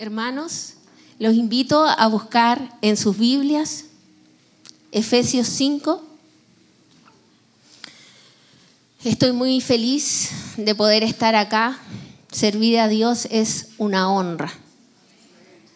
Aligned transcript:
Hermanos, 0.00 0.74
los 1.18 1.34
invito 1.34 1.84
a 1.84 2.06
buscar 2.06 2.78
en 2.82 2.96
sus 2.96 3.18
Biblias 3.18 3.86
Efesios 4.92 5.48
5. 5.48 6.00
Estoy 9.02 9.32
muy 9.32 9.60
feliz 9.60 10.30
de 10.56 10.76
poder 10.76 11.02
estar 11.02 11.34
acá. 11.34 11.80
Servir 12.30 12.78
a 12.78 12.86
Dios 12.86 13.26
es 13.32 13.70
una 13.76 14.08
honra. 14.08 14.52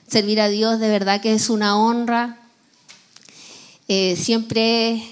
Servir 0.07 0.41
a 0.41 0.47
Dios 0.47 0.79
de 0.79 0.89
verdad 0.89 1.21
que 1.21 1.35
es 1.35 1.51
una 1.51 1.77
honra. 1.77 2.39
Eh, 3.89 4.15
siempre 4.15 5.03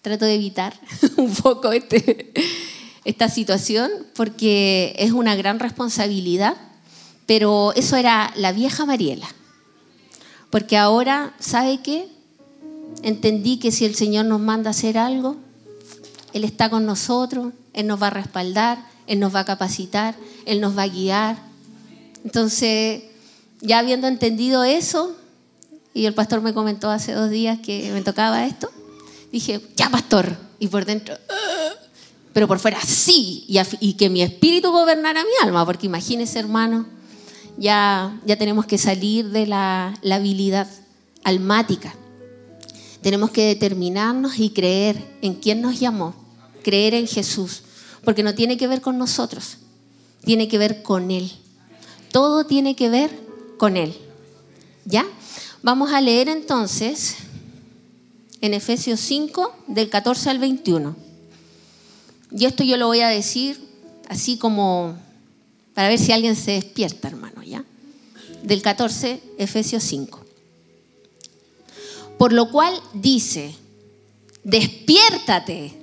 trato 0.00 0.24
de 0.24 0.36
evitar 0.36 0.80
un 1.18 1.34
poco 1.34 1.72
este, 1.72 2.32
esta 3.04 3.28
situación 3.28 3.90
porque 4.14 4.96
es 4.98 5.12
una 5.12 5.36
gran 5.36 5.60
responsabilidad 5.60 6.56
pero 7.26 7.72
eso 7.74 7.96
era 7.96 8.32
la 8.36 8.52
vieja 8.52 8.86
Mariela. 8.86 9.28
Porque 10.50 10.76
ahora, 10.76 11.34
¿sabe 11.40 11.80
qué? 11.82 12.08
Entendí 13.02 13.58
que 13.58 13.72
si 13.72 13.84
el 13.84 13.94
Señor 13.94 14.26
nos 14.26 14.40
manda 14.40 14.70
a 14.70 14.72
hacer 14.72 14.96
algo, 14.96 15.36
Él 16.32 16.44
está 16.44 16.70
con 16.70 16.86
nosotros, 16.86 17.52
Él 17.72 17.86
nos 17.86 18.00
va 18.00 18.06
a 18.06 18.10
respaldar, 18.10 18.78
Él 19.06 19.18
nos 19.18 19.34
va 19.34 19.40
a 19.40 19.44
capacitar, 19.44 20.14
Él 20.46 20.60
nos 20.60 20.78
va 20.78 20.82
a 20.82 20.88
guiar. 20.88 21.36
Entonces, 22.24 23.02
ya 23.60 23.80
habiendo 23.80 24.06
entendido 24.06 24.64
eso, 24.64 25.16
y 25.92 26.06
el 26.06 26.14
pastor 26.14 26.42
me 26.42 26.54
comentó 26.54 26.90
hace 26.90 27.12
dos 27.12 27.30
días 27.30 27.58
que 27.58 27.90
me 27.92 28.02
tocaba 28.02 28.46
esto, 28.46 28.70
dije, 29.32 29.60
ya 29.76 29.90
pastor, 29.90 30.36
y 30.58 30.68
por 30.68 30.84
dentro, 30.84 31.14
ah", 31.28 31.74
pero 32.32 32.46
por 32.46 32.58
fuera 32.58 32.80
sí, 32.80 33.44
y, 33.48 33.58
y 33.80 33.94
que 33.94 34.10
mi 34.10 34.22
espíritu 34.22 34.70
gobernara 34.70 35.22
mi 35.22 35.46
alma, 35.46 35.64
porque 35.64 35.86
imagínese 35.86 36.38
hermano, 36.38 36.86
ya, 37.58 38.20
ya 38.24 38.36
tenemos 38.36 38.66
que 38.66 38.78
salir 38.78 39.30
de 39.30 39.46
la, 39.46 39.94
la 40.02 40.16
habilidad 40.16 40.68
almática. 41.24 41.94
Tenemos 43.02 43.30
que 43.30 43.46
determinarnos 43.46 44.38
y 44.38 44.50
creer 44.50 45.02
en 45.22 45.34
quién 45.34 45.60
nos 45.60 45.78
llamó, 45.78 46.14
creer 46.62 46.94
en 46.94 47.06
Jesús, 47.06 47.62
porque 48.04 48.22
no 48.22 48.34
tiene 48.34 48.56
que 48.56 48.66
ver 48.66 48.80
con 48.80 48.98
nosotros, 48.98 49.58
tiene 50.24 50.48
que 50.48 50.58
ver 50.58 50.82
con 50.82 51.10
Él. 51.10 51.30
Todo 52.12 52.46
tiene 52.46 52.74
que 52.76 52.88
ver 52.88 53.10
con 53.58 53.76
Él. 53.76 53.94
¿Ya? 54.84 55.04
Vamos 55.62 55.92
a 55.92 56.00
leer 56.00 56.28
entonces 56.28 57.16
en 58.40 58.54
Efesios 58.54 59.00
5, 59.00 59.52
del 59.66 59.88
14 59.88 60.30
al 60.30 60.38
21. 60.38 60.94
Y 62.30 62.44
esto 62.44 62.64
yo 62.64 62.76
lo 62.76 62.86
voy 62.86 63.00
a 63.00 63.08
decir 63.08 63.60
así 64.08 64.36
como 64.36 64.96
para 65.76 65.90
ver 65.90 65.98
si 65.98 66.10
alguien 66.10 66.36
se 66.36 66.52
despierta, 66.52 67.08
hermano, 67.08 67.42
¿ya? 67.42 67.62
Del 68.42 68.62
14, 68.62 69.20
Efesios 69.36 69.82
5. 69.82 70.24
Por 72.16 72.32
lo 72.32 72.50
cual 72.50 72.72
dice, 72.94 73.54
despiértate, 74.42 75.74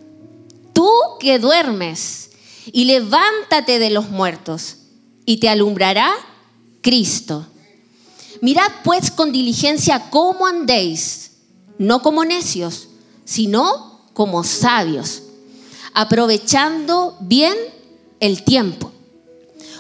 tú 0.74 0.90
que 1.20 1.38
duermes, 1.38 2.32
y 2.72 2.86
levántate 2.86 3.78
de 3.78 3.92
los 3.92 4.10
muertos, 4.10 4.78
y 5.28 5.38
te 5.38 5.48
alumbrará 5.48 6.12
Cristo. 6.82 7.46
Mirad 8.42 8.72
pues 8.84 9.12
con 9.12 9.32
diligencia 9.32 10.10
cómo 10.10 10.48
andéis, 10.48 11.34
no 11.78 12.02
como 12.02 12.26
necios, 12.26 12.88
sino 13.26 14.10
como 14.14 14.44
sabios, 14.44 15.22
aprovechando 15.94 17.16
bien 17.22 17.56
el 18.20 18.44
tiempo 18.44 18.93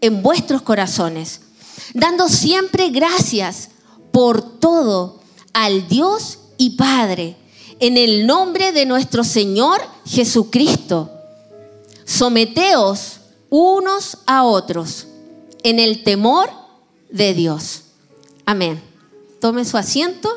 en 0.00 0.22
vuestros 0.22 0.62
corazones, 0.62 1.40
dando 1.94 2.28
siempre 2.28 2.90
gracias 2.90 3.70
por 4.12 4.58
todo 4.58 5.20
al 5.52 5.88
Dios 5.88 6.38
y 6.58 6.70
Padre, 6.70 7.36
en 7.80 7.96
el 7.96 8.26
nombre 8.26 8.72
de 8.72 8.86
nuestro 8.86 9.24
Señor 9.24 9.80
Jesucristo. 10.06 11.10
Someteos 12.04 13.20
unos 13.50 14.18
a 14.26 14.44
otros 14.44 15.06
en 15.62 15.78
el 15.78 16.04
temor 16.04 16.50
de 17.10 17.34
Dios. 17.34 17.82
Amén. 18.44 18.80
Tome 19.40 19.64
su 19.64 19.76
asiento. 19.76 20.28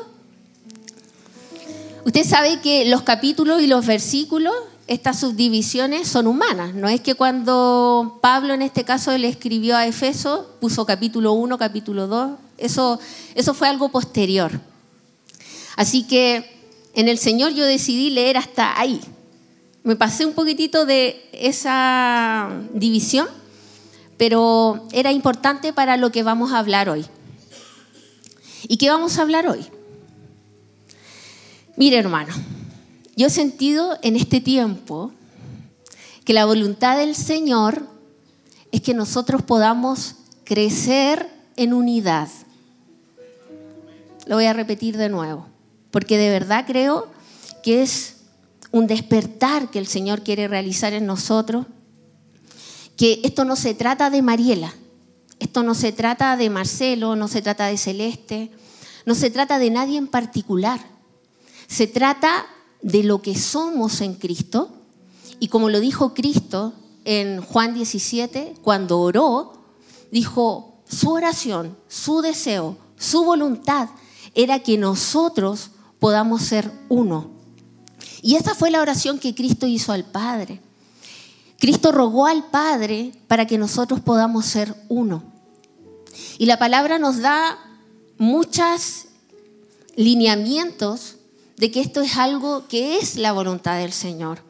Usted 2.04 2.24
sabe 2.24 2.60
que 2.60 2.84
los 2.86 3.02
capítulos 3.02 3.62
y 3.62 3.66
los 3.66 3.86
versículos 3.86 4.54
estas 4.90 5.20
subdivisiones 5.20 6.08
son 6.08 6.26
humanas. 6.26 6.74
No 6.74 6.88
es 6.88 7.00
que 7.00 7.14
cuando 7.14 8.18
Pablo 8.20 8.54
en 8.54 8.60
este 8.60 8.82
caso 8.82 9.16
le 9.16 9.28
escribió 9.28 9.76
a 9.76 9.86
Efeso, 9.86 10.56
puso 10.60 10.84
capítulo 10.84 11.32
1, 11.32 11.58
capítulo 11.58 12.08
2, 12.08 12.32
eso, 12.58 12.98
eso 13.36 13.54
fue 13.54 13.68
algo 13.68 13.90
posterior. 13.90 14.50
Así 15.76 16.02
que 16.08 16.58
en 16.94 17.06
el 17.06 17.18
Señor 17.18 17.52
yo 17.52 17.66
decidí 17.66 18.10
leer 18.10 18.36
hasta 18.36 18.80
ahí. 18.80 19.00
Me 19.84 19.94
pasé 19.94 20.26
un 20.26 20.32
poquitito 20.32 20.84
de 20.86 21.24
esa 21.34 22.50
división, 22.74 23.28
pero 24.16 24.88
era 24.90 25.12
importante 25.12 25.72
para 25.72 25.98
lo 25.98 26.10
que 26.10 26.24
vamos 26.24 26.50
a 26.50 26.58
hablar 26.58 26.88
hoy. 26.88 27.06
¿Y 28.66 28.76
qué 28.76 28.90
vamos 28.90 29.18
a 29.18 29.22
hablar 29.22 29.46
hoy? 29.46 29.64
Mire 31.76 31.96
hermano, 31.96 32.34
yo 33.20 33.26
he 33.26 33.30
sentido 33.30 33.98
en 34.00 34.16
este 34.16 34.40
tiempo 34.40 35.12
que 36.24 36.32
la 36.32 36.46
voluntad 36.46 36.96
del 36.96 37.14
Señor 37.14 37.86
es 38.72 38.80
que 38.80 38.94
nosotros 38.94 39.42
podamos 39.42 40.14
crecer 40.42 41.28
en 41.56 41.74
unidad. 41.74 42.30
Lo 44.24 44.36
voy 44.36 44.46
a 44.46 44.54
repetir 44.54 44.96
de 44.96 45.10
nuevo, 45.10 45.46
porque 45.90 46.16
de 46.16 46.30
verdad 46.30 46.64
creo 46.66 47.08
que 47.62 47.82
es 47.82 48.16
un 48.70 48.86
despertar 48.86 49.70
que 49.70 49.80
el 49.80 49.86
Señor 49.86 50.22
quiere 50.22 50.48
realizar 50.48 50.94
en 50.94 51.04
nosotros, 51.04 51.66
que 52.96 53.20
esto 53.22 53.44
no 53.44 53.54
se 53.54 53.74
trata 53.74 54.08
de 54.08 54.22
Mariela, 54.22 54.72
esto 55.40 55.62
no 55.62 55.74
se 55.74 55.92
trata 55.92 56.38
de 56.38 56.48
Marcelo, 56.48 57.16
no 57.16 57.28
se 57.28 57.42
trata 57.42 57.66
de 57.66 57.76
Celeste, 57.76 58.50
no 59.04 59.14
se 59.14 59.28
trata 59.28 59.58
de 59.58 59.68
nadie 59.68 59.98
en 59.98 60.06
particular, 60.06 60.80
se 61.66 61.86
trata 61.86 62.46
de 62.82 63.02
lo 63.02 63.22
que 63.22 63.36
somos 63.36 64.00
en 64.00 64.14
Cristo. 64.14 64.70
Y 65.38 65.48
como 65.48 65.68
lo 65.68 65.80
dijo 65.80 66.14
Cristo 66.14 66.72
en 67.04 67.40
Juan 67.40 67.74
17, 67.74 68.54
cuando 68.62 69.00
oró, 69.00 69.52
dijo, 70.10 70.82
su 70.88 71.10
oración, 71.10 71.76
su 71.88 72.20
deseo, 72.20 72.76
su 72.96 73.24
voluntad 73.24 73.88
era 74.34 74.58
que 74.58 74.76
nosotros 74.76 75.70
podamos 75.98 76.42
ser 76.42 76.70
uno. 76.88 77.30
Y 78.22 78.36
esa 78.36 78.54
fue 78.54 78.70
la 78.70 78.80
oración 78.80 79.18
que 79.18 79.34
Cristo 79.34 79.66
hizo 79.66 79.92
al 79.92 80.04
Padre. 80.04 80.60
Cristo 81.58 81.92
rogó 81.92 82.26
al 82.26 82.50
Padre 82.50 83.12
para 83.28 83.46
que 83.46 83.58
nosotros 83.58 84.00
podamos 84.00 84.46
ser 84.46 84.74
uno. 84.88 85.22
Y 86.38 86.46
la 86.46 86.58
palabra 86.58 86.98
nos 86.98 87.18
da 87.18 87.58
muchos 88.18 89.06
lineamientos 89.96 91.16
de 91.60 91.70
que 91.70 91.80
esto 91.80 92.00
es 92.00 92.16
algo 92.16 92.66
que 92.68 92.96
es 92.96 93.16
la 93.16 93.32
voluntad 93.32 93.78
del 93.78 93.92
Señor. 93.92 94.42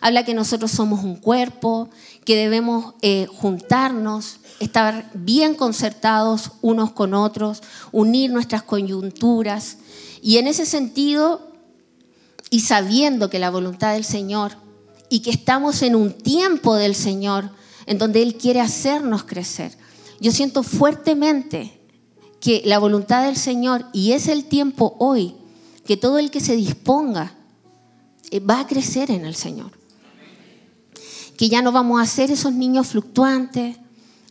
Habla 0.00 0.24
que 0.24 0.32
nosotros 0.32 0.70
somos 0.70 1.04
un 1.04 1.16
cuerpo, 1.16 1.90
que 2.24 2.36
debemos 2.36 2.94
eh, 3.02 3.26
juntarnos, 3.30 4.38
estar 4.60 5.10
bien 5.12 5.54
concertados 5.54 6.52
unos 6.62 6.92
con 6.92 7.12
otros, 7.12 7.62
unir 7.92 8.30
nuestras 8.30 8.62
coyunturas. 8.62 9.76
Y 10.22 10.38
en 10.38 10.48
ese 10.48 10.64
sentido, 10.64 11.52
y 12.48 12.60
sabiendo 12.60 13.28
que 13.28 13.38
la 13.38 13.50
voluntad 13.50 13.92
del 13.92 14.04
Señor 14.04 14.52
y 15.10 15.20
que 15.20 15.30
estamos 15.30 15.82
en 15.82 15.94
un 15.94 16.12
tiempo 16.12 16.76
del 16.76 16.94
Señor 16.94 17.50
en 17.84 17.98
donde 17.98 18.22
Él 18.22 18.36
quiere 18.36 18.62
hacernos 18.62 19.24
crecer, 19.24 19.76
yo 20.18 20.32
siento 20.32 20.62
fuertemente 20.62 21.78
que 22.40 22.62
la 22.64 22.78
voluntad 22.78 23.26
del 23.26 23.36
Señor, 23.36 23.84
y 23.92 24.12
es 24.12 24.28
el 24.28 24.44
tiempo 24.46 24.96
hoy, 24.98 25.34
que 25.84 25.96
todo 25.96 26.18
el 26.18 26.30
que 26.30 26.40
se 26.40 26.56
disponga 26.56 27.34
eh, 28.30 28.40
va 28.40 28.60
a 28.60 28.66
crecer 28.66 29.10
en 29.10 29.24
el 29.24 29.34
Señor. 29.34 29.72
Que 31.36 31.48
ya 31.48 31.62
no 31.62 31.72
vamos 31.72 32.00
a 32.00 32.06
ser 32.06 32.30
esos 32.30 32.52
niños 32.52 32.88
fluctuantes, 32.88 33.76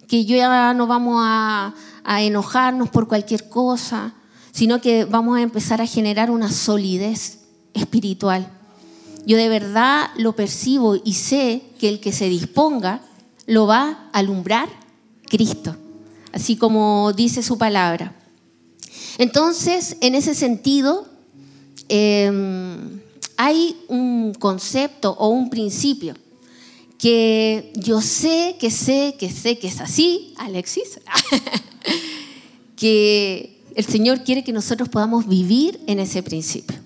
que 0.08 0.26
ya 0.26 0.74
no 0.74 0.88
vamos 0.88 1.18
a, 1.20 1.74
a 2.04 2.22
enojarnos 2.22 2.90
por 2.90 3.08
cualquier 3.08 3.50
cosa, 3.50 4.14
sino 4.52 4.82
que 4.82 5.06
vamos 5.06 5.38
a 5.38 5.42
empezar 5.42 5.82
a 5.82 5.88
generar 5.88 6.32
una 6.32 6.52
solidez 6.52 7.40
espiritual. 7.74 8.52
Yo 9.26 9.38
de 9.38 9.50
verdad 9.50 10.10
lo 10.18 10.36
percibo 10.36 10.96
y 10.96 11.14
sé 11.14 11.64
que 11.80 11.90
el 11.90 12.00
que 12.00 12.12
se 12.12 12.30
disponga 12.30 13.02
lo 13.46 13.68
va 13.68 14.10
a 14.12 14.20
alumbrar 14.20 14.70
Cristo, 15.28 15.76
así 16.32 16.56
como 16.56 17.14
dice 17.14 17.42
su 17.42 17.58
palabra. 17.58 18.16
Entonces, 19.18 19.98
en 20.02 20.16
ese 20.16 20.36
sentido, 20.36 21.08
em, 21.90 23.02
hay 23.38 23.76
un 23.88 24.34
concepto 24.34 25.12
o 25.12 25.30
un 25.30 25.50
principio 25.50 26.16
que 26.98 27.74
yo 27.76 28.02
sé, 28.02 28.56
que 28.60 28.72
sé, 28.72 29.16
que 29.20 29.30
sé 29.30 29.60
que 29.60 29.68
es 29.68 29.82
así, 29.82 30.34
Alexis, 30.38 31.02
que 32.78 33.60
el 33.76 33.86
Señor 33.86 34.24
quiere 34.24 34.44
que 34.44 34.54
nosotros 34.54 34.88
podamos 34.88 35.28
vivir 35.28 35.82
en 35.88 36.00
ese 36.00 36.24
principio. 36.24 36.78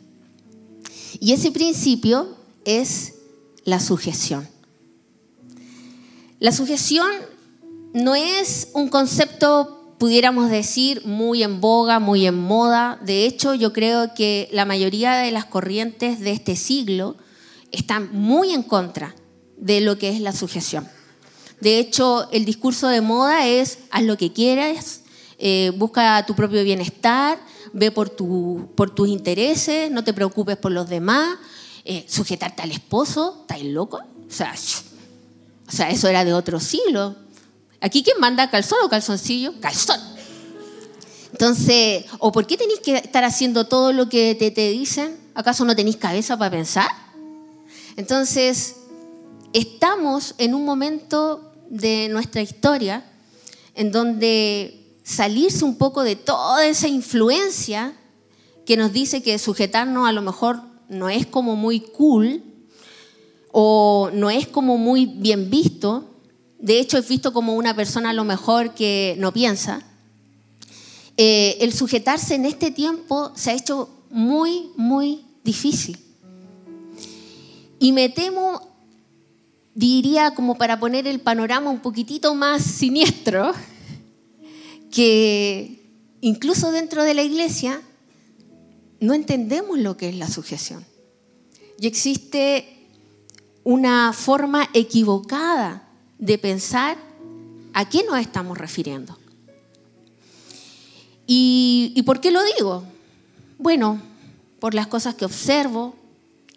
Y 1.19 1.33
ese 1.33 1.51
principio 1.51 2.35
es 2.65 3.13
la 3.63 3.79
sujeción. 3.79 4.47
La 6.39 6.51
sujeción 6.51 7.09
no 7.93 8.15
es 8.15 8.69
un 8.73 8.89
concepto, 8.89 9.76
pudiéramos 9.97 10.49
decir, 10.49 11.05
muy 11.05 11.43
en 11.43 11.59
boga, 11.61 11.99
muy 11.99 12.25
en 12.25 12.39
moda. 12.39 12.99
De 13.03 13.25
hecho, 13.25 13.53
yo 13.53 13.73
creo 13.73 14.13
que 14.13 14.49
la 14.51 14.65
mayoría 14.65 15.15
de 15.15 15.31
las 15.31 15.45
corrientes 15.45 16.19
de 16.19 16.31
este 16.31 16.55
siglo 16.55 17.15
están 17.71 18.09
muy 18.13 18.53
en 18.53 18.63
contra 18.63 19.15
de 19.57 19.81
lo 19.81 19.97
que 19.97 20.09
es 20.09 20.21
la 20.21 20.33
sujeción. 20.33 20.87
De 21.59 21.79
hecho, 21.79 22.29
el 22.31 22.45
discurso 22.45 22.87
de 22.87 23.01
moda 23.01 23.47
es 23.47 23.79
haz 23.89 24.03
lo 24.03 24.17
que 24.17 24.31
quieras, 24.31 25.01
eh, 25.39 25.71
busca 25.75 26.23
tu 26.25 26.35
propio 26.35 26.63
bienestar, 26.63 27.39
ve 27.73 27.91
por, 27.91 28.09
tu, 28.09 28.69
por 28.75 28.91
tus 28.91 29.07
intereses, 29.09 29.89
no 29.89 30.03
te 30.03 30.13
preocupes 30.13 30.57
por 30.57 30.71
los 30.71 30.87
demás, 30.87 31.37
eh, 31.83 32.05
sujetarte 32.07 32.61
al 32.61 32.71
esposo, 32.71 33.39
¿estás 33.41 33.63
loco? 33.63 33.97
O 33.97 34.31
sea, 34.31 34.53
o 35.67 35.71
sea, 35.71 35.89
eso 35.89 36.07
era 36.07 36.23
de 36.23 36.33
otro 36.33 36.59
siglo. 36.59 37.15
Aquí, 37.79 38.03
¿quién 38.03 38.19
manda 38.19 38.49
calzón 38.49 38.79
o 38.83 38.89
calzoncillo? 38.89 39.53
Calzón. 39.59 39.99
Entonces, 41.31 42.05
¿o 42.19 42.31
por 42.31 42.47
qué 42.47 42.57
tenéis 42.57 42.79
que 42.79 42.95
estar 42.95 43.23
haciendo 43.23 43.67
todo 43.67 43.93
lo 43.93 44.09
que 44.09 44.35
te, 44.35 44.49
te 44.49 44.69
dicen? 44.71 45.17
¿Acaso 45.35 45.65
no 45.65 45.75
tenéis 45.75 45.97
cabeza 45.97 46.37
para 46.37 46.51
pensar? 46.51 46.87
Entonces, 47.95 48.75
estamos 49.53 50.33
en 50.37 50.55
un 50.55 50.65
momento 50.65 51.53
de 51.69 52.09
nuestra 52.09 52.41
historia 52.41 53.03
en 53.75 53.91
donde 53.91 54.97
salirse 55.03 55.63
un 55.63 55.77
poco 55.77 56.03
de 56.03 56.15
toda 56.15 56.65
esa 56.65 56.87
influencia 56.87 57.93
que 58.65 58.75
nos 58.75 58.91
dice 58.91 59.21
que 59.21 59.37
sujetarnos 59.39 60.07
a 60.07 60.11
lo 60.11 60.21
mejor 60.21 60.61
no 60.89 61.09
es 61.09 61.25
como 61.25 61.55
muy 61.55 61.79
cool 61.79 62.43
o 63.51 64.09
no 64.13 64.29
es 64.29 64.47
como 64.47 64.77
muy 64.77 65.05
bien 65.05 65.49
visto, 65.49 66.16
de 66.59 66.79
hecho 66.79 66.97
es 66.97 67.07
visto 67.07 67.33
como 67.33 67.55
una 67.55 67.75
persona 67.75 68.11
a 68.11 68.13
lo 68.13 68.23
mejor 68.23 68.73
que 68.73 69.15
no 69.19 69.31
piensa, 69.31 69.85
eh, 71.17 71.57
el 71.61 71.73
sujetarse 71.73 72.35
en 72.35 72.45
este 72.45 72.71
tiempo 72.71 73.31
se 73.35 73.51
ha 73.51 73.53
hecho 73.53 73.89
muy, 74.09 74.69
muy 74.75 75.25
difícil. 75.43 75.97
Y 77.79 77.91
me 77.91 78.09
temo, 78.09 78.61
diría 79.73 80.33
como 80.35 80.57
para 80.57 80.79
poner 80.79 81.07
el 81.07 81.19
panorama 81.19 81.69
un 81.69 81.79
poquitito 81.79 82.35
más 82.35 82.63
siniestro, 82.63 83.51
que 84.91 85.83
incluso 86.21 86.71
dentro 86.71 87.03
de 87.03 87.13
la 87.13 87.23
iglesia 87.23 87.81
no 88.99 89.13
entendemos 89.13 89.77
lo 89.77 89.97
que 89.97 90.09
es 90.09 90.15
la 90.15 90.27
sujeción. 90.27 90.85
Y 91.79 91.87
existe 91.87 92.87
una 93.63 94.13
forma 94.13 94.69
equivocada 94.73 95.86
de 96.19 96.37
pensar 96.37 96.97
a 97.73 97.87
qué 97.87 98.03
nos 98.03 98.19
estamos 98.19 98.57
refiriendo. 98.57 99.17
¿Y, 101.27 102.01
por 102.05 102.21
qué 102.21 102.31
lo 102.31 102.41
digo? 102.57 102.85
Bueno, 103.59 104.01
por 104.59 104.73
las 104.73 104.87
cosas 104.87 105.15
que 105.15 105.25
observo 105.25 105.95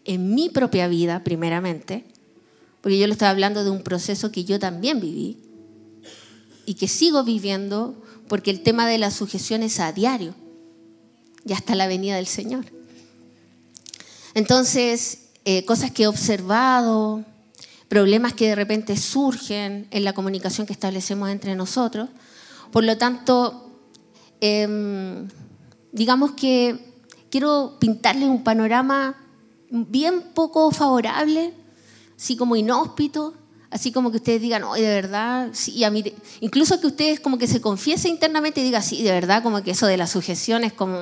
en 0.04 0.34
mi 0.34 0.48
propia 0.48 0.86
vida, 0.86 1.24
primeramente, 1.24 2.04
porque 2.80 2.98
yo 2.98 3.06
le 3.06 3.12
estaba 3.12 3.30
hablando 3.30 3.64
de 3.64 3.70
un 3.70 3.82
proceso 3.82 4.30
que 4.30 4.44
yo 4.44 4.58
también 4.58 5.00
viví 5.00 5.38
y 6.66 6.74
que 6.74 6.88
sigo 6.88 7.24
viviendo 7.24 8.00
porque 8.28 8.52
el 8.52 8.62
tema 8.62 8.86
de 8.86 8.98
la 8.98 9.10
sujeción 9.10 9.62
es 9.64 9.80
a 9.80 9.92
diario 9.92 10.34
y 11.44 11.52
hasta 11.52 11.74
la 11.74 11.88
venida 11.88 12.16
del 12.16 12.26
Señor. 12.26 12.64
Entonces, 14.34 15.30
eh, 15.44 15.64
cosas 15.64 15.90
que 15.90 16.04
he 16.04 16.06
observado, 16.06 17.24
problemas 17.90 18.34
que 18.34 18.46
de 18.46 18.54
repente 18.54 18.96
surgen 18.96 19.88
en 19.90 20.04
la 20.04 20.12
comunicación 20.12 20.64
que 20.64 20.72
establecemos 20.72 21.28
entre 21.28 21.56
nosotros. 21.56 22.08
Por 22.70 22.84
lo 22.84 22.96
tanto, 22.96 23.68
em, 24.40 25.28
digamos 25.90 26.30
que 26.30 26.94
quiero 27.30 27.78
pintarles 27.80 28.28
un 28.28 28.44
panorama 28.44 29.16
bien 29.70 30.22
poco 30.34 30.70
favorable, 30.70 31.52
así 32.16 32.36
como 32.36 32.54
inhóspito, 32.54 33.34
así 33.70 33.90
como 33.90 34.12
que 34.12 34.18
ustedes 34.18 34.40
digan, 34.40 34.62
oye, 34.62 34.84
de 34.84 34.94
verdad, 34.94 35.48
sí, 35.52 35.82
a 35.82 35.90
mí, 35.90 36.04
incluso 36.38 36.80
que 36.80 36.86
ustedes 36.86 37.18
como 37.18 37.38
que 37.38 37.48
se 37.48 37.60
confiesen 37.60 38.12
internamente 38.12 38.60
y 38.60 38.64
digan, 38.64 38.84
sí, 38.84 39.02
de 39.02 39.10
verdad, 39.10 39.42
como 39.42 39.64
que 39.64 39.72
eso 39.72 39.88
de 39.88 39.96
la 39.96 40.06
sujeción 40.06 40.62
es 40.62 40.72
como... 40.72 40.96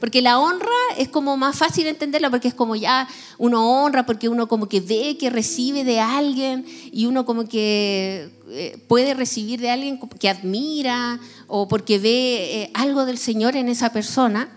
Porque 0.00 0.22
la 0.22 0.38
honra 0.38 0.66
es 0.96 1.08
como 1.08 1.36
más 1.36 1.56
fácil 1.56 1.86
entenderla 1.86 2.30
porque 2.30 2.48
es 2.48 2.54
como 2.54 2.74
ya 2.74 3.06
uno 3.38 3.84
honra 3.84 4.06
porque 4.06 4.28
uno 4.28 4.48
como 4.48 4.68
que 4.68 4.80
ve 4.80 5.16
que 5.18 5.30
recibe 5.30 5.84
de 5.84 6.00
alguien 6.00 6.64
y 6.92 7.06
uno 7.06 7.24
como 7.24 7.46
que 7.46 8.30
eh, 8.48 8.82
puede 8.88 9.14
recibir 9.14 9.60
de 9.60 9.70
alguien 9.70 10.00
que 10.18 10.28
admira 10.28 11.20
o 11.46 11.68
porque 11.68 11.98
ve 11.98 12.62
eh, 12.62 12.70
algo 12.74 13.04
del 13.04 13.18
Señor 13.18 13.56
en 13.56 13.68
esa 13.68 13.92
persona. 13.92 14.48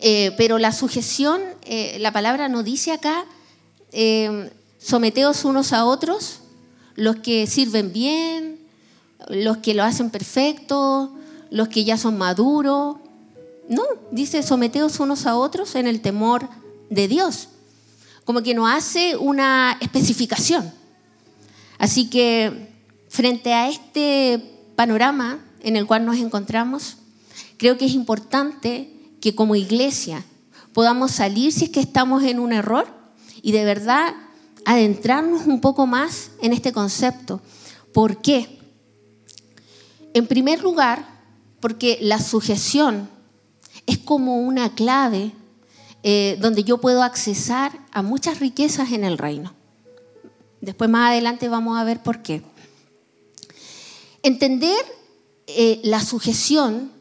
Eh, 0.00 0.32
pero 0.38 0.58
la 0.58 0.70
sujeción, 0.70 1.40
la 1.98 2.12
palabra 2.12 2.48
no 2.48 2.62
dice 2.62 2.92
acá 2.92 3.24
someteos 4.78 5.44
unos 5.44 5.72
a 5.72 5.84
otros, 5.84 6.40
los 6.94 7.16
que 7.16 7.46
sirven 7.46 7.92
bien, 7.92 8.58
los 9.28 9.58
que 9.58 9.74
lo 9.74 9.82
hacen 9.82 10.10
perfecto, 10.10 11.12
los 11.50 11.68
que 11.68 11.84
ya 11.84 11.96
son 11.96 12.16
maduros. 12.16 12.96
No, 13.68 13.82
dice 14.10 14.42
someteos 14.42 14.98
unos 14.98 15.26
a 15.26 15.36
otros 15.36 15.74
en 15.74 15.86
el 15.86 16.00
temor 16.00 16.48
de 16.88 17.06
Dios. 17.06 17.48
Como 18.24 18.42
que 18.42 18.54
nos 18.54 18.70
hace 18.70 19.16
una 19.16 19.76
especificación. 19.80 20.72
Así 21.78 22.08
que 22.08 22.72
frente 23.08 23.52
a 23.52 23.68
este 23.68 24.42
panorama 24.74 25.38
en 25.60 25.76
el 25.76 25.86
cual 25.86 26.06
nos 26.06 26.16
encontramos, 26.16 26.96
creo 27.58 27.76
que 27.76 27.86
es 27.86 27.92
importante 27.92 28.90
que 29.20 29.34
como 29.34 29.54
iglesia 29.54 30.24
podamos 30.72 31.12
salir 31.12 31.52
si 31.52 31.64
es 31.64 31.70
que 31.70 31.80
estamos 31.80 32.22
en 32.22 32.38
un 32.38 32.52
error 32.52 32.86
y 33.42 33.52
de 33.52 33.64
verdad 33.64 34.14
adentrarnos 34.64 35.46
un 35.46 35.60
poco 35.60 35.86
más 35.86 36.30
en 36.40 36.52
este 36.52 36.72
concepto. 36.72 37.40
¿Por 37.92 38.20
qué? 38.22 38.58
En 40.14 40.26
primer 40.26 40.62
lugar, 40.62 41.06
porque 41.60 41.98
la 42.00 42.20
sujeción 42.20 43.08
es 43.88 43.98
como 43.98 44.36
una 44.36 44.74
clave 44.74 45.32
eh, 46.02 46.36
donde 46.40 46.62
yo 46.62 46.78
puedo 46.78 47.02
accesar 47.02 47.72
a 47.90 48.02
muchas 48.02 48.38
riquezas 48.38 48.92
en 48.92 49.02
el 49.02 49.16
reino. 49.16 49.54
Después 50.60 50.90
más 50.90 51.10
adelante 51.10 51.48
vamos 51.48 51.78
a 51.78 51.84
ver 51.84 52.02
por 52.02 52.20
qué. 52.20 52.42
Entender 54.22 54.76
eh, 55.46 55.80
la 55.84 56.00
sujeción 56.00 56.92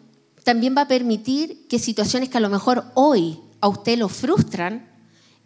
también 0.46 0.76
va 0.78 0.84
a 0.84 0.88
permitir 0.88 1.68
que 1.68 1.78
situaciones 1.78 2.30
que 2.30 2.38
a 2.38 2.42
lo 2.42 2.50
mejor 2.50 2.86
hoy 2.94 3.38
a 3.60 3.68
usted 3.68 3.98
lo 3.98 4.08
frustran, 4.08 4.88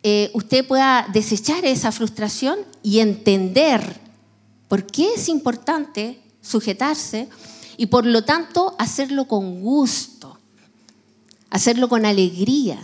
eh, 0.03 0.29
usted 0.36 0.67
pueda 0.67 1.07
desechar 1.12 1.65
esa 1.65 1.91
frustración 1.91 2.60
y 2.83 3.00
entender 3.00 4.00
por 4.67 4.86
qué 4.86 5.15
es 5.15 5.27
importante 5.27 6.21
sujetarse 6.39 7.29
y 7.77 7.88
por 7.88 8.05
lo 8.05 8.24
tanto 8.24 8.75
hacerlo 8.77 9.27
con 9.27 9.62
gusto, 9.62 10.20
hacerlo 11.51 11.88
con 11.88 12.05
alegría. 12.05 12.79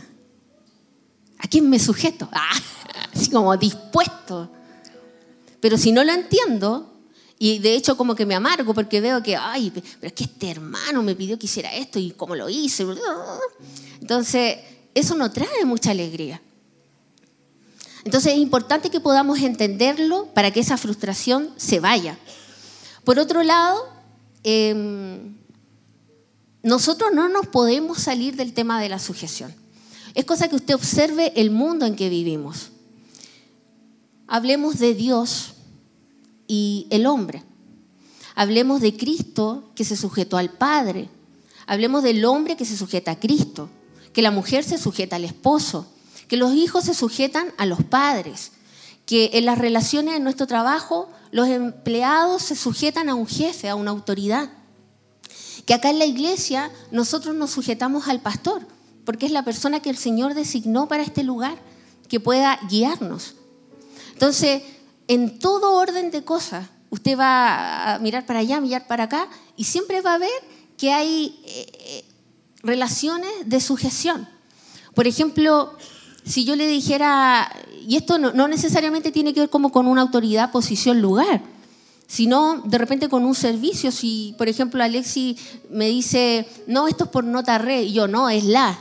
¿A 1.39 1.47
quién 1.47 1.67
me 1.69 1.79
sujeto? 1.79 2.29
Ah, 2.99 3.09
así 3.13 3.29
como 3.29 3.55
dispuesto. 3.57 4.51
Pero 5.59 5.77
si 5.77 5.91
no 5.91 6.03
lo 6.03 6.11
entiendo, 6.11 6.93
y 7.39 7.59
de 7.59 7.75
hecho 7.75 7.97
como 7.97 8.15
que 8.15 8.25
me 8.25 8.35
amargo 8.35 8.73
porque 8.73 9.01
veo 9.01 9.21
que, 9.21 9.35
ay, 9.35 9.71
pero 9.71 9.85
es 10.01 10.13
que 10.13 10.23
este 10.23 10.49
hermano 10.49 11.03
me 11.03 11.15
pidió 11.15 11.37
que 11.37 11.45
hiciera 11.45 11.73
esto 11.75 11.99
y 11.99 12.11
cómo 12.11 12.35
lo 12.35 12.49
hice. 12.49 12.85
Entonces, 14.01 14.57
eso 14.93 15.15
no 15.15 15.31
trae 15.31 15.65
mucha 15.65 15.91
alegría. 15.91 16.41
Entonces 18.03 18.33
es 18.33 18.39
importante 18.39 18.89
que 18.89 18.99
podamos 18.99 19.39
entenderlo 19.39 20.27
para 20.33 20.51
que 20.51 20.59
esa 20.59 20.77
frustración 20.77 21.51
se 21.57 21.79
vaya. 21.79 22.17
Por 23.03 23.19
otro 23.19 23.43
lado, 23.43 23.87
em, 24.43 25.36
nosotros 26.67 27.11
no 27.13 27.29
nos 27.29 27.47
podemos 27.47 27.97
salir 27.97 28.35
del 28.35 28.51
tema 28.51 28.81
de 28.81 28.89
la 28.89 28.99
sujeción. 28.99 29.55
Es 30.13 30.25
cosa 30.25 30.49
que 30.49 30.57
usted 30.57 30.75
observe 30.75 31.31
el 31.37 31.49
mundo 31.49 31.85
en 31.85 31.95
que 31.95 32.09
vivimos. 32.09 32.71
Hablemos 34.27 34.77
de 34.77 34.93
Dios 34.93 35.53
y 36.45 36.85
el 36.89 37.05
hombre. 37.05 37.45
Hablemos 38.35 38.81
de 38.81 38.97
Cristo 38.97 39.71
que 39.75 39.85
se 39.85 39.95
sujetó 39.95 40.35
al 40.35 40.49
Padre. 40.49 41.09
Hablemos 41.67 42.03
del 42.03 42.25
hombre 42.25 42.57
que 42.57 42.65
se 42.65 42.75
sujeta 42.75 43.11
a 43.11 43.19
Cristo, 43.19 43.69
que 44.11 44.21
la 44.21 44.31
mujer 44.31 44.65
se 44.65 44.77
sujeta 44.77 45.15
al 45.15 45.23
esposo, 45.23 45.87
que 46.27 46.35
los 46.35 46.53
hijos 46.53 46.83
se 46.83 46.93
sujetan 46.93 47.53
a 47.57 47.65
los 47.65 47.81
padres, 47.81 48.51
que 49.05 49.29
en 49.35 49.45
las 49.45 49.57
relaciones 49.57 50.15
de 50.15 50.19
nuestro 50.19 50.47
trabajo 50.47 51.09
los 51.31 51.47
empleados 51.47 52.41
se 52.41 52.57
sujetan 52.57 53.07
a 53.07 53.15
un 53.15 53.25
jefe, 53.25 53.69
a 53.69 53.75
una 53.75 53.91
autoridad. 53.91 54.49
Que 55.67 55.75
acá 55.75 55.91
en 55.91 55.99
la 55.99 56.05
iglesia 56.05 56.71
nosotros 56.91 57.35
nos 57.35 57.51
sujetamos 57.51 58.07
al 58.07 58.21
pastor, 58.21 58.65
porque 59.05 59.27
es 59.27 59.31
la 59.31 59.43
persona 59.43 59.81
que 59.81 59.91
el 59.91 59.97
Señor 59.97 60.33
designó 60.33 60.87
para 60.87 61.03
este 61.03 61.23
lugar, 61.23 61.57
que 62.09 62.19
pueda 62.19 62.59
guiarnos. 62.69 63.35
Entonces, 64.13 64.63
en 65.07 65.37
todo 65.37 65.73
orden 65.73 66.09
de 66.09 66.23
cosas, 66.23 66.67
usted 66.89 67.17
va 67.17 67.95
a 67.95 67.99
mirar 67.99 68.25
para 68.25 68.39
allá, 68.39 68.59
mirar 68.61 68.87
para 68.87 69.03
acá, 69.03 69.27
y 69.55 69.65
siempre 69.65 70.01
va 70.01 70.15
a 70.15 70.17
ver 70.17 70.31
que 70.77 70.91
hay 70.91 71.39
eh, 71.45 71.71
eh, 71.73 72.05
relaciones 72.63 73.29
de 73.45 73.59
sujeción. 73.59 74.27
Por 74.95 75.05
ejemplo, 75.05 75.77
si 76.25 76.45
yo 76.45 76.55
le 76.55 76.67
dijera, 76.67 77.51
y 77.87 77.97
esto 77.97 78.17
no, 78.17 78.47
necesariamente 78.47 79.11
tiene 79.11 79.33
que 79.33 79.41
ver 79.41 79.49
como 79.49 79.71
con 79.71 79.87
una 79.87 80.01
autoridad, 80.01 80.51
posición, 80.51 81.01
lugar, 81.01 81.41
sino 82.07 82.61
de 82.61 82.77
repente 82.77 83.09
con 83.09 83.25
un 83.25 83.35
servicio, 83.35 83.91
si 83.91 84.33
por 84.37 84.47
ejemplo 84.47 84.83
Alexi 84.83 85.37
me 85.69 85.87
dice, 85.87 86.47
no, 86.65 86.87
esto 86.87 87.05
es 87.05 87.09
por 87.09 87.23
nota 87.23 87.57
re, 87.57 87.91
yo 87.91 88.07
no, 88.07 88.29
es 88.29 88.45
la, 88.45 88.79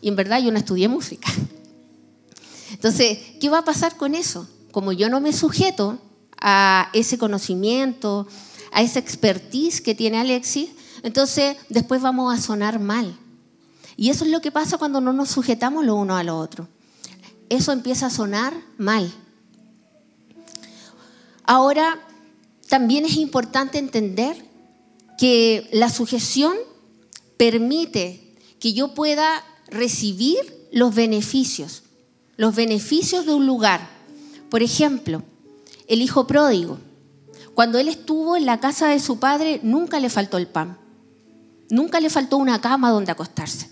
y 0.00 0.08
en 0.08 0.16
verdad 0.16 0.40
yo 0.40 0.52
no 0.52 0.58
estudié 0.58 0.88
música. 0.88 1.28
Entonces, 2.72 3.18
¿qué 3.40 3.48
va 3.48 3.58
a 3.58 3.64
pasar 3.64 3.96
con 3.96 4.14
eso? 4.14 4.48
Como 4.70 4.92
yo 4.92 5.08
no 5.08 5.20
me 5.20 5.32
sujeto 5.32 5.98
a 6.40 6.90
ese 6.92 7.18
conocimiento, 7.18 8.28
a 8.70 8.82
esa 8.82 9.00
expertise 9.00 9.80
que 9.80 9.94
tiene 9.94 10.18
Alexis, 10.18 10.70
entonces 11.02 11.56
después 11.68 12.02
vamos 12.02 12.36
a 12.36 12.40
sonar 12.40 12.78
mal. 12.78 13.16
Y 13.96 14.10
eso 14.10 14.24
es 14.24 14.30
lo 14.30 14.40
que 14.40 14.52
pasa 14.52 14.78
cuando 14.78 15.00
no 15.00 15.12
nos 15.12 15.30
sujetamos 15.30 15.84
lo 15.84 15.96
uno 15.96 16.16
a 16.16 16.22
lo 16.22 16.38
otro 16.38 16.68
eso 17.48 17.72
empieza 17.72 18.06
a 18.06 18.10
sonar 18.10 18.54
mal. 18.76 19.12
Ahora, 21.44 21.98
también 22.68 23.04
es 23.04 23.16
importante 23.16 23.78
entender 23.78 24.36
que 25.16 25.68
la 25.72 25.90
sujeción 25.90 26.54
permite 27.36 28.36
que 28.60 28.72
yo 28.72 28.94
pueda 28.94 29.42
recibir 29.68 30.36
los 30.72 30.94
beneficios, 30.94 31.82
los 32.36 32.54
beneficios 32.54 33.26
de 33.26 33.34
un 33.34 33.46
lugar. 33.46 33.88
Por 34.50 34.62
ejemplo, 34.62 35.22
el 35.88 36.02
hijo 36.02 36.26
pródigo. 36.26 36.78
Cuando 37.54 37.78
él 37.78 37.88
estuvo 37.88 38.36
en 38.36 38.46
la 38.46 38.60
casa 38.60 38.88
de 38.88 39.00
su 39.00 39.18
padre, 39.18 39.60
nunca 39.62 39.98
le 39.98 40.10
faltó 40.10 40.36
el 40.36 40.46
pan. 40.46 40.78
Nunca 41.70 42.00
le 42.00 42.10
faltó 42.10 42.36
una 42.36 42.60
cama 42.60 42.90
donde 42.90 43.12
acostarse. 43.12 43.70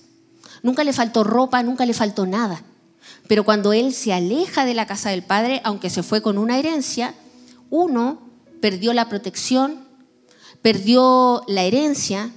Nunca 0.62 0.84
le 0.84 0.92
faltó 0.92 1.22
ropa, 1.22 1.62
nunca 1.62 1.86
le 1.86 1.94
faltó 1.94 2.26
nada. 2.26 2.62
Pero 3.28 3.44
cuando 3.44 3.72
él 3.72 3.92
se 3.92 4.12
aleja 4.12 4.64
de 4.64 4.74
la 4.74 4.86
casa 4.86 5.10
del 5.10 5.22
padre, 5.22 5.60
aunque 5.64 5.90
se 5.90 6.02
fue 6.02 6.22
con 6.22 6.38
una 6.38 6.58
herencia, 6.58 7.14
uno 7.70 8.25
perdió 8.60 8.92
la 8.92 9.08
protección, 9.08 9.86
perdió 10.62 11.42
la 11.46 11.62
herencia, 11.62 12.32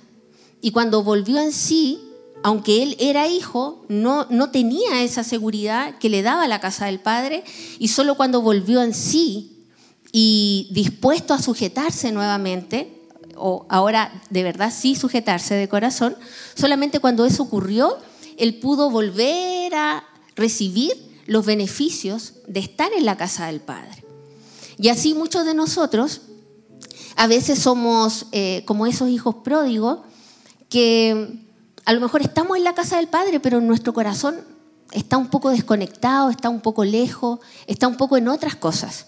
y 0.61 0.71
cuando 0.71 1.03
volvió 1.03 1.39
en 1.39 1.51
sí, 1.51 1.99
aunque 2.43 2.83
él 2.83 2.95
era 2.99 3.27
hijo, 3.27 3.85
no, 3.89 4.27
no 4.29 4.51
tenía 4.51 5.03
esa 5.03 5.23
seguridad 5.23 5.97
que 5.97 6.09
le 6.09 6.21
daba 6.21 6.47
la 6.47 6.59
casa 6.59 6.85
del 6.85 6.99
padre, 6.99 7.43
y 7.79 7.89
solo 7.89 8.15
cuando 8.15 8.41
volvió 8.41 8.81
en 8.81 8.93
sí 8.93 9.65
y 10.11 10.69
dispuesto 10.71 11.33
a 11.33 11.41
sujetarse 11.41 12.11
nuevamente, 12.11 12.99
o 13.35 13.65
ahora 13.69 14.21
de 14.29 14.43
verdad 14.43 14.73
sí 14.75 14.95
sujetarse 14.95 15.55
de 15.55 15.69
corazón, 15.69 16.15
solamente 16.55 16.99
cuando 16.99 17.25
eso 17.25 17.43
ocurrió, 17.43 17.97
él 18.37 18.59
pudo 18.59 18.89
volver 18.89 19.75
a 19.75 20.03
recibir 20.35 20.93
los 21.25 21.45
beneficios 21.45 22.33
de 22.47 22.59
estar 22.59 22.91
en 22.93 23.05
la 23.05 23.17
casa 23.17 23.47
del 23.47 23.59
Padre. 23.59 24.08
Y 24.79 24.87
así 24.87 25.13
muchos 25.13 25.45
de 25.45 25.53
nosotros 25.53 26.21
a 27.17 27.27
veces 27.27 27.59
somos 27.59 28.27
eh, 28.31 28.63
como 28.65 28.87
esos 28.87 29.09
hijos 29.09 29.35
pródigos 29.43 29.99
que 30.69 31.45
a 31.83 31.93
lo 31.93 31.99
mejor 31.99 32.21
estamos 32.21 32.57
en 32.57 32.63
la 32.63 32.73
casa 32.73 32.95
del 32.95 33.09
Padre, 33.09 33.41
pero 33.41 33.59
nuestro 33.59 33.93
corazón 33.93 34.37
está 34.91 35.17
un 35.17 35.27
poco 35.27 35.49
desconectado, 35.49 36.29
está 36.29 36.47
un 36.47 36.61
poco 36.61 36.85
lejos, 36.85 37.39
está 37.67 37.87
un 37.87 37.97
poco 37.97 38.15
en 38.15 38.29
otras 38.29 38.55
cosas. 38.55 39.07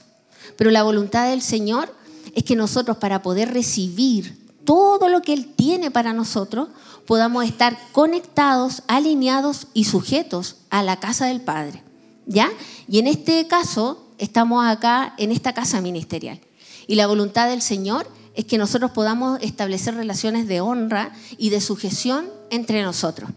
Pero 0.57 0.71
la 0.71 0.83
voluntad 0.83 1.29
del 1.29 1.41
Señor 1.41 1.95
es 2.35 2.43
que 2.43 2.55
nosotros 2.55 2.97
para 2.97 3.21
poder 3.21 3.53
recibir 3.53 4.53
todo 4.65 5.07
lo 5.07 5.21
que 5.21 5.33
Él 5.33 5.53
tiene 5.55 5.89
para 5.89 6.11
nosotros, 6.11 6.67
podamos 7.07 7.45
estar 7.45 7.77
conectados, 7.93 8.83
alineados 8.87 9.67
y 9.73 9.85
sujetos 9.85 10.57
a 10.69 10.83
la 10.83 10.99
casa 10.99 11.27
del 11.27 11.41
Padre. 11.41 11.83
¿Ya? 12.25 12.49
Y 12.87 12.99
en 12.99 13.07
este 13.07 13.47
caso, 13.47 14.10
estamos 14.21 14.63
acá 14.65 15.15
en 15.17 15.31
esta 15.31 15.53
casa 15.53 15.81
ministerial. 15.81 16.39
Y 16.87 16.95
la 16.95 17.07
voluntad 17.07 17.49
del 17.49 17.61
Señor 17.61 18.07
es 18.35 18.45
que 18.45 18.57
nosotros 18.57 18.91
podamos 18.91 19.41
establecer 19.41 19.95
relaciones 19.95 20.47
de 20.47 20.61
honra 20.61 21.11
y 21.37 21.49
de 21.49 21.59
sujeción 21.59 22.29
entre 22.51 22.83
nosotros. 22.83 23.31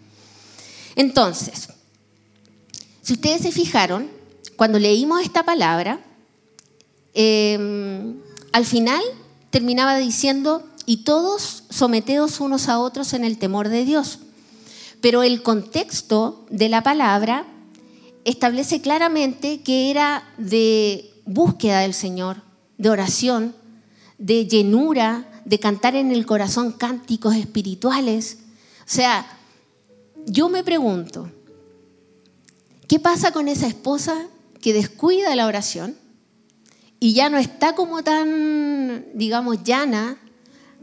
Entonces, 0.95 1.69
si 3.03 3.14
ustedes 3.14 3.43
se 3.43 3.50
fijaron, 3.50 4.09
cuando 4.57 4.79
leímos 4.79 5.23
esta 5.23 5.43
palabra, 5.43 6.00
em, 7.14 8.17
al 8.53 8.67
final 8.67 9.03
terminaba 9.50 9.97
diciendo, 9.97 10.69
y 10.87 10.99
todos 10.99 11.64
someteos 11.71 12.41
unos 12.41 12.69
a 12.69 12.79
otros 12.79 13.14
en 13.14 13.25
el 13.25 13.38
temor 13.38 13.71
de 13.71 13.87
Dios. 13.87 14.19
Pero 15.00 15.23
el 15.23 15.43
contexto 15.43 16.45
de 16.50 16.69
la 16.69 16.83
palabra 16.83 17.47
establece 18.25 18.81
claramente 18.81 19.62
que 19.62 19.90
era 19.90 20.28
de 20.38 21.12
búsqueda 21.25 21.81
del 21.81 21.95
Señor, 21.95 22.43
de 22.78 22.90
oración, 22.90 23.54
de 24.19 24.47
llenura, 24.47 25.43
de 25.45 25.59
cantar 25.59 25.95
en 25.95 26.11
el 26.11 26.26
corazón 26.26 26.73
cánticos 26.73 27.35
espirituales. 27.37 28.38
O 28.81 28.85
sea, 28.87 29.26
yo 30.26 30.49
me 30.49 30.64
pregunto, 30.64 31.31
¿qué 32.88 32.99
pasa 32.99 33.33
con 33.33 33.49
esa 33.49 33.66
esposa 33.66 34.26
que 34.61 34.73
descuida 34.73 35.37
la 35.37 35.47
oración 35.47 35.97
y 36.99 37.12
ya 37.12 37.28
no 37.28 37.37
está 37.37 37.75
como 37.75 38.02
tan, 38.02 39.04
digamos, 39.12 39.62
llana 39.62 40.16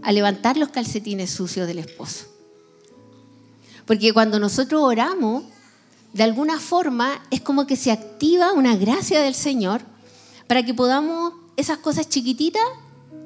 a 0.04 0.12
levantar 0.12 0.58
los 0.58 0.70
calcetines 0.70 1.32
sucios 1.32 1.68
del 1.68 1.80
esposo. 1.80 2.28
Porque 3.86 4.14
cuando 4.14 4.40
nosotros 4.40 4.82
oramos, 4.84 5.46
de 6.14 6.24
alguna 6.24 6.60
forma 6.60 7.24
es 7.32 7.42
como 7.42 7.66
que 7.66 7.76
se 7.76 7.92
activa 7.92 8.54
una 8.54 8.76
gracia 8.76 9.22
del 9.22 9.36
Señor 9.36 9.82
para 10.48 10.64
que 10.64 10.74
podamos 10.74 11.34
esas 11.56 11.78
cosas 11.78 12.10
chiquititas 12.10 12.64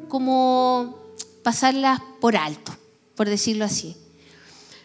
como 0.07 0.97
pasarlas 1.43 1.99
por 2.21 2.35
alto, 2.35 2.75
por 3.15 3.27
decirlo 3.27 3.65
así. 3.65 3.95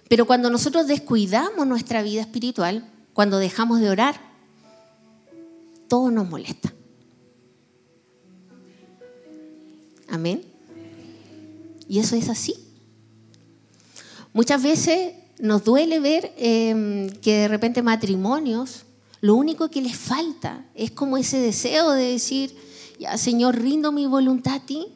Pero 0.09 0.27
cuando 0.27 0.51
nosotros 0.51 0.87
descuidamos 0.87 1.67
nuestra 1.67 2.03
vida 2.03 2.23
espiritual, 2.23 2.91
cuando 3.13 3.39
dejamos 3.39 3.81
de 3.81 3.91
orar, 3.91 4.21
todo 5.89 6.11
nos 6.11 6.29
molesta. 6.29 6.73
Amén. 10.09 10.43
Y 11.89 11.99
eso 11.99 12.17
es 12.17 12.29
así. 12.29 12.55
Muchas 14.33 14.63
veces 14.63 15.15
nos 15.41 15.65
duele 15.65 16.01
ver 16.01 16.33
em, 16.37 17.11
que 17.21 17.39
de 17.39 17.49
repente 17.49 17.83
matrimonios, 17.83 18.85
lo 19.21 19.35
único 19.35 19.71
que 19.71 19.83
les 19.83 19.97
falta 19.97 20.65
es 20.75 20.91
como 20.91 21.17
ese 21.17 21.39
deseo 21.39 21.91
de 21.91 22.13
decir, 22.13 22.57
ya 22.99 23.17
Señor, 23.19 23.59
rindo 23.59 23.93
mi 23.93 24.07
voluntad 24.07 24.55
a 24.55 24.61
ti, 24.61 24.87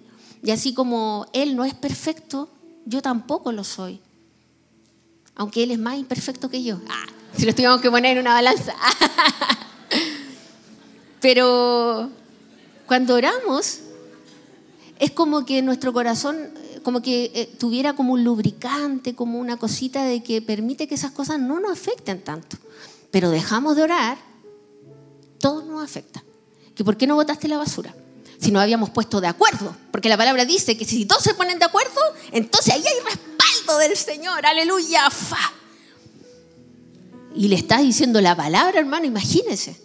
y 0.43 0.51
así 0.51 0.75
como 0.75 1.27
Él 1.33 1.57
no 1.57 1.65
es 1.65 1.75
perfecto, 1.75 2.49
yo 2.85 3.03
tampoco 3.03 3.53
lo 3.53 3.65
soy. 3.65 4.01
Aunque 5.35 5.63
Él 5.63 5.71
es 5.71 5.79
más 5.79 5.99
imperfecto 5.99 6.49
que 6.49 6.63
yo. 6.63 6.79
Ah, 6.89 7.07
si 7.37 7.47
lo 7.47 7.53
tuviéramos 7.53 7.81
que 7.81 7.91
poner 7.91 8.13
en 8.13 8.21
una 8.21 8.35
balanza. 8.35 8.75
Pero 11.21 12.11
cuando 12.87 13.15
oramos, 13.15 13.81
es 14.99 15.11
como 15.11 15.45
que 15.45 15.63
nuestro 15.63 15.93
corazón 15.93 16.37
como 16.85 17.03
que 17.03 17.33
eh, 17.35 17.47
tuviera 17.59 17.97
como 17.97 18.13
un 18.13 18.23
lubricante, 18.23 19.17
como 19.17 19.41
una 19.41 19.57
cosita 19.57 20.05
de 20.05 20.23
que 20.23 20.41
permite 20.41 20.87
que 20.87 20.95
esas 20.95 21.11
cosas 21.11 21.41
no 21.41 21.59
nos 21.59 21.73
afecten 21.73 22.23
tanto. 22.23 22.57
Pero 23.11 23.31
dejamos 23.31 23.75
de 23.75 23.83
orar, 23.83 24.19
todo 25.39 25.65
nos 25.65 25.83
afecta. 25.83 26.23
¿Que 26.77 26.85
¿Por 26.85 26.97
qué 26.97 27.07
no 27.07 27.17
botaste 27.17 27.49
la 27.49 27.59
basura? 27.59 27.95
si 28.45 28.51
nos 28.51 28.63
habíamos 28.63 28.91
puesto 28.91 29.23
de 29.23 29.27
acuerdo, 29.27 29.75
porque 29.91 30.11
la 30.11 30.19
palabra 30.19 30.45
dice 30.45 30.77
que 30.77 30.85
si 30.85 31.07
todos 31.07 31.23
se 31.23 31.33
ponen 31.33 31.59
de 31.59 31.65
acuerdo, 31.65 31.99
entonces 32.31 32.75
ahí 32.75 32.85
hay 32.87 33.01
respaldo 33.03 33.79
del 33.79 33.97
Señor, 33.97 34.45
aleluya, 34.45 35.09
fa. 35.09 35.53
Y 37.35 37.49
le 37.49 37.57
está 37.57 37.79
diciendo 37.79 38.21
la 38.21 38.37
palabra, 38.37 38.79
hermano, 38.79 39.07
imagínese. 39.07 39.81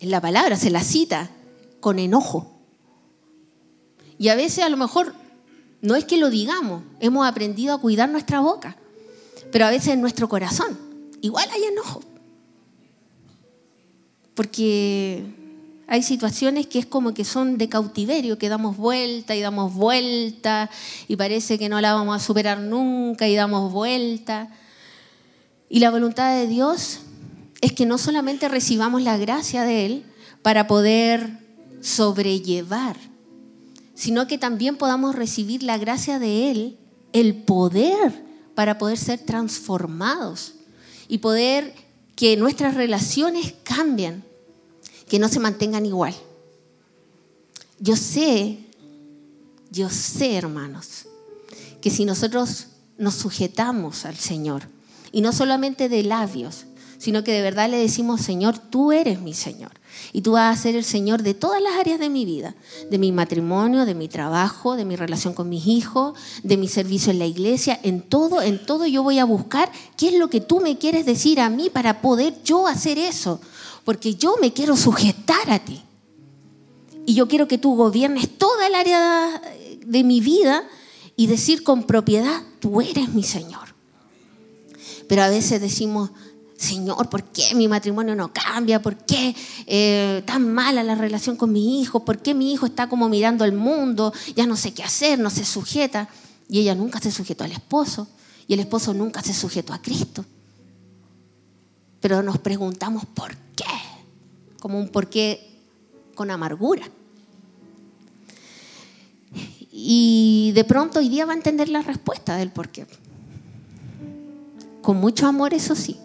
En 0.00 0.10
la 0.10 0.20
palabra 0.20 0.56
se 0.56 0.70
la 0.70 0.82
cita 0.82 1.30
con 1.80 1.98
enojo. 1.98 2.58
Y 4.18 4.28
a 4.28 4.34
veces 4.34 4.64
a 4.64 4.68
lo 4.70 4.78
mejor 4.78 5.14
no 5.82 5.96
es 5.96 6.04
que 6.04 6.16
lo 6.16 6.30
digamos, 6.30 6.82
hemos 7.00 7.26
aprendido 7.26 7.74
a 7.74 7.80
cuidar 7.80 8.08
nuestra 8.08 8.40
boca, 8.40 8.76
pero 9.50 9.66
a 9.66 9.70
veces 9.70 9.88
en 9.88 10.00
nuestro 10.00 10.28
corazón 10.28 10.78
igual 11.20 11.46
hay 11.52 11.64
enojo. 11.64 12.00
Porque 14.34 15.24
hay 15.86 16.02
situaciones 16.02 16.66
que 16.66 16.78
es 16.78 16.86
como 16.86 17.12
que 17.12 17.24
son 17.24 17.58
de 17.58 17.68
cautiverio, 17.68 18.38
que 18.38 18.48
damos 18.48 18.78
vuelta 18.78 19.34
y 19.36 19.40
damos 19.40 19.74
vuelta 19.74 20.70
y 21.06 21.16
parece 21.16 21.58
que 21.58 21.68
no 21.68 21.80
la 21.80 21.92
vamos 21.92 22.16
a 22.16 22.24
superar 22.24 22.60
nunca 22.60 23.28
y 23.28 23.34
damos 23.34 23.70
vuelta. 23.72 24.48
Y 25.68 25.80
la 25.80 25.90
voluntad 25.90 26.34
de 26.34 26.46
Dios 26.46 27.00
es 27.60 27.72
que 27.72 27.86
no 27.86 27.98
solamente 27.98 28.48
recibamos 28.48 29.02
la 29.02 29.18
gracia 29.18 29.64
de 29.64 29.86
Él 29.86 30.04
para 30.42 30.66
poder 30.66 31.38
sobrellevar, 31.80 32.96
sino 33.94 34.26
que 34.26 34.38
también 34.38 34.76
podamos 34.76 35.14
recibir 35.14 35.62
la 35.62 35.78
gracia 35.78 36.18
de 36.18 36.50
Él, 36.50 36.78
el 37.12 37.34
poder 37.34 38.24
para 38.54 38.78
poder 38.78 38.98
ser 38.98 39.20
transformados 39.20 40.54
y 41.08 41.18
poder 41.18 41.74
que 42.16 42.36
nuestras 42.36 42.74
relaciones 42.74 43.54
cambien, 43.62 44.24
que 45.08 45.18
no 45.18 45.28
se 45.28 45.40
mantengan 45.40 45.86
igual. 45.86 46.14
Yo 47.78 47.96
sé, 47.96 48.58
yo 49.70 49.90
sé, 49.90 50.36
hermanos, 50.36 51.06
que 51.80 51.90
si 51.90 52.04
nosotros 52.04 52.68
nos 52.96 53.14
sujetamos 53.14 54.04
al 54.04 54.16
Señor, 54.16 54.68
y 55.12 55.20
no 55.20 55.32
solamente 55.32 55.88
de 55.88 56.02
labios, 56.02 56.64
sino 57.02 57.24
que 57.24 57.32
de 57.32 57.42
verdad 57.42 57.68
le 57.68 57.78
decimos, 57.78 58.20
Señor, 58.20 58.60
tú 58.60 58.92
eres 58.92 59.20
mi 59.20 59.34
Señor. 59.34 59.72
Y 60.12 60.20
tú 60.20 60.32
vas 60.32 60.56
a 60.56 60.62
ser 60.62 60.76
el 60.76 60.84
Señor 60.84 61.24
de 61.24 61.34
todas 61.34 61.60
las 61.60 61.72
áreas 61.72 61.98
de 61.98 62.08
mi 62.08 62.24
vida, 62.24 62.54
de 62.92 62.96
mi 62.96 63.10
matrimonio, 63.10 63.84
de 63.84 63.96
mi 63.96 64.06
trabajo, 64.06 64.76
de 64.76 64.84
mi 64.84 64.94
relación 64.94 65.34
con 65.34 65.48
mis 65.48 65.66
hijos, 65.66 66.16
de 66.44 66.56
mi 66.56 66.68
servicio 66.68 67.10
en 67.10 67.18
la 67.18 67.26
iglesia, 67.26 67.80
en 67.82 68.02
todo, 68.02 68.40
en 68.40 68.64
todo 68.64 68.86
yo 68.86 69.02
voy 69.02 69.18
a 69.18 69.24
buscar 69.24 69.72
qué 69.96 70.10
es 70.10 70.14
lo 70.14 70.30
que 70.30 70.40
tú 70.40 70.60
me 70.60 70.78
quieres 70.78 71.04
decir 71.04 71.40
a 71.40 71.50
mí 71.50 71.70
para 71.70 72.02
poder 72.02 72.40
yo 72.44 72.68
hacer 72.68 72.98
eso, 72.98 73.40
porque 73.84 74.14
yo 74.14 74.36
me 74.40 74.52
quiero 74.52 74.76
sujetar 74.76 75.50
a 75.50 75.58
ti. 75.58 75.82
Y 77.04 77.14
yo 77.14 77.26
quiero 77.26 77.48
que 77.48 77.58
tú 77.58 77.74
gobiernes 77.74 78.38
toda 78.38 78.68
el 78.68 78.76
área 78.76 79.42
de 79.84 80.04
mi 80.04 80.20
vida 80.20 80.62
y 81.16 81.26
decir 81.26 81.64
con 81.64 81.82
propiedad, 81.82 82.42
tú 82.60 82.80
eres 82.80 83.08
mi 83.08 83.24
Señor. 83.24 83.74
Pero 85.08 85.24
a 85.24 85.28
veces 85.28 85.60
decimos, 85.60 86.12
Señor, 86.62 87.08
¿por 87.08 87.24
qué 87.24 87.56
mi 87.56 87.66
matrimonio 87.66 88.14
no 88.14 88.32
cambia? 88.32 88.80
¿Por 88.80 88.96
qué 88.96 89.34
eh, 89.66 90.22
tan 90.24 90.54
mala 90.54 90.84
la 90.84 90.94
relación 90.94 91.34
con 91.34 91.50
mi 91.50 91.80
hijo? 91.80 92.04
¿Por 92.04 92.18
qué 92.18 92.34
mi 92.34 92.52
hijo 92.52 92.66
está 92.66 92.88
como 92.88 93.08
mirando 93.08 93.42
al 93.42 93.52
mundo? 93.52 94.12
Ya 94.36 94.46
no 94.46 94.56
sé 94.56 94.72
qué 94.72 94.84
hacer, 94.84 95.18
no 95.18 95.28
se 95.28 95.44
sujeta. 95.44 96.08
Y 96.48 96.60
ella 96.60 96.76
nunca 96.76 97.00
se 97.00 97.10
sujetó 97.10 97.42
al 97.42 97.50
esposo 97.50 98.06
y 98.46 98.54
el 98.54 98.60
esposo 98.60 98.94
nunca 98.94 99.22
se 99.22 99.34
sujetó 99.34 99.72
a 99.72 99.82
Cristo. 99.82 100.24
Pero 101.98 102.22
nos 102.22 102.38
preguntamos 102.38 103.06
por 103.06 103.34
qué, 103.56 103.64
como 104.60 104.78
un 104.78 104.88
por 104.88 105.10
qué 105.10 105.58
con 106.14 106.30
amargura. 106.30 106.88
Y 109.72 110.52
de 110.54 110.62
pronto 110.62 111.00
hoy 111.00 111.08
día 111.08 111.26
va 111.26 111.32
a 111.32 111.36
entender 111.36 111.68
la 111.68 111.82
respuesta 111.82 112.36
del 112.36 112.52
por 112.52 112.68
qué. 112.68 112.86
Con 114.80 114.98
mucho 114.98 115.26
amor, 115.26 115.54
eso 115.54 115.74
sí 115.74 115.98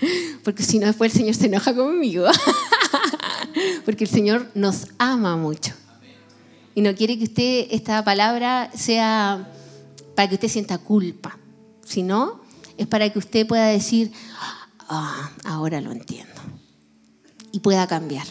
porque 0.44 0.62
si 0.62 0.78
no 0.78 0.86
después 0.86 1.12
el 1.12 1.18
Señor 1.18 1.34
se 1.34 1.46
enoja 1.46 1.74
conmigo. 1.74 2.26
porque 3.84 4.04
el 4.04 4.10
Señor 4.10 4.50
nos 4.54 4.88
ama 4.98 5.36
mucho. 5.36 5.72
Y 6.74 6.82
no 6.82 6.94
quiere 6.94 7.18
que 7.18 7.24
usted, 7.24 7.66
esta 7.70 8.04
palabra 8.04 8.70
sea 8.74 9.50
para 10.14 10.28
que 10.28 10.36
usted 10.36 10.48
sienta 10.48 10.78
culpa, 10.78 11.38
sino 11.84 12.40
es 12.76 12.86
para 12.86 13.10
que 13.10 13.18
usted 13.18 13.46
pueda 13.46 13.66
decir, 13.66 14.12
ah, 14.88 15.30
ahora 15.44 15.80
lo 15.80 15.92
entiendo. 15.92 16.40
Y 17.52 17.60
pueda 17.60 17.86
cambiar. 17.86 18.26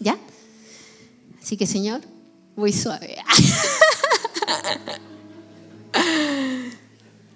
¿Ya? 0.00 0.18
Así 1.42 1.56
que 1.56 1.66
Señor, 1.66 2.00
voy 2.56 2.72
suave. 2.72 3.16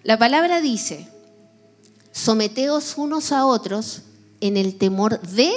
La 0.03 0.19
palabra 0.19 0.61
dice, 0.63 1.07
someteos 2.19 2.99
unos 2.99 3.31
a 3.31 3.47
otros 3.47 4.03
en 4.41 4.57
el 4.57 4.77
temor 4.77 5.21
de 5.21 5.53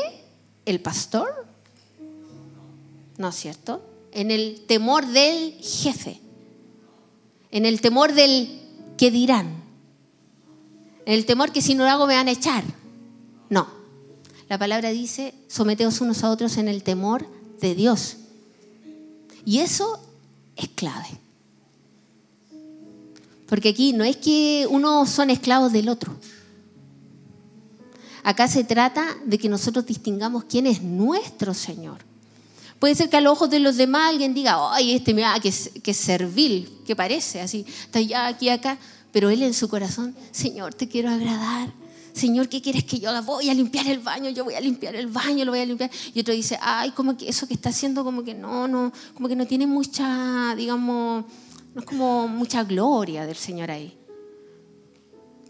el 0.65 0.79
pastor, 0.79 1.47
¿no 3.17 3.29
es 3.29 3.35
cierto? 3.35 3.81
En 4.11 4.29
el 4.29 4.61
temor 4.67 5.07
del 5.07 5.53
jefe, 5.53 6.21
en 7.49 7.65
el 7.65 7.81
temor 7.81 8.13
del 8.13 8.61
que 8.95 9.09
dirán, 9.09 9.63
en 11.05 11.13
el 11.13 11.25
temor 11.25 11.51
que 11.51 11.63
si 11.63 11.73
no 11.73 11.83
lo 11.83 11.89
hago 11.89 12.05
me 12.05 12.15
van 12.15 12.27
a 12.27 12.31
echar. 12.31 12.63
No, 13.49 13.67
la 14.47 14.59
palabra 14.59 14.91
dice, 14.91 15.33
someteos 15.47 15.99
unos 15.99 16.23
a 16.23 16.29
otros 16.29 16.57
en 16.57 16.67
el 16.67 16.83
temor 16.83 17.25
de 17.59 17.73
Dios. 17.73 18.17
Y 19.45 19.59
eso 19.59 19.99
es 20.55 20.67
clave. 20.69 21.07
Porque 23.47 23.69
aquí 23.69 23.93
no 23.93 24.03
es 24.03 24.17
que 24.17 24.67
unos 24.69 25.09
son 25.09 25.31
esclavos 25.31 25.73
del 25.73 25.89
otro. 25.89 26.15
Acá 28.23 28.47
se 28.47 28.63
trata 28.63 29.17
de 29.25 29.37
que 29.37 29.49
nosotros 29.49 29.85
distingamos 29.85 30.43
quién 30.45 30.67
es 30.67 30.81
nuestro 30.81 31.53
Señor. 31.53 31.99
Puede 32.79 32.95
ser 32.95 33.09
que 33.09 33.17
a 33.17 33.21
los 33.21 33.33
ojos 33.33 33.49
de 33.49 33.59
los 33.59 33.77
demás 33.77 34.09
alguien 34.09 34.33
diga, 34.33 34.73
ay, 34.73 34.93
este 34.93 35.13
mira, 35.13 35.39
que 35.39 35.49
es, 35.49 35.71
que 35.83 35.93
servil, 35.93 36.79
que 36.85 36.95
parece 36.95 37.41
así, 37.41 37.65
está 37.67 38.01
ya 38.01 38.27
aquí, 38.27 38.49
acá, 38.49 38.77
pero 39.11 39.29
él 39.29 39.43
en 39.43 39.53
su 39.53 39.69
corazón, 39.69 40.15
Señor, 40.31 40.73
te 40.73 40.87
quiero 40.87 41.09
agradar. 41.09 41.71
Señor, 42.13 42.49
¿qué 42.49 42.61
quieres 42.61 42.83
que 42.83 42.99
yo 42.99 43.09
haga? 43.09 43.21
Voy 43.21 43.49
a 43.49 43.53
limpiar 43.53 43.87
el 43.87 43.99
baño, 43.99 44.29
yo 44.31 44.43
voy 44.43 44.55
a 44.55 44.59
limpiar 44.59 44.95
el 44.95 45.07
baño, 45.07 45.45
lo 45.45 45.51
voy 45.51 45.61
a 45.61 45.65
limpiar. 45.65 45.89
Y 46.13 46.19
otro 46.19 46.33
dice, 46.33 46.57
ay, 46.61 46.91
como 46.91 47.15
que 47.15 47.29
eso 47.29 47.47
que 47.47 47.53
está 47.53 47.69
haciendo, 47.69 48.03
como 48.03 48.23
que 48.23 48.33
no, 48.33 48.67
no, 48.67 48.91
como 49.13 49.29
que 49.29 49.35
no 49.35 49.45
tiene 49.45 49.67
mucha, 49.67 50.53
digamos, 50.55 51.25
no 51.73 51.81
es 51.81 51.85
como 51.85 52.27
mucha 52.27 52.63
gloria 52.63 53.25
del 53.25 53.37
Señor 53.37 53.71
ahí 53.71 54.00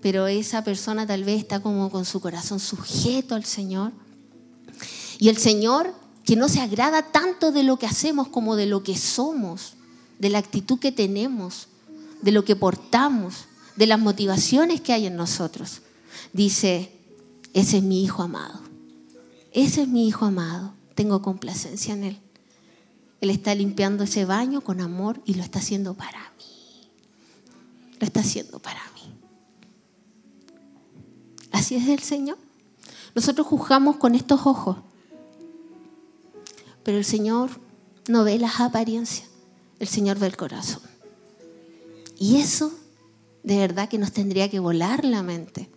pero 0.01 0.27
esa 0.27 0.63
persona 0.63 1.05
tal 1.05 1.23
vez 1.23 1.39
está 1.39 1.59
como 1.59 1.89
con 1.89 2.05
su 2.05 2.19
corazón 2.19 2.59
sujeto 2.59 3.35
al 3.35 3.45
Señor. 3.45 3.91
Y 5.19 5.29
el 5.29 5.37
Señor, 5.37 5.93
que 6.25 6.35
no 6.35 6.49
se 6.49 6.59
agrada 6.59 7.11
tanto 7.11 7.51
de 7.51 7.63
lo 7.63 7.77
que 7.77 7.85
hacemos 7.85 8.27
como 8.27 8.55
de 8.55 8.65
lo 8.65 8.83
que 8.83 8.97
somos, 8.97 9.73
de 10.19 10.29
la 10.29 10.39
actitud 10.39 10.79
que 10.79 10.91
tenemos, 10.91 11.67
de 12.21 12.31
lo 12.31 12.43
que 12.43 12.55
portamos, 12.55 13.45
de 13.75 13.87
las 13.87 13.99
motivaciones 13.99 14.81
que 14.81 14.93
hay 14.93 15.05
en 15.05 15.15
nosotros, 15.15 15.81
dice, 16.33 16.91
ese 17.53 17.77
es 17.77 17.83
mi 17.83 18.03
hijo 18.03 18.23
amado. 18.23 18.61
Ese 19.51 19.83
es 19.83 19.87
mi 19.87 20.07
hijo 20.07 20.25
amado. 20.25 20.73
Tengo 20.95 21.21
complacencia 21.21 21.93
en 21.93 22.03
él. 22.03 22.19
Él 23.21 23.29
está 23.29 23.53
limpiando 23.53 24.03
ese 24.03 24.25
baño 24.25 24.61
con 24.61 24.81
amor 24.81 25.21
y 25.25 25.35
lo 25.35 25.43
está 25.43 25.59
haciendo 25.59 25.93
para 25.93 26.19
mí. 26.37 26.89
Lo 27.99 28.07
está 28.07 28.21
haciendo 28.21 28.59
para 28.59 28.79
mí. 28.79 28.90
Así 31.51 31.75
es 31.75 31.87
el 31.87 31.99
Señor. 31.99 32.37
Nosotros 33.13 33.45
juzgamos 33.47 33.97
con 33.97 34.15
estos 34.15 34.45
ojos, 34.45 34.77
pero 36.83 36.97
el 36.97 37.05
Señor 37.05 37.49
no 38.07 38.23
ve 38.23 38.39
las 38.39 38.59
apariencias, 38.59 39.29
el 39.79 39.87
Señor 39.87 40.17
ve 40.17 40.27
el 40.27 40.37
corazón. 40.37 40.81
Y 42.17 42.37
eso 42.37 42.71
de 43.43 43.57
verdad 43.57 43.89
que 43.89 43.97
nos 43.97 44.11
tendría 44.11 44.49
que 44.49 44.59
volar 44.59 45.03
la 45.03 45.23
mente 45.23 45.69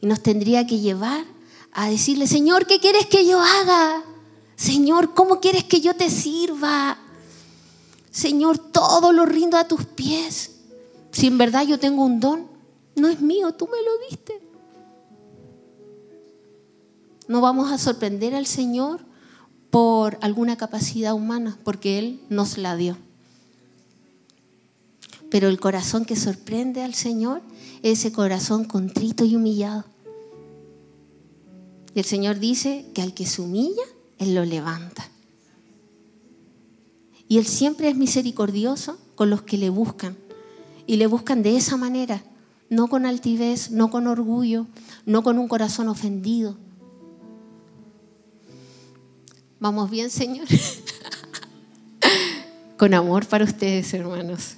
y 0.00 0.06
nos 0.06 0.22
tendría 0.22 0.66
que 0.66 0.80
llevar 0.80 1.24
a 1.72 1.88
decirle, 1.88 2.26
Señor, 2.26 2.66
¿qué 2.66 2.78
quieres 2.78 3.06
que 3.06 3.26
yo 3.26 3.40
haga? 3.40 4.02
Señor, 4.56 5.14
¿cómo 5.14 5.40
quieres 5.40 5.64
que 5.64 5.80
yo 5.80 5.94
te 5.94 6.08
sirva? 6.10 6.98
Señor, 8.10 8.58
todo 8.58 9.12
lo 9.12 9.26
rindo 9.26 9.56
a 9.56 9.66
tus 9.66 9.84
pies. 9.84 10.52
Si 11.10 11.26
en 11.26 11.38
verdad 11.38 11.66
yo 11.66 11.78
tengo 11.78 12.04
un 12.04 12.20
don, 12.20 12.48
no 12.94 13.08
es 13.08 13.20
mío, 13.20 13.52
tú 13.54 13.66
me 13.66 13.82
lo 13.82 14.08
diste. 14.08 14.40
No 17.26 17.40
vamos 17.40 17.72
a 17.72 17.78
sorprender 17.78 18.34
al 18.34 18.46
Señor 18.46 19.00
por 19.70 20.18
alguna 20.20 20.56
capacidad 20.56 21.14
humana, 21.14 21.58
porque 21.64 21.98
Él 21.98 22.20
nos 22.28 22.58
la 22.58 22.76
dio. 22.76 22.96
Pero 25.30 25.48
el 25.48 25.58
corazón 25.58 26.04
que 26.04 26.16
sorprende 26.16 26.82
al 26.82 26.94
Señor 26.94 27.42
es 27.82 27.98
ese 27.98 28.12
corazón 28.12 28.64
contrito 28.64 29.24
y 29.24 29.36
humillado. 29.36 29.84
Y 31.94 31.98
el 31.98 32.04
Señor 32.04 32.38
dice 32.38 32.86
que 32.94 33.02
al 33.02 33.14
que 33.14 33.26
se 33.26 33.42
humilla, 33.42 33.82
Él 34.18 34.34
lo 34.34 34.44
levanta. 34.44 35.08
Y 37.26 37.38
Él 37.38 37.46
siempre 37.46 37.88
es 37.88 37.96
misericordioso 37.96 38.98
con 39.14 39.30
los 39.30 39.42
que 39.42 39.58
le 39.58 39.70
buscan. 39.70 40.16
Y 40.86 40.96
le 40.96 41.06
buscan 41.06 41.42
de 41.42 41.56
esa 41.56 41.76
manera, 41.76 42.22
no 42.68 42.88
con 42.88 43.06
altivez, 43.06 43.70
no 43.70 43.90
con 43.90 44.06
orgullo, 44.06 44.66
no 45.06 45.22
con 45.22 45.38
un 45.38 45.48
corazón 45.48 45.88
ofendido. 45.88 46.56
¿Vamos 49.64 49.88
bien, 49.88 50.10
Señor? 50.10 50.46
con 52.76 52.92
amor 52.92 53.26
para 53.26 53.46
ustedes, 53.46 53.94
hermanos. 53.94 54.56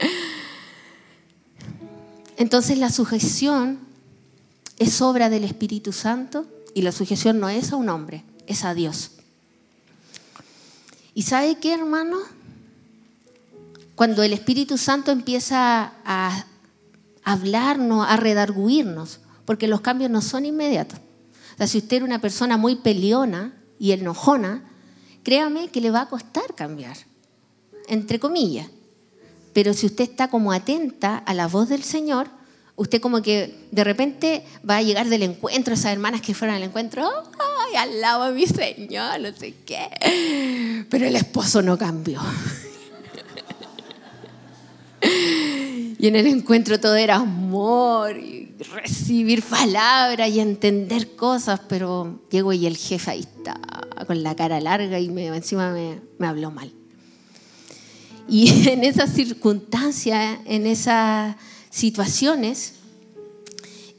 Entonces 2.36 2.78
la 2.78 2.90
sujeción 2.90 3.78
es 4.80 5.00
obra 5.00 5.30
del 5.30 5.44
Espíritu 5.44 5.92
Santo 5.92 6.44
y 6.74 6.82
la 6.82 6.90
sujeción 6.90 7.38
no 7.38 7.48
es 7.48 7.70
a 7.70 7.76
un 7.76 7.88
hombre, 7.88 8.24
es 8.48 8.64
a 8.64 8.74
Dios. 8.74 9.12
¿Y 11.14 11.22
sabe 11.22 11.60
qué, 11.60 11.72
hermano? 11.72 12.18
Cuando 13.94 14.24
el 14.24 14.32
Espíritu 14.32 14.76
Santo 14.76 15.12
empieza 15.12 15.92
a 16.04 16.46
hablarnos, 17.22 18.08
a 18.08 18.16
redarguirnos, 18.16 19.20
porque 19.44 19.68
los 19.68 19.82
cambios 19.82 20.10
no 20.10 20.20
son 20.20 20.46
inmediatos. 20.46 20.98
O 21.56 21.58
sea, 21.58 21.66
si 21.66 21.78
usted 21.78 21.96
era 21.96 22.04
una 22.04 22.20
persona 22.20 22.58
muy 22.58 22.76
peleona 22.76 23.54
y 23.78 23.92
enojona, 23.92 24.62
créame 25.22 25.68
que 25.68 25.80
le 25.80 25.90
va 25.90 26.02
a 26.02 26.08
costar 26.10 26.54
cambiar, 26.54 26.98
entre 27.88 28.20
comillas. 28.20 28.68
Pero 29.54 29.72
si 29.72 29.86
usted 29.86 30.04
está 30.04 30.28
como 30.28 30.52
atenta 30.52 31.16
a 31.16 31.32
la 31.32 31.48
voz 31.48 31.70
del 31.70 31.82
Señor, 31.82 32.28
usted 32.76 33.00
como 33.00 33.22
que 33.22 33.68
de 33.70 33.84
repente 33.84 34.44
va 34.68 34.76
a 34.76 34.82
llegar 34.82 35.08
del 35.08 35.22
encuentro, 35.22 35.72
esas 35.72 35.92
hermanas 35.92 36.20
que 36.20 36.34
fueron 36.34 36.56
al 36.56 36.62
encuentro, 36.62 37.08
ay, 37.08 37.76
al 37.76 38.02
lado 38.02 38.26
de 38.26 38.32
mi 38.32 38.46
Señor, 38.46 39.18
no 39.18 39.32
sé 39.32 39.54
qué. 39.64 40.84
Pero 40.90 41.06
el 41.06 41.16
esposo 41.16 41.62
no 41.62 41.78
cambió. 41.78 42.20
Y 45.98 46.08
en 46.08 46.16
el 46.16 46.26
encuentro 46.26 46.78
todo 46.78 46.94
era 46.94 47.16
amor 47.16 48.18
y 48.18 48.45
recibir 48.58 49.42
palabras 49.42 50.30
y 50.30 50.40
entender 50.40 51.14
cosas, 51.16 51.60
pero 51.68 52.20
llego 52.30 52.52
y 52.52 52.66
el 52.66 52.76
jefe 52.76 53.10
ahí 53.10 53.20
está 53.20 53.60
con 54.06 54.22
la 54.22 54.34
cara 54.34 54.60
larga 54.60 54.98
y 55.00 55.08
me, 55.08 55.26
encima 55.26 55.72
me, 55.72 56.00
me 56.18 56.26
habló 56.26 56.50
mal. 56.50 56.72
Y 58.28 58.48
en 58.68 58.84
esas 58.84 59.12
circunstancias, 59.12 60.38
en 60.46 60.66
esas 60.66 61.36
situaciones, 61.70 62.74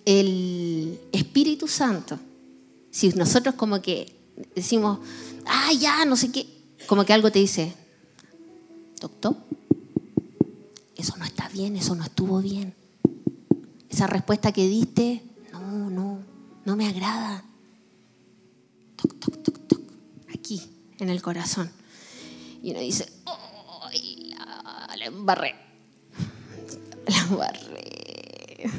el 0.05 0.99
Espíritu 1.11 1.67
Santo, 1.67 2.19
si 2.91 3.09
nosotros 3.09 3.55
como 3.55 3.81
que 3.81 4.15
decimos, 4.55 4.99
ah, 5.45 5.71
ya, 5.79 6.05
no 6.05 6.15
sé 6.15 6.31
qué, 6.31 6.47
como 6.87 7.05
que 7.05 7.13
algo 7.13 7.31
te 7.31 7.39
dice, 7.39 7.73
doctor, 8.99 9.35
eso 10.95 11.15
no 11.17 11.25
está 11.25 11.49
bien, 11.49 11.75
eso 11.75 11.93
no 11.93 12.03
estuvo 12.03 12.41
bien. 12.41 12.73
Esa 13.97 14.05
respuesta 14.05 14.51
que 14.51 14.67
diste, 14.67 15.23
no, 15.51 15.89
no, 15.89 16.19
no 16.65 16.75
me 16.75 16.85
agrada. 16.85 17.43
Toc, 18.95 19.17
toc, 19.17 19.41
toc, 19.41 19.57
toc, 19.67 19.81
aquí, 20.31 20.61
en 20.99 21.09
el 21.09 21.19
corazón. 21.19 21.71
Y 22.61 22.69
uno 22.69 22.79
dice, 22.79 23.11
¡ay, 23.81 24.35
la, 24.37 24.95
la 24.95 25.05
embarré! 25.05 25.55
La 27.07 27.17
embarré. 27.21 28.69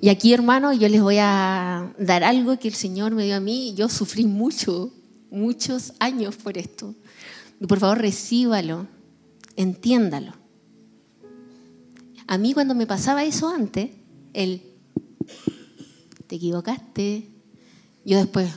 Y 0.00 0.08
aquí, 0.08 0.34
hermano, 0.34 0.72
yo 0.72 0.88
les 0.88 1.00
voy 1.00 1.18
a 1.20 1.94
dar 2.00 2.24
algo 2.24 2.58
que 2.58 2.66
el 2.66 2.74
Señor 2.74 3.12
me 3.12 3.26
dio 3.26 3.36
a 3.36 3.40
mí. 3.40 3.74
Yo 3.76 3.88
sufrí 3.88 4.24
mucho, 4.24 4.90
muchos 5.30 5.92
años 6.00 6.34
por 6.34 6.58
esto. 6.58 6.96
Por 7.68 7.78
favor, 7.78 7.98
recíbalo, 7.98 8.88
entiéndalo. 9.54 10.41
A 12.26 12.38
mí 12.38 12.54
cuando 12.54 12.74
me 12.74 12.86
pasaba 12.86 13.24
eso 13.24 13.48
antes, 13.48 13.90
el, 14.32 14.62
te 16.26 16.36
equivocaste, 16.36 17.28
yo 18.04 18.18
después, 18.18 18.50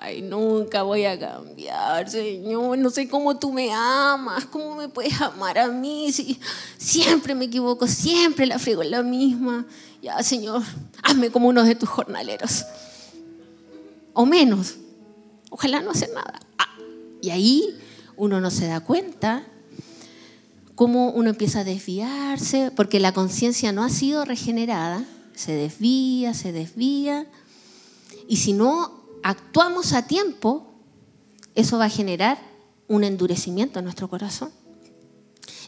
ay, 0.00 0.22
nunca 0.22 0.82
voy 0.82 1.04
a 1.04 1.18
cambiar, 1.18 2.08
Señor, 2.08 2.78
no 2.78 2.90
sé 2.90 3.08
cómo 3.08 3.38
tú 3.38 3.52
me 3.52 3.72
amas, 3.72 4.46
cómo 4.46 4.76
me 4.76 4.88
puedes 4.88 5.20
amar 5.20 5.58
a 5.58 5.68
mí, 5.68 6.12
si 6.12 6.38
siempre 6.76 7.34
me 7.34 7.46
equivoco, 7.46 7.86
siempre 7.86 8.46
la 8.46 8.58
frigo 8.58 8.82
en 8.82 8.90
la 8.90 9.02
misma. 9.02 9.66
Ya, 10.02 10.22
Señor, 10.22 10.62
hazme 11.02 11.30
como 11.30 11.48
uno 11.48 11.62
de 11.62 11.74
tus 11.74 11.88
jornaleros. 11.88 12.64
O 14.12 14.26
menos. 14.26 14.74
Ojalá 15.50 15.80
no 15.80 15.90
hacer 15.90 16.10
nada. 16.12 16.40
Ah, 16.58 16.76
y 17.20 17.30
ahí 17.30 17.78
uno 18.16 18.40
no 18.40 18.50
se 18.50 18.66
da 18.66 18.80
cuenta 18.80 19.44
cómo 20.74 21.10
uno 21.10 21.30
empieza 21.30 21.60
a 21.60 21.64
desviarse, 21.64 22.70
porque 22.74 23.00
la 23.00 23.12
conciencia 23.12 23.72
no 23.72 23.84
ha 23.84 23.90
sido 23.90 24.24
regenerada, 24.24 25.04
se 25.34 25.52
desvía, 25.52 26.34
se 26.34 26.52
desvía, 26.52 27.26
y 28.28 28.36
si 28.36 28.52
no 28.52 29.02
actuamos 29.22 29.92
a 29.92 30.06
tiempo, 30.06 30.72
eso 31.54 31.78
va 31.78 31.86
a 31.86 31.90
generar 31.90 32.38
un 32.88 33.04
endurecimiento 33.04 33.78
en 33.78 33.84
nuestro 33.84 34.08
corazón. 34.08 34.50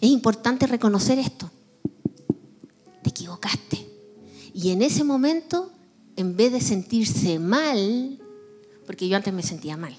Es 0.01 0.11
importante 0.11 0.67
reconocer 0.67 1.19
esto. 1.19 1.51
Te 3.03 3.11
equivocaste. 3.11 3.87
Y 4.53 4.71
en 4.71 4.83
ese 4.83 5.05
momento, 5.05 5.73
en 6.17 6.37
vez 6.37 6.53
de 6.53 6.61
sentirse 6.61 7.39
mal, 7.39 8.19
porque 8.87 9.09
yo 9.09 9.17
antes 9.17 9.33
me 9.33 9.43
sentía 9.43 9.77
mal, 9.77 9.97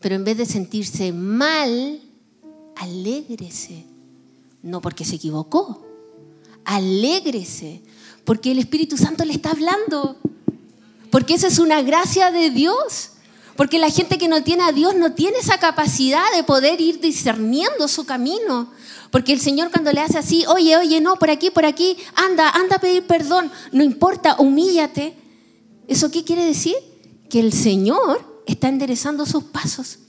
pero 0.00 0.14
en 0.14 0.24
vez 0.24 0.36
de 0.36 0.46
sentirse 0.46 1.12
mal, 1.12 2.00
alégrese. 2.76 3.84
No 4.62 4.80
porque 4.80 5.04
se 5.04 5.16
equivocó. 5.16 5.84
Alégrese. 6.64 7.82
Porque 8.24 8.52
el 8.52 8.58
Espíritu 8.58 8.96
Santo 8.96 9.24
le 9.24 9.32
está 9.32 9.50
hablando. 9.50 10.16
Porque 11.10 11.34
esa 11.34 11.48
es 11.48 11.58
una 11.58 11.82
gracia 11.82 12.30
de 12.30 12.50
Dios. 12.50 13.10
Porque 13.56 13.78
la 13.78 13.90
gente 13.90 14.18
que 14.18 14.28
no 14.28 14.42
tiene 14.42 14.64
a 14.64 14.72
Dios 14.72 14.94
no 14.94 15.14
tiene 15.14 15.38
esa 15.38 15.58
capacidad 15.58 16.24
de 16.34 16.44
poder 16.44 16.80
ir 16.80 17.00
discerniendo 17.00 17.88
su 17.88 18.04
camino. 18.04 18.70
Porque 19.10 19.32
el 19.32 19.40
Señor 19.40 19.70
cuando 19.70 19.92
le 19.92 20.00
hace 20.00 20.18
así, 20.18 20.44
oye, 20.46 20.76
oye, 20.76 21.00
no, 21.00 21.16
por 21.16 21.30
aquí, 21.30 21.50
por 21.50 21.64
aquí, 21.64 21.96
anda, 22.14 22.50
anda 22.50 22.76
a 22.76 22.80
pedir 22.80 23.06
perdón. 23.06 23.50
No 23.72 23.82
importa, 23.82 24.36
humíllate. 24.38 25.16
¿Eso 25.88 26.10
qué 26.10 26.24
quiere 26.24 26.44
decir? 26.44 26.76
Que 27.30 27.40
el 27.40 27.52
Señor 27.52 28.42
está 28.46 28.68
enderezando 28.68 29.24
sus 29.24 29.44
pasos. 29.44 30.00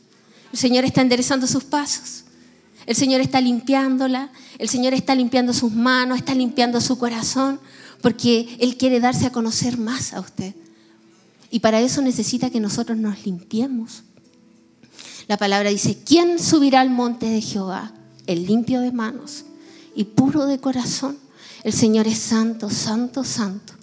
El 0.52 0.60
Señor 0.60 0.84
está 0.84 1.02
enderezando 1.02 1.48
sus 1.48 1.64
pasos. 1.64 2.26
El 2.88 2.96
Señor 2.96 3.20
está 3.20 3.42
limpiándola, 3.42 4.32
el 4.58 4.70
Señor 4.70 4.94
está 4.94 5.14
limpiando 5.14 5.54
sus 5.54 5.74
manos, 5.74 6.18
está 6.18 6.34
limpiando 6.34 6.80
su 6.80 6.98
corazón, 6.98 7.60
porque 8.02 8.56
Él 8.60 8.78
quiere 8.78 9.02
darse 9.02 9.26
a 9.26 9.32
conocer 9.32 9.78
más 9.78 10.14
a 10.14 10.22
usted. 10.22 10.56
Y 11.52 11.60
para 11.60 11.82
eso 11.82 12.02
necesita 12.02 12.50
que 12.50 12.62
nosotros 12.62 12.98
nos 12.98 13.26
limpiemos. 13.26 14.04
La 15.28 15.36
palabra 15.38 15.70
dice, 15.70 15.98
¿quién 16.06 16.40
subirá 16.40 16.80
al 16.80 16.90
monte 16.90 17.26
de 17.26 17.42
Jehová? 17.42 17.92
El 18.26 18.46
limpio 18.46 18.80
de 18.80 18.94
manos 18.94 19.44
y 19.94 20.06
puro 20.06 20.46
de 20.46 20.60
corazón. 20.60 21.18
El 21.66 21.74
Señor 21.74 22.08
es 22.08 22.20
santo, 22.20 22.70
santo, 22.70 23.26
santo. 23.26 23.74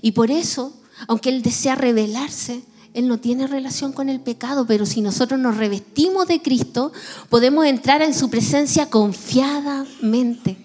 Y 0.00 0.12
por 0.12 0.30
eso, 0.30 0.72
aunque 1.06 1.28
Él 1.28 1.42
desea 1.42 1.74
revelarse, 1.74 2.62
él 2.98 3.06
no 3.06 3.20
tiene 3.20 3.46
relación 3.46 3.92
con 3.92 4.08
el 4.08 4.18
pecado, 4.18 4.66
pero 4.66 4.84
si 4.84 5.00
nosotros 5.00 5.38
nos 5.38 5.56
revestimos 5.56 6.26
de 6.26 6.42
Cristo, 6.42 6.92
podemos 7.28 7.64
entrar 7.64 8.02
en 8.02 8.12
su 8.12 8.28
presencia 8.28 8.90
confiadamente. 8.90 10.56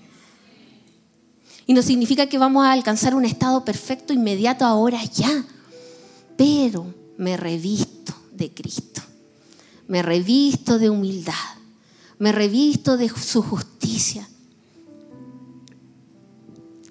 Y 1.67 1.73
no 1.73 1.83
significa 1.83 2.25
que 2.25 2.39
vamos 2.39 2.65
a 2.65 2.71
alcanzar 2.71 3.13
un 3.13 3.23
estado 3.23 3.63
perfecto 3.63 4.13
inmediato 4.13 4.65
ahora 4.65 5.03
ya, 5.03 5.45
pero 6.35 6.91
me 7.17 7.37
revisto 7.37 8.15
de 8.31 8.51
Cristo, 8.51 9.03
me 9.87 10.01
revisto 10.01 10.79
de 10.79 10.89
humildad, 10.89 11.33
me 12.17 12.31
revisto 12.31 12.97
de 12.97 13.09
su 13.09 13.43
justicia. 13.43 14.27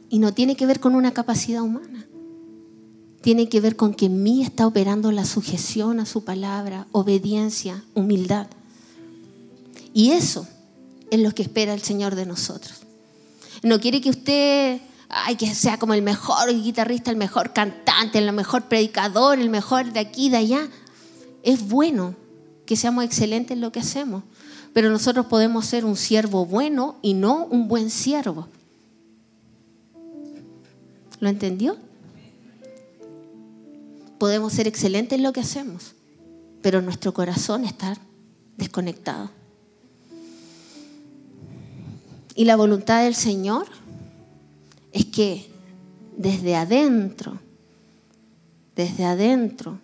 Y 0.09 0.21
no 0.21 0.33
tiene 0.35 0.55
que 0.55 0.67
ver 0.67 0.79
con 0.79 0.95
una 0.95 1.13
capacidad 1.13 1.63
humana 1.63 2.02
tiene 3.23 3.49
que 3.49 3.61
ver 3.61 3.77
con 3.77 3.95
que 3.95 4.07
en 4.07 4.23
mí 4.23 4.43
está 4.43 4.67
operando 4.67 5.13
la 5.13 5.25
sujeción 5.25 6.01
a 6.01 6.07
su 6.07 6.25
palabra, 6.25 6.87
obediencia, 6.93 7.85
humildad. 7.95 8.49
Y 9.95 10.11
eso 10.11 10.47
es 11.11 11.21
lo 11.21 11.33
que 11.33 11.43
espera 11.43 11.75
el 11.75 11.83
Señor 11.83 12.15
de 12.15 12.27
nosotros. 12.27 12.81
No 13.63 13.81
quiere 13.81 14.01
que 14.01 14.11
usted 14.11 14.81
ay, 15.13 15.37
que 15.37 15.55
sea 15.55 15.79
como 15.79 15.95
el 15.95 16.03
mejor 16.03 16.53
guitarrista, 16.53 17.11
el 17.11 17.17
mejor 17.17 17.53
cantante, 17.53 18.19
el 18.19 18.33
mejor 18.33 18.65
predicador, 18.65 19.39
el 19.39 19.51
mejor 19.51 19.93
de 19.93 20.01
aquí, 20.01 20.31
de 20.31 20.39
allá. 20.39 20.69
Es 21.43 21.69
bueno 21.69 22.15
que 22.67 22.77
seamos 22.77 23.05
excelentes 23.05 23.55
en 23.55 23.61
lo 23.61 23.71
que 23.71 23.81
hacemos, 23.81 24.25
pero 24.73 24.91
nosotros 24.91 25.27
podemos 25.27 25.67
ser 25.67 25.85
un 25.85 25.97
siervo 25.97 26.47
bueno 26.47 26.97
y 27.03 27.15
no 27.15 27.45
un 27.45 27.69
buen 27.69 27.91
siervo. 27.91 28.49
¿Lo 31.21 31.29
entendió? 31.29 31.77
Podemos 34.23 34.53
ser 34.53 34.69
excelentes 34.69 35.19
en 35.19 35.25
lo 35.25 35.33
que 35.33 35.41
hacemos, 35.41 35.97
pero 36.63 36.81
nuestro 36.81 37.13
corazón 37.13 37.65
está 37.65 37.97
desconectado. 38.57 39.33
Y 42.37 42.45
la 42.45 42.55
voluntad 42.55 43.03
del 43.03 43.17
Señor 43.17 43.67
es 44.93 45.07
que 45.07 45.51
desde 46.17 46.55
adentro, 46.55 47.41
desde 48.77 49.07
adentro, 49.07 49.81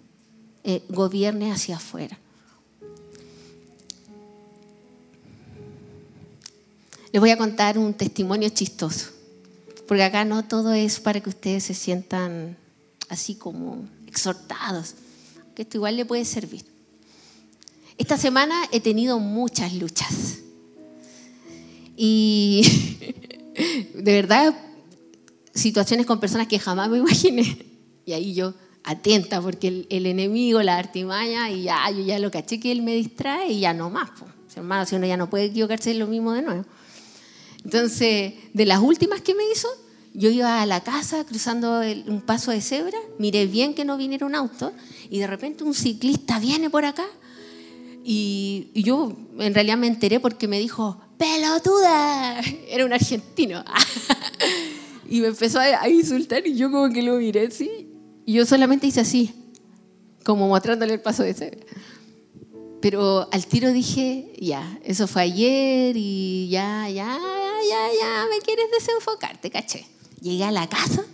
eh, 0.63 0.85
gobierne 0.89 1.51
hacia 1.51 1.75
afuera. 1.75 2.17
Les 7.11 7.21
voy 7.21 7.31
a 7.31 7.37
contar 7.37 7.77
un 7.77 7.93
testimonio 7.93 8.51
chistoso, 8.51 9.11
porque 9.89 10.05
acá 10.05 10.25
no 10.25 10.45
todo 10.45 10.75
es 10.75 11.01
para 11.01 11.19
que 11.21 11.29
ustedes 11.31 11.65
se 11.65 11.75
sientan 11.75 12.57
así 13.09 13.35
como 13.35 13.98
exhortados, 14.19 14.95
que 15.55 15.63
esto 15.63 15.77
igual 15.77 15.97
le 15.97 16.05
puede 16.05 16.25
servir. 16.25 16.65
Esta 17.97 18.17
semana 18.17 18.55
he 18.73 18.81
tenido 18.81 19.19
muchas 19.19 19.73
luchas 19.75 20.39
y 21.97 22.63
de 23.95 24.13
verdad 24.13 24.55
situaciones 25.55 26.07
con 26.07 26.21
personas 26.21 26.47
que 26.47 26.59
jamás 26.59 26.89
me 26.89 26.99
imaginé. 26.99 27.67
Y 28.07 28.13
ahí 28.13 28.35
yo 28.35 28.55
atenta, 28.85 29.41
porque 29.43 29.87
el, 29.91 30.07
enemigo, 30.07 30.63
la 30.63 30.79
artimaña, 30.79 31.51
y 31.51 31.65
ya, 31.65 31.91
yo 31.91 32.03
ya 32.03 32.19
lo 32.19 32.31
caché 32.31 32.59
que 32.61 32.73
él 32.73 32.83
me 32.83 32.95
distrae 32.95 33.53
y 33.53 33.61
ya 33.61 33.75
no 33.75 33.91
más. 33.91 34.11
Pues. 34.19 34.57
Hermano, 34.57 34.87
si 34.87 34.95
uno 34.95 35.07
ya 35.07 35.17
no 35.17 35.29
puede 35.29 35.47
equivocarse, 35.47 35.91
es 35.91 35.97
lo 35.97 36.07
mismo 36.07 36.33
de 36.33 36.43
nuevo. 36.43 36.65
Entonces, 37.65 38.35
de 38.55 38.67
las 38.67 38.81
últimas 38.81 39.21
que 39.21 39.35
me 39.35 39.43
hizo, 39.53 39.69
yo 40.19 40.31
iba 40.31 40.61
a 40.61 40.67
la 40.67 40.83
casa 40.83 41.25
cruzando 41.25 41.81
un 42.09 42.21
paso 42.21 42.51
de 42.51 42.61
cebra, 42.61 42.99
miré 43.19 43.47
bien 43.47 43.73
que 43.73 43.85
no 43.85 43.97
viniera 43.97 44.27
un 44.27 44.35
auto, 44.35 44.73
y 45.09 45.21
de 45.21 45.29
repente 45.29 45.63
un 45.63 45.75
ciclista 45.75 46.41
viene 46.41 46.71
por 46.71 46.85
acá, 46.85 47.07
y, 48.03 48.71
yo 48.75 49.17
en 49.39 49.55
realidad 49.55 49.77
me 49.77 49.87
enteré 49.87 50.19
porque 50.19 50.49
me 50.49 50.59
dijo, 50.59 50.99
pelotuda, 51.19 52.41
era 52.69 52.85
un 52.85 52.93
argentino. 52.93 53.63
y 55.09 55.21
me 55.21 55.29
empezó 55.29 55.61
a, 55.61 55.89
insultar 55.89 56.47
y 56.47 56.57
yo 56.57 56.71
como 56.71 56.93
que 56.93 57.03
lo 57.03 57.17
miré 57.17 57.47
así. 57.47 57.89
Y 58.25 58.33
yo 58.33 58.45
solamente 58.45 58.87
hice 58.87 59.01
así, 59.01 59.35
como 60.25 60.49
mostrándole 60.49 60.95
el 60.95 61.01
paso 61.01 61.23
de 61.23 61.35
cebra. 61.35 61.67
Pero 62.81 63.29
al 63.31 63.47
tiro 63.47 63.73
dije, 63.73 64.33
ya, 64.41 64.79
eso 64.85 65.07
fue 65.07 65.23
ayer 65.23 65.95
y 65.97 66.49
ya, 66.49 66.89
ya, 66.89 67.19
ya, 67.69 67.89
ya, 68.01 68.27
me 68.31 68.39
quieres 68.39 68.67
desenfocar, 68.71 69.39
te 69.39 69.51
caché. 69.51 69.87
Llegué 70.21 70.45
a 70.45 70.51
la 70.51 70.69
casa, 70.69 71.05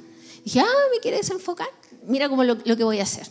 dije, 0.45 0.61
ah, 0.61 0.85
me 0.93 1.01
quieres 1.01 1.21
desenfocar, 1.21 1.69
mira 2.07 2.29
cómo 2.29 2.45
lo, 2.45 2.57
lo 2.65 2.77
que 2.77 2.85
voy 2.85 3.01
a 3.01 3.03
hacer. 3.03 3.27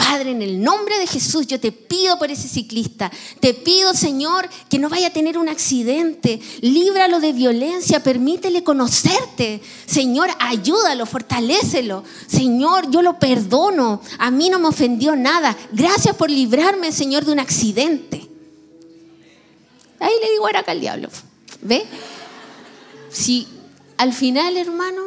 Padre, 0.00 0.30
en 0.30 0.40
el 0.40 0.62
nombre 0.62 0.98
de 0.98 1.06
Jesús, 1.06 1.46
yo 1.46 1.60
te 1.60 1.72
pido 1.72 2.18
por 2.18 2.30
ese 2.30 2.48
ciclista. 2.48 3.12
Te 3.38 3.52
pido, 3.52 3.92
Señor, 3.94 4.48
que 4.70 4.78
no 4.78 4.88
vaya 4.88 5.08
a 5.08 5.12
tener 5.12 5.36
un 5.36 5.48
accidente. 5.48 6.40
Líbralo 6.62 7.20
de 7.20 7.34
violencia, 7.34 8.02
permítele 8.02 8.64
conocerte. 8.64 9.60
Señor, 9.86 10.30
ayúdalo, 10.38 11.04
fortalécelo. 11.04 12.02
Señor, 12.26 12.90
yo 12.90 13.02
lo 13.02 13.18
perdono. 13.18 14.00
A 14.18 14.30
mí 14.30 14.48
no 14.48 14.58
me 14.58 14.68
ofendió 14.68 15.16
nada. 15.16 15.56
Gracias 15.70 16.16
por 16.16 16.30
librarme, 16.30 16.92
Señor, 16.92 17.26
de 17.26 17.32
un 17.32 17.38
accidente. 17.38 18.26
Ahí 19.98 20.14
le 20.22 20.30
digo, 20.32 20.48
era 20.48 20.60
acá 20.60 20.72
el 20.72 20.80
diablo. 20.80 21.08
¿Ve? 21.60 21.84
Si 23.12 23.46
al 24.00 24.14
final, 24.14 24.56
hermano, 24.56 25.02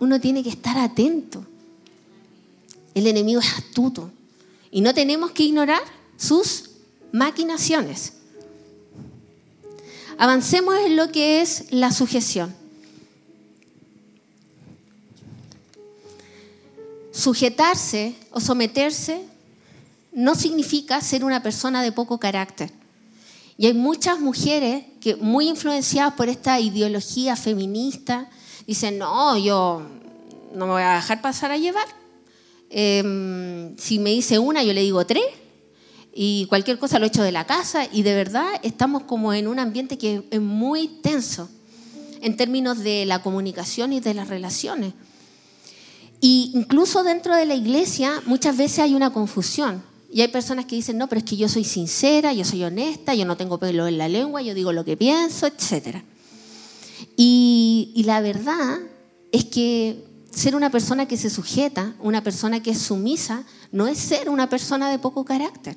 uno 0.00 0.20
tiene 0.20 0.42
que 0.42 0.48
estar 0.48 0.76
atento 0.76 1.46
el 2.92 3.06
enemigo 3.06 3.38
es 3.38 3.52
astuto 3.54 4.10
y 4.72 4.80
no 4.80 4.94
tenemos 4.94 5.30
que 5.30 5.44
ignorar 5.44 5.80
sus 6.16 6.70
maquinaciones. 7.12 8.14
Avancemos 10.18 10.74
en 10.84 10.96
lo 10.96 11.12
que 11.12 11.40
es 11.40 11.66
la 11.70 11.92
sujeción. 11.92 12.52
Sujetarse 17.12 18.16
o 18.32 18.40
someterse 18.40 19.24
no 20.10 20.34
significa 20.34 21.00
ser 21.00 21.24
una 21.24 21.44
persona 21.44 21.80
de 21.84 21.92
poco 21.92 22.18
carácter. 22.18 22.72
Y 23.56 23.66
hay 23.66 23.74
muchas 23.74 24.18
mujeres 24.18 24.84
que, 25.04 25.16
muy 25.16 25.48
influenciadas 25.48 26.14
por 26.14 26.28
esta 26.28 26.58
ideología 26.58 27.36
feminista, 27.36 28.28
dicen, 28.66 28.98
no, 28.98 29.38
yo 29.38 29.82
no 30.54 30.66
me 30.66 30.72
voy 30.72 30.82
a 30.82 30.96
dejar 30.96 31.20
pasar 31.20 31.52
a 31.52 31.58
llevar 31.58 31.86
Em, 32.76 33.76
si 33.76 34.00
me 34.00 34.10
dice 34.10 34.40
una, 34.40 34.64
yo 34.64 34.72
le 34.72 34.82
digo 34.82 35.06
tres. 35.06 35.24
Y 36.12 36.46
cualquier 36.46 36.76
cosa 36.76 36.98
lo 36.98 37.06
echo 37.06 37.22
de 37.22 37.30
la 37.30 37.46
casa. 37.46 37.86
Y 37.90 38.02
de 38.02 38.14
verdad 38.14 38.48
estamos 38.64 39.04
como 39.04 39.32
en 39.32 39.46
un 39.46 39.60
ambiente 39.60 39.96
que 39.96 40.24
es 40.28 40.40
muy 40.40 40.88
tenso 40.88 41.48
en 42.20 42.36
términos 42.36 42.80
de 42.80 43.04
la 43.04 43.22
comunicación 43.22 43.92
y 43.92 44.00
de 44.00 44.14
las 44.14 44.28
relaciones. 44.28 44.92
Y 46.20 46.50
incluso 46.54 47.04
dentro 47.04 47.36
de 47.36 47.46
la 47.46 47.54
iglesia 47.54 48.20
muchas 48.26 48.56
veces 48.56 48.80
hay 48.80 48.94
una 48.94 49.12
confusión. 49.12 49.84
Y 50.14 50.20
hay 50.20 50.28
personas 50.28 50.66
que 50.66 50.76
dicen, 50.76 50.96
no, 50.96 51.08
pero 51.08 51.18
es 51.18 51.24
que 51.24 51.36
yo 51.36 51.48
soy 51.48 51.64
sincera, 51.64 52.32
yo 52.32 52.44
soy 52.44 52.62
honesta, 52.62 53.16
yo 53.16 53.24
no 53.24 53.36
tengo 53.36 53.58
pelo 53.58 53.88
en 53.88 53.98
la 53.98 54.06
lengua, 54.06 54.42
yo 54.42 54.54
digo 54.54 54.72
lo 54.72 54.84
que 54.84 54.96
pienso, 54.96 55.44
etc. 55.44 56.04
Y, 57.16 57.90
y 57.96 58.04
la 58.04 58.20
verdad 58.20 58.78
es 59.32 59.44
que 59.46 60.04
ser 60.30 60.54
una 60.54 60.70
persona 60.70 61.08
que 61.08 61.16
se 61.16 61.30
sujeta, 61.30 61.96
una 61.98 62.22
persona 62.22 62.62
que 62.62 62.70
es 62.70 62.78
sumisa, 62.78 63.44
no 63.72 63.88
es 63.88 63.98
ser 63.98 64.30
una 64.30 64.48
persona 64.48 64.88
de 64.88 65.00
poco 65.00 65.24
carácter. 65.24 65.76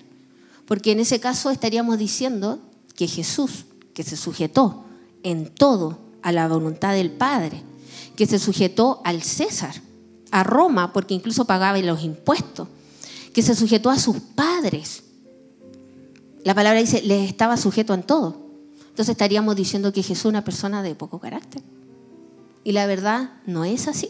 Porque 0.68 0.92
en 0.92 1.00
ese 1.00 1.20
caso 1.20 1.50
estaríamos 1.50 1.98
diciendo 1.98 2.60
que 2.96 3.08
Jesús, 3.08 3.66
que 3.96 4.04
se 4.04 4.18
sujetó 4.18 4.84
en 5.24 5.50
todo 5.50 5.98
a 6.22 6.32
la 6.32 6.48
voluntad 6.48 6.94
del 6.94 7.10
Padre, 7.10 7.64
que 8.16 8.28
se 8.28 8.38
sujetó 8.38 9.02
al 9.04 9.24
César, 9.24 9.82
a 10.30 10.44
Roma, 10.44 10.94
porque 10.94 11.16
incluso 11.16 11.46
pagaba 11.46 11.80
los 11.80 12.04
impuestos, 12.04 12.68
que 13.38 13.44
se 13.44 13.54
sujetó 13.54 13.92
a 13.92 14.00
sus 14.00 14.18
padres. 14.18 15.04
La 16.44 16.56
palabra 16.56 16.80
dice, 16.80 17.04
les 17.04 17.30
estaba 17.30 17.56
sujeto 17.56 17.94
en 17.94 18.02
todo. 18.02 18.36
Entonces 18.90 19.10
estaríamos 19.10 19.56
diciendo 19.56 19.94
que 19.94 20.02
Jesús 20.02 20.22
es 20.22 20.26
una 20.26 20.44
persona 20.44 20.82
de 20.82 20.96
poco 20.96 21.20
carácter. 21.20 21.62
Y 22.64 22.72
la 22.72 22.88
verdad 22.88 23.34
no 23.46 23.64
es 23.64 23.88
así 23.88 24.10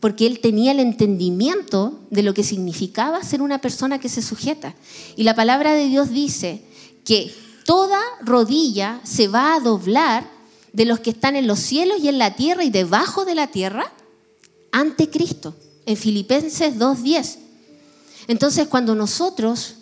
porque 0.00 0.26
él 0.26 0.40
tenía 0.40 0.72
el 0.72 0.80
entendimiento 0.80 2.00
de 2.10 2.24
lo 2.24 2.34
que 2.34 2.42
significaba 2.42 3.22
ser 3.22 3.40
una 3.40 3.60
persona 3.60 4.00
que 4.00 4.08
se 4.08 4.20
sujeta. 4.20 4.74
Y 5.14 5.22
la 5.22 5.36
palabra 5.36 5.72
de 5.74 5.86
Dios 5.86 6.10
dice 6.10 6.64
que 7.04 7.32
toda 7.64 8.00
rodilla 8.20 9.00
se 9.04 9.28
va 9.28 9.54
a 9.54 9.60
doblar 9.60 10.28
de 10.72 10.86
los 10.86 10.98
que 10.98 11.10
están 11.10 11.36
en 11.36 11.46
los 11.46 11.60
cielos 11.60 12.00
y 12.02 12.08
en 12.08 12.18
la 12.18 12.34
tierra 12.34 12.64
y 12.64 12.70
debajo 12.70 13.24
de 13.24 13.36
la 13.36 13.46
tierra 13.46 13.92
ante 14.72 15.08
Cristo, 15.08 15.54
en 15.86 15.96
Filipenses 15.96 16.80
2.10. 16.80 17.45
Entonces 18.28 18.68
cuando 18.68 18.94
nosotros 18.94 19.76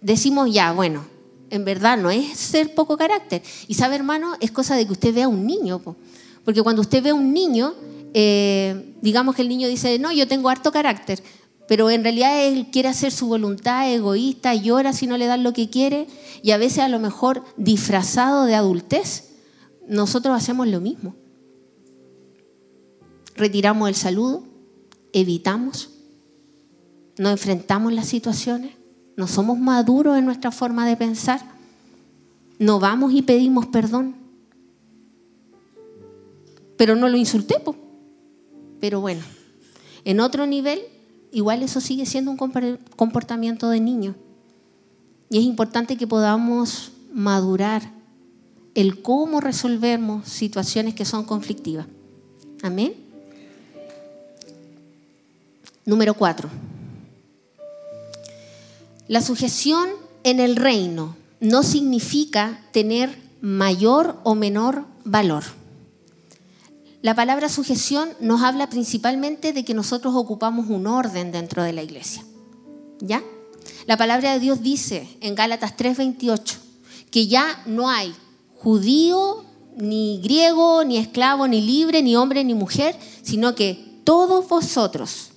decimos, 0.00 0.52
ya, 0.52 0.72
bueno, 0.72 1.04
en 1.50 1.64
verdad 1.64 1.98
no 1.98 2.10
es 2.10 2.38
ser 2.38 2.74
poco 2.74 2.96
carácter. 2.96 3.42
Y 3.68 3.74
sabe, 3.74 3.96
hermano, 3.96 4.34
es 4.40 4.50
cosa 4.50 4.76
de 4.76 4.86
que 4.86 4.92
usted 4.92 5.14
vea 5.14 5.26
a 5.26 5.28
un 5.28 5.46
niño. 5.46 5.80
Porque 6.44 6.62
cuando 6.62 6.82
usted 6.82 7.02
ve 7.02 7.10
a 7.10 7.14
un 7.14 7.32
niño, 7.32 7.74
eh, 8.14 8.94
digamos 9.02 9.34
que 9.34 9.42
el 9.42 9.48
niño 9.48 9.68
dice, 9.68 9.98
no, 9.98 10.12
yo 10.12 10.26
tengo 10.26 10.48
harto 10.48 10.72
carácter, 10.72 11.22
pero 11.68 11.90
en 11.90 12.02
realidad 12.02 12.44
él 12.44 12.68
quiere 12.72 12.88
hacer 12.88 13.12
su 13.12 13.28
voluntad 13.28 13.92
egoísta, 13.92 14.54
llora 14.54 14.92
si 14.92 15.06
no 15.06 15.16
le 15.16 15.26
dan 15.26 15.44
lo 15.44 15.52
que 15.52 15.70
quiere, 15.70 16.08
y 16.42 16.50
a 16.50 16.58
veces 16.58 16.80
a 16.80 16.88
lo 16.88 16.98
mejor 16.98 17.44
disfrazado 17.56 18.44
de 18.46 18.54
adultez, 18.54 19.30
nosotros 19.86 20.36
hacemos 20.36 20.66
lo 20.66 20.80
mismo. 20.80 21.14
Retiramos 23.36 23.88
el 23.88 23.94
saludo, 23.94 24.44
evitamos, 25.12 25.90
no 27.20 27.28
enfrentamos 27.28 27.92
las 27.92 28.08
situaciones, 28.08 28.72
no 29.14 29.28
somos 29.28 29.58
maduros 29.58 30.16
en 30.16 30.24
nuestra 30.24 30.50
forma 30.50 30.88
de 30.88 30.96
pensar, 30.96 31.38
no 32.58 32.80
vamos 32.80 33.12
y 33.12 33.20
pedimos 33.20 33.66
perdón, 33.66 34.14
pero 36.78 36.96
no 36.96 37.10
lo 37.10 37.18
insulté, 37.18 37.56
pero 38.80 39.02
bueno, 39.02 39.20
en 40.06 40.20
otro 40.20 40.46
nivel, 40.46 40.80
igual 41.30 41.62
eso 41.62 41.82
sigue 41.82 42.06
siendo 42.06 42.30
un 42.30 42.38
comportamiento 42.38 43.68
de 43.68 43.80
niño. 43.80 44.14
Y 45.28 45.40
es 45.40 45.44
importante 45.44 45.98
que 45.98 46.06
podamos 46.06 46.92
madurar 47.12 47.82
el 48.74 49.02
cómo 49.02 49.42
resolvemos 49.42 50.26
situaciones 50.26 50.94
que 50.94 51.04
son 51.04 51.26
conflictivas. 51.26 51.86
Amén. 52.62 52.94
Número 55.84 56.14
cuatro. 56.14 56.48
La 59.10 59.22
sujeción 59.22 59.88
en 60.22 60.38
el 60.38 60.54
reino 60.54 61.16
no 61.40 61.64
significa 61.64 62.62
tener 62.70 63.20
mayor 63.40 64.20
o 64.22 64.36
menor 64.36 64.84
valor. 65.04 65.42
La 67.02 67.16
palabra 67.16 67.48
sujeción 67.48 68.10
nos 68.20 68.42
habla 68.42 68.70
principalmente 68.70 69.52
de 69.52 69.64
que 69.64 69.74
nosotros 69.74 70.14
ocupamos 70.14 70.68
un 70.68 70.86
orden 70.86 71.32
dentro 71.32 71.64
de 71.64 71.72
la 71.72 71.82
iglesia. 71.82 72.24
¿Ya? 73.00 73.20
La 73.88 73.96
palabra 73.96 74.34
de 74.34 74.38
Dios 74.38 74.62
dice 74.62 75.08
en 75.20 75.34
Gálatas 75.34 75.76
3:28 75.76 76.58
que 77.10 77.26
ya 77.26 77.64
no 77.66 77.90
hay 77.90 78.14
judío, 78.58 79.44
ni 79.76 80.20
griego, 80.22 80.84
ni 80.84 80.98
esclavo, 80.98 81.48
ni 81.48 81.60
libre, 81.60 82.00
ni 82.04 82.14
hombre, 82.14 82.44
ni 82.44 82.54
mujer, 82.54 82.96
sino 83.22 83.56
que 83.56 84.02
todos 84.04 84.48
vosotros, 84.48 85.32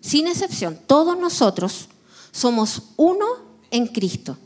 sin 0.00 0.28
excepción, 0.28 0.78
todos 0.86 1.18
nosotros 1.18 1.88
somos 2.36 2.82
uno 2.96 3.24
en 3.70 3.86
Cristo. 3.86 4.36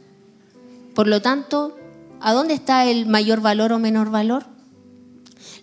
Por 0.95 1.09
lo 1.09 1.21
tanto, 1.21 1.77
¿a 2.21 2.33
dónde 2.33 2.55
está 2.55 2.87
el 2.87 3.07
mayor 3.07 3.41
valor 3.41 3.73
o 3.73 3.79
menor 3.81 4.11
valor? 4.11 4.47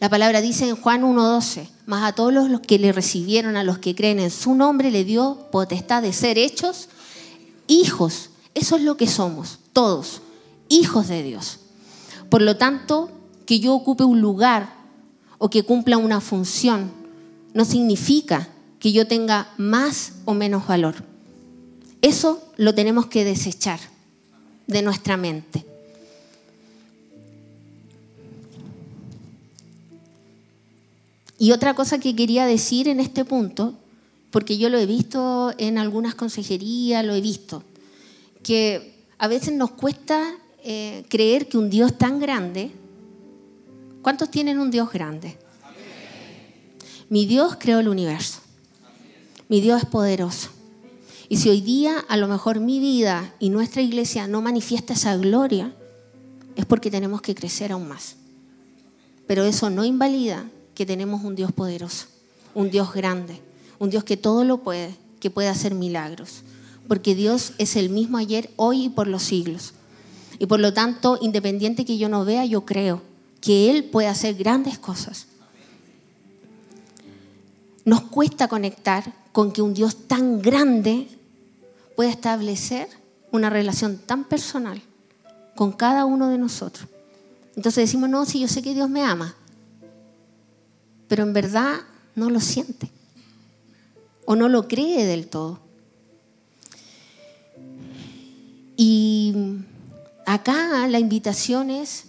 La 0.02 0.10
palabra 0.10 0.42
dice 0.42 0.68
en 0.68 0.76
Juan 0.76 1.04
1.12, 1.04 1.70
más 1.86 2.04
a 2.04 2.14
todos 2.14 2.34
los 2.34 2.60
que 2.60 2.80
le 2.80 2.92
recibieron, 2.92 3.56
a 3.56 3.64
los 3.64 3.78
que 3.78 3.96
creen 3.96 4.20
en 4.20 4.30
su 4.30 4.56
nombre, 4.56 4.92
le 4.92 5.06
dio 5.06 5.48
potestad 5.52 6.02
de 6.02 6.12
ser 6.12 6.38
hechos 6.38 6.90
hijos. 7.68 8.32
Eso 8.54 8.76
es 8.76 8.82
lo 8.82 8.98
que 8.98 9.08
somos, 9.08 9.60
todos, 9.72 10.22
hijos 10.68 11.08
de 11.08 11.24
Dios. 11.24 11.60
Por 12.30 12.42
lo 12.42 12.58
tanto, 12.58 13.10
que 13.46 13.62
yo 13.62 13.74
ocupe 13.74 14.04
un 14.04 14.20
lugar 14.20 14.76
o 15.38 15.50
que 15.50 15.64
cumpla 15.64 15.98
una 15.98 16.20
función 16.20 16.92
no 17.54 17.64
significa 17.64 18.50
que 18.80 18.92
yo 18.92 19.08
tenga 19.08 19.54
más 19.58 20.14
o 20.26 20.34
menos 20.34 20.68
valor. 20.68 21.17
Eso 22.02 22.42
lo 22.58 22.76
tenemos 22.76 23.08
que 23.08 23.24
desechar 23.24 23.80
de 24.68 24.82
nuestra 24.82 25.18
mente. 25.18 25.66
Y 31.40 31.52
otra 31.52 31.74
cosa 31.76 32.00
que 32.00 32.16
quería 32.16 32.46
decir 32.46 32.88
en 32.88 33.00
este 33.00 33.24
punto, 33.24 33.74
porque 34.32 34.58
yo 34.58 34.70
lo 34.70 34.78
he 34.78 34.86
visto 34.86 35.54
en 35.58 35.78
algunas 35.78 36.16
consejerías, 36.16 37.06
lo 37.06 37.14
he 37.14 37.22
visto, 37.22 37.64
que 38.44 38.96
a 39.18 39.28
veces 39.28 39.54
nos 39.54 39.72
cuesta 39.72 40.36
eh, 40.64 41.06
creer 41.10 41.48
que 41.48 41.58
un 41.58 41.70
Dios 41.70 41.98
tan 41.98 42.20
grande, 42.20 42.72
¿cuántos 44.02 44.32
tienen 44.32 44.60
un 44.60 44.72
Dios 44.72 44.92
grande? 44.92 45.38
Mi 47.10 47.26
Dios 47.26 47.56
creó 47.58 47.80
el 47.80 47.88
universo. 47.88 48.40
Mi 49.48 49.62
Dios 49.62 49.84
es 49.84 49.88
poderoso. 49.88 50.50
Y 51.30 51.38
si 51.38 51.50
hoy 51.50 51.62
día 51.62 52.00
a 52.08 52.18
lo 52.18 52.28
mejor 52.28 52.60
mi 52.60 52.80
vida 52.80 53.34
y 53.40 53.50
nuestra 53.50 53.82
iglesia 53.82 54.28
no 54.28 54.42
manifiesta 54.42 54.94
esa 54.94 55.18
gloria, 55.18 55.74
es 56.56 56.66
porque 56.66 56.90
tenemos 56.90 57.22
que 57.22 57.36
crecer 57.36 57.72
aún 57.72 57.88
más. 57.88 58.16
Pero 59.28 59.44
eso 59.44 59.70
no 59.70 59.84
invalida 59.84 60.50
que 60.74 60.86
tenemos 60.86 61.24
un 61.24 61.36
Dios 61.36 61.52
poderoso, 61.52 62.08
un 62.56 62.72
Dios 62.72 62.94
grande, 62.94 63.42
un 63.78 63.90
Dios 63.90 64.04
que 64.04 64.16
todo 64.16 64.46
lo 64.46 64.60
puede, 64.60 64.96
que 65.20 65.30
puede 65.30 65.50
hacer 65.50 65.76
milagros. 65.76 66.44
Porque 66.88 67.14
Dios 67.14 67.54
es 67.58 67.76
el 67.76 67.90
mismo 67.90 68.18
ayer, 68.18 68.50
hoy 68.56 68.86
y 68.86 68.90
por 68.90 69.08
los 69.08 69.24
siglos. 69.24 69.74
Y 70.40 70.46
por 70.46 70.62
lo 70.62 70.74
tanto, 70.74 71.18
independiente 71.22 71.84
que 71.84 71.98
yo 71.98 72.08
no 72.08 72.24
vea, 72.24 72.46
yo 72.46 72.66
creo 72.66 73.02
que 73.42 73.70
Él 73.70 73.84
puede 73.84 74.08
hacer 74.08 74.36
grandes 74.36 74.80
cosas. 74.80 75.28
Nos 77.84 78.02
cuesta 78.02 78.48
conectar 78.48 79.14
con 79.32 79.52
que 79.52 79.62
un 79.62 79.74
Dios 79.74 80.08
tan 80.08 80.42
grande 80.42 81.08
pueda 81.98 82.12
establecer 82.12 82.88
una 83.32 83.50
relación 83.50 83.98
tan 83.98 84.24
personal 84.24 84.80
con 85.56 85.72
cada 85.72 86.06
uno 86.06 86.30
de 86.30 86.38
nosotros. 86.38 86.88
Entonces 87.56 87.86
decimos, 87.86 88.08
no, 88.08 88.24
si 88.24 88.40
yo 88.40 88.48
sé 88.48 88.62
que 88.62 88.76
Dios 88.76 88.88
me 88.88 89.02
ama, 89.02 89.36
pero 91.08 91.24
en 91.24 91.34
verdad 91.34 91.80
no 92.14 92.30
lo 92.30 92.40
siente 92.40 92.92
o 94.26 94.36
no 94.36 94.48
lo 94.48 94.68
cree 94.68 95.08
del 95.08 95.28
todo. 95.28 95.60
Y 98.76 99.34
acá 100.28 100.88
la 100.88 101.00
invitación 101.00 101.72
es 101.72 102.04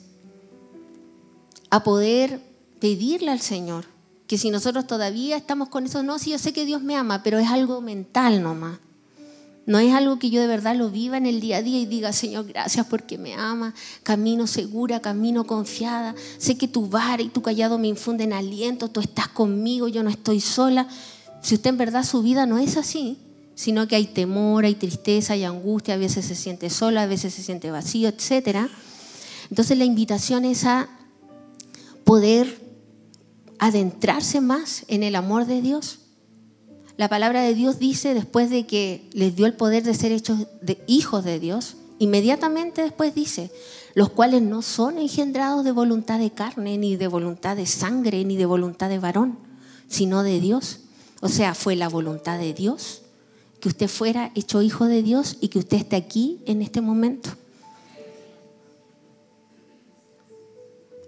a 1.71 1.83
poder 1.83 2.43
pedirle 2.79 3.31
al 3.31 3.41
Señor 3.41 3.87
que 4.27 4.37
si 4.37 4.51
nosotros 4.51 4.87
todavía 4.87 5.39
estamos 5.39 5.71
con 5.71 5.87
eso, 5.87 6.03
no, 6.03 6.19
si 6.19 6.33
yo 6.33 6.39
sé 6.39 6.53
que 6.53 6.67
Dios 6.67 6.83
me 6.83 6.95
ama, 6.95 7.23
pero 7.23 7.39
es 7.39 7.49
algo 7.49 7.81
mental 7.81 8.43
nomás. 8.43 8.81
No 9.69 9.79
es 9.79 9.93
algo 9.93 10.19
que 10.19 10.31
yo 10.31 10.41
de 10.41 10.47
verdad 10.47 10.75
lo 10.75 10.89
viva 10.89 11.19
en 11.19 11.27
el 11.27 11.43
día 11.43 11.59
a 11.59 11.63
día 11.63 11.79
y 11.79 11.85
diga, 11.85 12.15
Señor, 12.15 12.47
gracias 12.47 12.87
porque 12.87 13.19
me 13.19 13.35
ama, 13.35 13.75
camino 14.03 14.47
segura, 14.47 15.01
camino 15.01 15.45
confiada, 15.45 16.15
sé 16.39 16.57
que 16.57 16.67
tu 16.67 16.89
vara 16.89 17.23
y 17.23 17.29
tu 17.29 17.43
callado 17.43 17.79
me 17.79 17.87
infunden 17.87 18.33
aliento, 18.33 18.89
tú 18.89 19.01
estás 19.01 19.29
conmigo, 19.29 19.87
yo 19.87 20.03
no 20.03 20.09
estoy 20.09 20.41
sola. 20.41 20.89
Si 21.43 21.55
usted 21.55 21.69
en 21.69 21.77
verdad 21.77 22.03
su 22.03 22.23
vida 22.23 22.47
no 22.47 22.57
es 22.57 22.79
así, 22.79 23.19
sino 23.57 23.87
que 23.87 23.97
hay 23.97 24.07
temor, 24.07 24.65
hay 24.65 24.75
tristeza, 24.75 25.35
hay 25.35 25.45
angustia, 25.45 25.93
a 25.93 25.99
veces 25.99 26.25
se 26.25 26.35
siente 26.35 26.71
sola, 26.71 27.03
a 27.03 27.07
veces 27.07 27.35
se 27.35 27.43
siente 27.43 27.71
vacío, 27.71 28.09
etc. 28.09 28.71
Entonces 29.51 29.77
la 29.77 29.85
invitación 29.85 30.47
es 30.47 30.65
a 30.65 30.89
poder 32.05 32.59
adentrarse 33.59 34.41
más 34.41 34.87
en 34.89 35.03
el 35.03 35.15
amor 35.15 35.45
de 35.45 35.61
Dios. 35.61 36.08
La 36.99 37.09
palabra 37.09 37.43
de 37.43 37.55
Dios 37.55 37.79
dice, 37.79 38.13
después 38.13 38.51
de 38.51 38.67
que 38.67 39.09
les 39.13 39.37
dio 39.37 39.47
el 39.47 39.55
poder 39.55 39.85
de 39.85 39.95
ser 39.95 40.11
hechos 40.11 40.49
de 40.61 40.83
hijos 40.89 41.25
de 41.25 41.39
Dios, 41.39 41.77
inmediatamente 42.01 42.83
después 42.83 43.15
dice, 43.15 43.53
los 43.95 44.11
cuales 44.11 44.43
no 44.43 44.63
son 44.63 44.99
engendrados 44.99 45.65
de 45.65 45.71
voluntad 45.71 46.19
de 46.19 46.33
carne, 46.33 46.77
ni 46.77 46.97
de 46.97 47.07
voluntad 47.07 47.57
de 47.57 47.67
sangre, 47.67 48.25
ni 48.25 48.37
de 48.37 48.47
voluntad 48.47 48.89
de 48.89 48.99
varón, 48.99 49.39
sino 49.87 50.25
de 50.25 50.41
Dios. 50.41 50.81
O 51.21 51.29
sea, 51.29 51.55
fue 51.55 51.77
la 51.77 51.89
voluntad 51.89 52.37
de 52.37 52.53
Dios 52.53 53.03
que 53.61 53.69
usted 53.69 53.87
fuera 53.87 54.33
hecho 54.35 54.61
hijo 54.61 54.87
de 54.87 55.05
Dios 55.05 55.37
y 55.41 55.49
que 55.49 55.61
usted 55.61 55.77
esté 55.77 55.95
aquí 55.95 56.41
en 56.47 56.63
este 56.63 56.81
momento. 56.81 57.31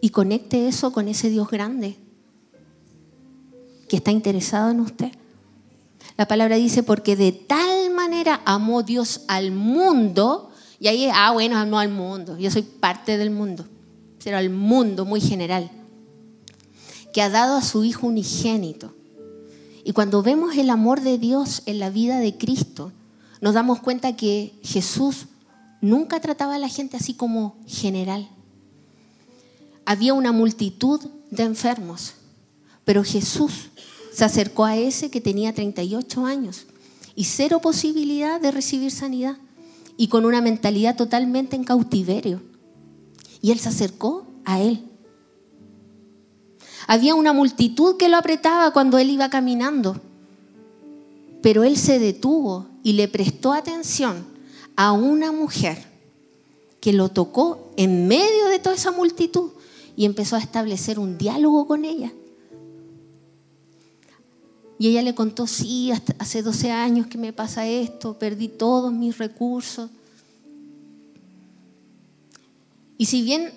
Y 0.00 0.11
conecte 0.11 0.68
eso 0.68 0.92
con 0.92 1.09
ese 1.09 1.31
Dios 1.31 1.50
grande 1.50 1.96
que 3.88 3.96
está 3.96 4.12
interesado 4.12 4.70
en 4.70 4.79
usted. 4.79 5.11
La 6.20 6.28
palabra 6.28 6.56
dice, 6.56 6.83
porque 6.83 7.16
de 7.16 7.33
tal 7.33 7.92
manera 7.92 8.42
amó 8.44 8.83
Dios 8.83 9.22
al 9.26 9.52
mundo, 9.52 10.50
y 10.78 10.88
ahí, 10.88 11.09
ah, 11.11 11.30
bueno, 11.33 11.56
amó 11.56 11.78
al 11.78 11.88
mundo, 11.88 12.37
yo 12.37 12.50
soy 12.50 12.61
parte 12.61 13.16
del 13.16 13.30
mundo, 13.30 13.64
pero 14.22 14.37
al 14.37 14.50
mundo 14.50 15.06
muy 15.06 15.22
general, 15.22 15.70
que 17.14 17.22
ha 17.22 17.30
dado 17.30 17.56
a 17.56 17.62
su 17.62 17.85
Hijo 17.85 18.06
unigénito 18.06 18.92
y 19.83 19.92
cuando 19.92 20.22
vemos 20.22 20.59
el 20.59 20.68
amor 20.68 21.00
de 21.00 21.16
Dios 21.16 21.62
en 21.64 21.78
la 21.78 21.88
vida 21.88 22.18
de 22.18 22.37
Cristo, 22.37 22.92
nos 23.40 23.54
damos 23.54 23.80
cuenta 23.80 24.14
que 24.14 24.52
Jesús 24.62 25.24
nunca 25.80 26.20
trataba 26.20 26.56
a 26.56 26.59
la 26.59 26.68
gente 26.68 26.98
así 26.98 27.14
como 27.14 27.56
general. 27.66 28.28
Había 29.87 30.12
una 30.12 30.33
multitud 30.33 31.00
de 31.30 31.44
enfermos, 31.44 32.12
pero 32.85 33.04
Jesús 33.04 33.70
se 34.12 34.25
acercó 34.25 34.64
a 34.64 34.77
ese 34.77 35.11
que 35.11 35.20
tenía 35.20 35.55
38 35.55 36.27
años 36.27 36.66
y 37.14 37.25
cero 37.25 37.61
posibilidad 37.61 38.40
de 38.40 38.51
recibir 38.51 38.90
sanidad 38.90 39.37
y 39.96 40.09
con 40.09 40.25
una 40.25 40.40
mentalidad 40.40 40.96
totalmente 40.96 41.57
en 41.57 41.64
cautiverio. 41.64 42.42
Y 43.42 43.51
él 43.51 43.59
se 43.59 43.68
acercó 43.68 44.27
a 44.44 44.61
él 44.61 44.85
había 46.90 47.14
una 47.14 47.33
multitud 47.33 47.96
que 47.96 48.09
lo 48.09 48.16
apretaba 48.16 48.73
cuando 48.73 48.99
él 48.99 49.11
iba 49.11 49.31
caminando. 49.31 50.01
Pero 51.40 51.62
él 51.62 51.77
se 51.77 52.01
detuvo 52.01 52.66
y 52.83 52.94
le 52.94 53.07
prestó 53.07 53.53
atención 53.53 54.27
a 54.75 54.90
una 54.90 55.31
mujer 55.31 55.87
que 56.81 56.92
lo 56.92 57.08
tocó 57.08 57.71
en 57.77 58.08
medio 58.08 58.46
de 58.46 58.58
toda 58.58 58.75
esa 58.75 58.90
multitud 58.90 59.52
y 59.94 60.04
empezó 60.04 60.35
a 60.35 60.40
establecer 60.40 60.98
un 60.98 61.17
diálogo 61.17 61.69
con 61.69 61.85
ella. 61.85 62.13
Y 64.81 64.88
ella 64.88 65.02
le 65.02 65.14
contó, 65.14 65.46
sí, 65.46 65.92
hace 66.18 66.42
12 66.42 66.70
años 66.70 67.06
que 67.06 67.18
me 67.18 67.35
pasa 67.35 67.66
esto, 67.66 68.18
perdí 68.18 68.48
todos 68.48 68.90
mis 68.90 69.18
recursos. 69.18 69.90
Y 72.96 73.04
si 73.04 73.20
bien 73.20 73.52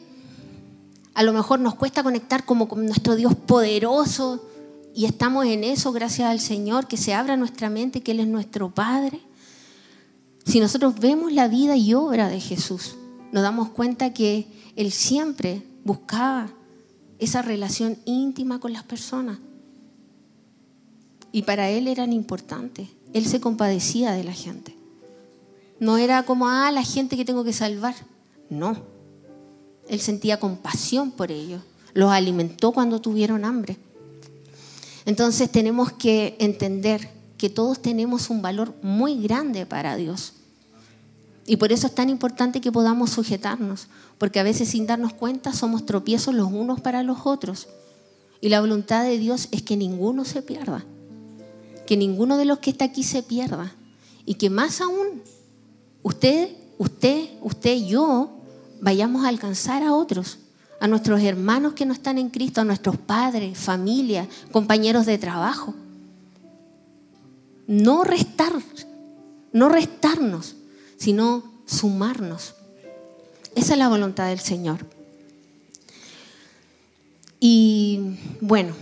a 1.13 1.23
lo 1.23 1.31
mejor 1.31 1.61
nos 1.61 1.75
cuesta 1.75 2.03
conectar 2.03 2.43
como 2.45 2.67
con 2.67 2.85
nuestro 2.85 3.15
Dios 3.15 3.35
poderoso 3.35 4.45
y 4.93 5.05
estamos 5.05 5.45
en 5.45 5.63
eso 5.63 5.93
gracias 5.93 6.29
al 6.29 6.41
Señor, 6.41 6.87
que 6.87 6.97
se 6.97 7.13
abra 7.13 7.37
nuestra 7.37 7.69
mente, 7.69 8.01
que 8.01 8.11
Él 8.11 8.19
es 8.19 8.27
nuestro 8.27 8.71
Padre. 8.71 9.21
Si 10.45 10.59
nosotros 10.59 10.99
vemos 10.99 11.31
la 11.31 11.47
vida 11.47 11.77
y 11.77 11.93
obra 11.93 12.27
de 12.27 12.41
Jesús, 12.41 12.97
nos 13.31 13.43
damos 13.43 13.69
cuenta 13.69 14.13
que 14.13 14.45
Él 14.75 14.91
siempre 14.91 15.65
buscaba 15.85 16.49
esa 17.17 17.41
relación 17.41 17.97
íntima 18.03 18.59
con 18.59 18.73
las 18.73 18.83
personas. 18.83 19.39
Y 21.33 21.41
para 21.41 21.69
Él 21.69 21.89
eran 21.89 22.13
importantes. 22.13 22.87
Él 23.11 23.25
se 23.25 23.41
compadecía 23.41 24.13
de 24.13 24.23
la 24.23 24.31
gente. 24.31 24.77
No 25.79 25.97
era 25.97 26.23
como, 26.23 26.47
ah, 26.47 26.71
la 26.71 26.83
gente 26.83 27.17
que 27.17 27.25
tengo 27.25 27.43
que 27.43 27.51
salvar. 27.51 27.95
No. 28.49 28.77
Él 29.89 29.99
sentía 29.99 30.39
compasión 30.39 31.11
por 31.11 31.31
ellos. 31.31 31.61
Los 31.93 32.11
alimentó 32.11 32.71
cuando 32.71 33.01
tuvieron 33.01 33.43
hambre. 33.43 33.77
Entonces 35.05 35.51
tenemos 35.51 35.91
que 35.91 36.37
entender 36.39 37.09
que 37.37 37.49
todos 37.49 37.81
tenemos 37.81 38.29
un 38.29 38.41
valor 38.41 38.73
muy 38.81 39.21
grande 39.21 39.65
para 39.65 39.97
Dios. 39.97 40.33
Y 41.45 41.57
por 41.57 41.73
eso 41.73 41.87
es 41.87 41.95
tan 41.95 42.09
importante 42.09 42.61
que 42.61 42.71
podamos 42.71 43.09
sujetarnos, 43.09 43.87
porque 44.17 44.39
a 44.39 44.43
veces 44.43 44.69
sin 44.69 44.87
darnos 44.87 45.13
cuenta 45.13 45.51
somos 45.51 45.85
tropiezos 45.85 46.33
los 46.33 46.51
unos 46.51 46.79
para 46.79 47.03
los 47.03 47.25
otros. 47.25 47.67
Y 48.39 48.49
la 48.49 48.61
voluntad 48.61 49.03
de 49.03 49.17
Dios 49.17 49.49
es 49.51 49.61
que 49.61 49.75
ninguno 49.75 50.23
se 50.23 50.41
pierda, 50.41 50.85
que 51.85 51.97
ninguno 51.97 52.37
de 52.37 52.45
los 52.45 52.59
que 52.59 52.69
está 52.69 52.85
aquí 52.85 53.03
se 53.03 53.23
pierda. 53.23 53.75
Y 54.25 54.35
que 54.35 54.49
más 54.49 54.81
aún, 54.81 55.21
usted, 56.01 56.49
usted, 56.77 57.29
usted 57.41 57.73
y 57.73 57.87
yo 57.87 58.31
vayamos 58.81 59.25
a 59.25 59.29
alcanzar 59.29 59.83
a 59.83 59.93
otros, 59.93 60.39
a 60.79 60.87
nuestros 60.87 61.21
hermanos 61.21 61.73
que 61.73 61.85
no 61.85 61.93
están 61.93 62.17
en 62.17 62.29
Cristo, 62.29 62.61
a 62.61 62.65
nuestros 62.65 62.97
padres, 62.97 63.57
familia, 63.57 64.27
compañeros 64.51 65.05
de 65.05 65.17
trabajo. 65.17 65.73
No 67.67 68.03
restar, 68.03 68.53
no 69.51 69.69
restarnos, 69.69 70.55
sino 70.97 71.43
sumarnos. 71.65 72.55
Esa 73.55 73.73
es 73.73 73.79
la 73.79 73.87
voluntad 73.87 74.27
del 74.27 74.39
Señor. 74.39 74.79
Y 77.39 78.17
bueno, 78.41 78.73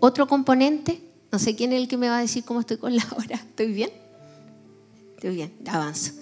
otro 0.00 0.26
componente, 0.26 1.00
no 1.32 1.38
sé 1.38 1.56
quién 1.56 1.72
es 1.72 1.80
el 1.80 1.88
que 1.88 1.96
me 1.96 2.10
va 2.10 2.18
a 2.18 2.20
decir 2.20 2.44
cómo 2.44 2.60
estoy 2.60 2.76
con 2.76 2.94
la 2.94 3.06
hora. 3.16 3.36
¿Estoy 3.36 3.72
bien? 3.72 3.90
Estoy 5.16 5.34
bien, 5.34 5.54
avanzo. 5.66 6.12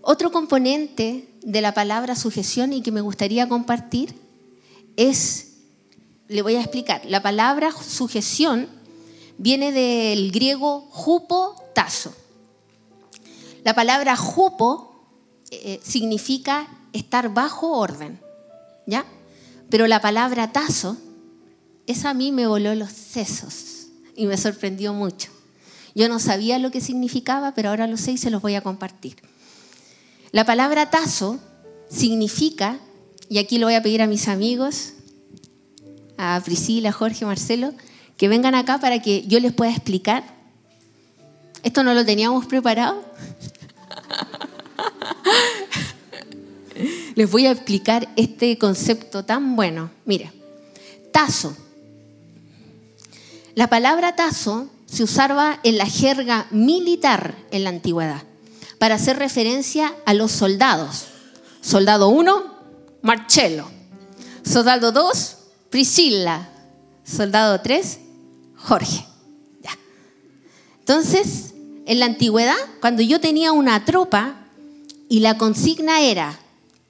Otro 0.00 0.30
componente 0.30 1.28
de 1.42 1.60
la 1.60 1.74
palabra 1.74 2.14
sujeción 2.14 2.72
y 2.72 2.80
que 2.80 2.92
me 2.92 3.00
gustaría 3.00 3.48
compartir 3.48 4.14
es, 4.96 5.54
le 6.28 6.42
voy 6.42 6.54
a 6.54 6.60
explicar, 6.60 7.02
la 7.04 7.20
palabra 7.20 7.72
sujeción 7.72 8.68
viene 9.38 9.72
del 9.72 10.30
griego 10.30 10.82
jupo 10.90 11.60
tazo. 11.74 12.14
La 13.64 13.74
palabra 13.74 14.16
jupo 14.16 14.94
eh, 15.50 15.80
significa 15.82 16.68
estar 16.92 17.34
bajo 17.34 17.72
orden, 17.72 18.20
¿ya? 18.86 19.04
Pero 19.68 19.88
la 19.88 20.00
palabra 20.00 20.52
tazo, 20.52 20.96
esa 21.86 22.10
a 22.10 22.14
mí 22.14 22.30
me 22.30 22.46
voló 22.46 22.74
los 22.74 22.92
sesos 22.92 23.67
y 24.18 24.26
me 24.26 24.36
sorprendió 24.36 24.92
mucho. 24.92 25.30
Yo 25.94 26.08
no 26.08 26.18
sabía 26.18 26.58
lo 26.58 26.70
que 26.70 26.80
significaba, 26.80 27.54
pero 27.54 27.70
ahora 27.70 27.86
lo 27.86 27.96
sé 27.96 28.12
y 28.12 28.18
se 28.18 28.30
los 28.30 28.42
voy 28.42 28.56
a 28.56 28.60
compartir. 28.60 29.16
La 30.32 30.44
palabra 30.44 30.90
tazo 30.90 31.38
significa, 31.88 32.78
y 33.28 33.38
aquí 33.38 33.58
lo 33.58 33.66
voy 33.66 33.76
a 33.76 33.82
pedir 33.82 34.02
a 34.02 34.06
mis 34.08 34.28
amigos, 34.28 34.94
a 36.18 36.42
Priscila, 36.44 36.90
Jorge, 36.92 37.24
Marcelo, 37.24 37.72
que 38.16 38.28
vengan 38.28 38.56
acá 38.56 38.78
para 38.78 39.00
que 39.00 39.24
yo 39.26 39.38
les 39.38 39.52
pueda 39.52 39.70
explicar. 39.70 40.24
Esto 41.62 41.84
no 41.84 41.94
lo 41.94 42.04
teníamos 42.04 42.44
preparado. 42.46 43.02
les 47.14 47.30
voy 47.30 47.46
a 47.46 47.52
explicar 47.52 48.08
este 48.16 48.58
concepto 48.58 49.24
tan 49.24 49.54
bueno. 49.54 49.92
Mira, 50.04 50.32
tazo. 51.12 51.56
La 53.58 53.66
palabra 53.66 54.14
tazo 54.14 54.68
se 54.86 55.02
usaba 55.02 55.58
en 55.64 55.78
la 55.78 55.86
jerga 55.86 56.46
militar 56.52 57.34
en 57.50 57.64
la 57.64 57.70
antigüedad 57.70 58.22
para 58.78 58.94
hacer 58.94 59.18
referencia 59.18 59.92
a 60.06 60.14
los 60.14 60.30
soldados. 60.30 61.06
Soldado 61.60 62.08
1, 62.08 62.54
Marcello. 63.02 63.66
Soldado 64.44 64.92
2, 64.92 65.36
Priscilla. 65.70 66.48
Soldado 67.02 67.60
3, 67.60 67.98
Jorge. 68.54 69.04
Entonces, 70.78 71.52
en 71.84 71.98
la 71.98 72.06
antigüedad, 72.06 72.54
cuando 72.80 73.02
yo 73.02 73.18
tenía 73.18 73.50
una 73.50 73.84
tropa 73.84 74.36
y 75.08 75.18
la 75.18 75.36
consigna 75.36 76.02
era, 76.02 76.38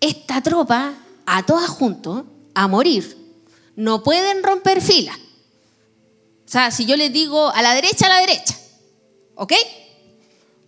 esta 0.03 0.43
tropa, 0.43 0.93
a 1.25 1.47
todas 1.47 1.71
juntos, 1.71 2.25
a 2.55 2.69
morir, 2.69 3.17
no 3.75 4.03
pueden 4.03 4.43
romper 4.43 4.83
fila. 4.83 5.19
O 6.49 6.51
sea, 6.51 6.71
si 6.71 6.87
yo 6.87 6.97
les 6.97 7.13
digo 7.13 7.51
a 7.51 7.61
la 7.61 7.75
derecha, 7.75 8.07
a 8.07 8.09
la 8.09 8.21
derecha. 8.21 8.57
¿Ok? 9.35 9.53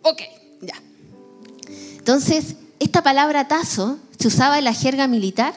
Ok, 0.03 0.21
ya. 0.61 0.75
Entonces, 1.97 2.57
esta 2.79 3.03
palabra 3.03 3.49
tazo 3.49 3.99
se 4.19 4.29
usaba 4.29 4.59
en 4.59 4.65
la 4.65 4.75
jerga 4.75 5.07
militar 5.07 5.55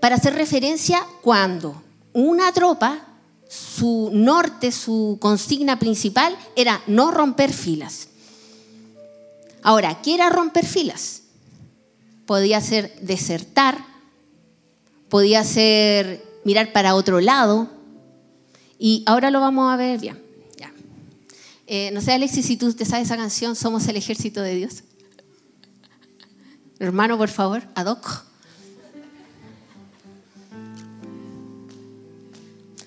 para 0.00 0.16
hacer 0.16 0.34
referencia 0.34 1.06
cuando 1.22 1.80
una 2.12 2.50
tropa, 2.52 3.06
su 3.48 4.10
norte, 4.12 4.72
su 4.72 5.16
consigna 5.20 5.78
principal 5.78 6.36
era 6.56 6.82
no 6.88 7.12
romper 7.12 7.52
filas. 7.52 8.08
Ahora, 9.62 10.02
¿qué 10.02 10.14
era 10.14 10.28
romper 10.28 10.66
filas? 10.66 11.22
Podía 12.26 12.60
ser 12.60 12.98
desertar, 13.00 13.78
podía 15.08 15.44
ser 15.44 16.24
mirar 16.44 16.72
para 16.72 16.96
otro 16.96 17.20
lado, 17.20 17.75
y 18.78 19.02
ahora 19.06 19.30
lo 19.30 19.40
vamos 19.40 19.72
a 19.72 19.76
ver 19.76 20.00
bien. 20.00 20.22
Ya. 20.56 20.72
Eh, 21.66 21.90
no 21.92 22.00
sé, 22.00 22.12
Alexis, 22.12 22.46
si 22.46 22.56
tú 22.56 22.72
te 22.72 22.84
sabes 22.84 23.06
esa 23.06 23.16
canción, 23.16 23.56
Somos 23.56 23.86
el 23.88 23.96
ejército 23.96 24.42
de 24.42 24.54
Dios. 24.54 24.82
Hermano, 26.78 27.16
por 27.16 27.28
favor, 27.28 27.62
ad 27.74 27.86
hoc. 27.86 28.24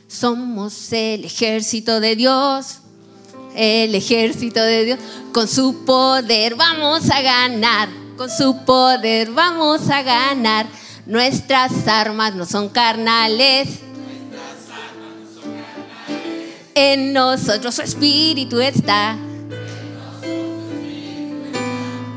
Somos 0.07 0.91
el 0.91 1.25
ejército 1.25 1.99
de 1.99 2.15
Dios, 2.15 2.79
el 3.55 3.95
ejército 3.95 4.61
de 4.61 4.85
Dios. 4.85 4.99
Con 5.31 5.47
su 5.47 5.85
poder 5.85 6.55
vamos 6.55 7.09
a 7.09 7.21
ganar, 7.21 7.89
con 8.17 8.29
su 8.29 8.57
poder 8.65 9.31
vamos 9.31 9.89
a 9.89 10.03
ganar. 10.03 10.67
Nuestras 11.05 11.87
armas 11.87 12.35
no 12.35 12.45
son 12.45 12.69
carnales, 12.69 13.79
en 16.75 17.13
nosotros 17.13 17.75
su 17.75 17.81
espíritu 17.81 18.59
está. 18.59 19.17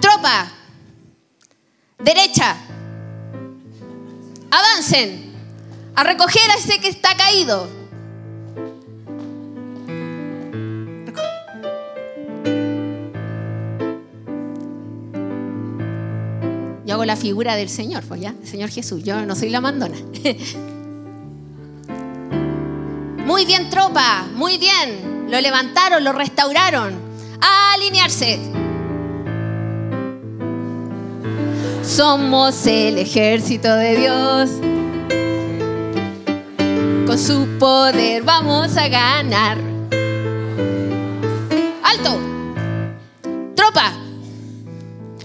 Tropa, 0.01 0.53
derecha, 1.99 2.57
avancen 4.51 5.33
a 5.95 6.05
recoger 6.05 6.51
a 6.51 6.55
ese 6.55 6.79
que 6.81 6.89
está 6.89 7.17
caído. 7.17 7.69
Yo 16.85 16.95
hago 16.95 17.05
la 17.05 17.17
figura 17.17 17.57
del 17.57 17.69
Señor, 17.69 18.05
pues 18.05 18.21
ya, 18.21 18.35
el 18.41 18.47
Señor 18.47 18.71
Jesús, 18.71 19.03
yo 19.03 19.25
no 19.25 19.35
soy 19.35 19.51
la 19.51 19.61
mandona. 19.61 19.97
Muy 23.25 23.47
bien, 23.47 23.71
tropa, 23.71 24.27
muy 24.35 24.59
bien. 24.59 25.29
Lo 25.31 25.41
levantaron, 25.41 26.03
lo 26.03 26.13
restauraron. 26.13 26.93
A 27.41 27.75
alinearse. 27.75 28.39
Somos 31.85 32.67
el 32.67 32.99
ejército 32.99 33.75
de 33.75 33.97
Dios. 33.97 34.51
Con 37.07 37.19
su 37.19 37.47
poder 37.59 38.23
vamos 38.25 38.77
a 38.77 38.89
ganar. 38.89 39.59
Alto. 41.85 42.19
Tropa. 43.55 43.93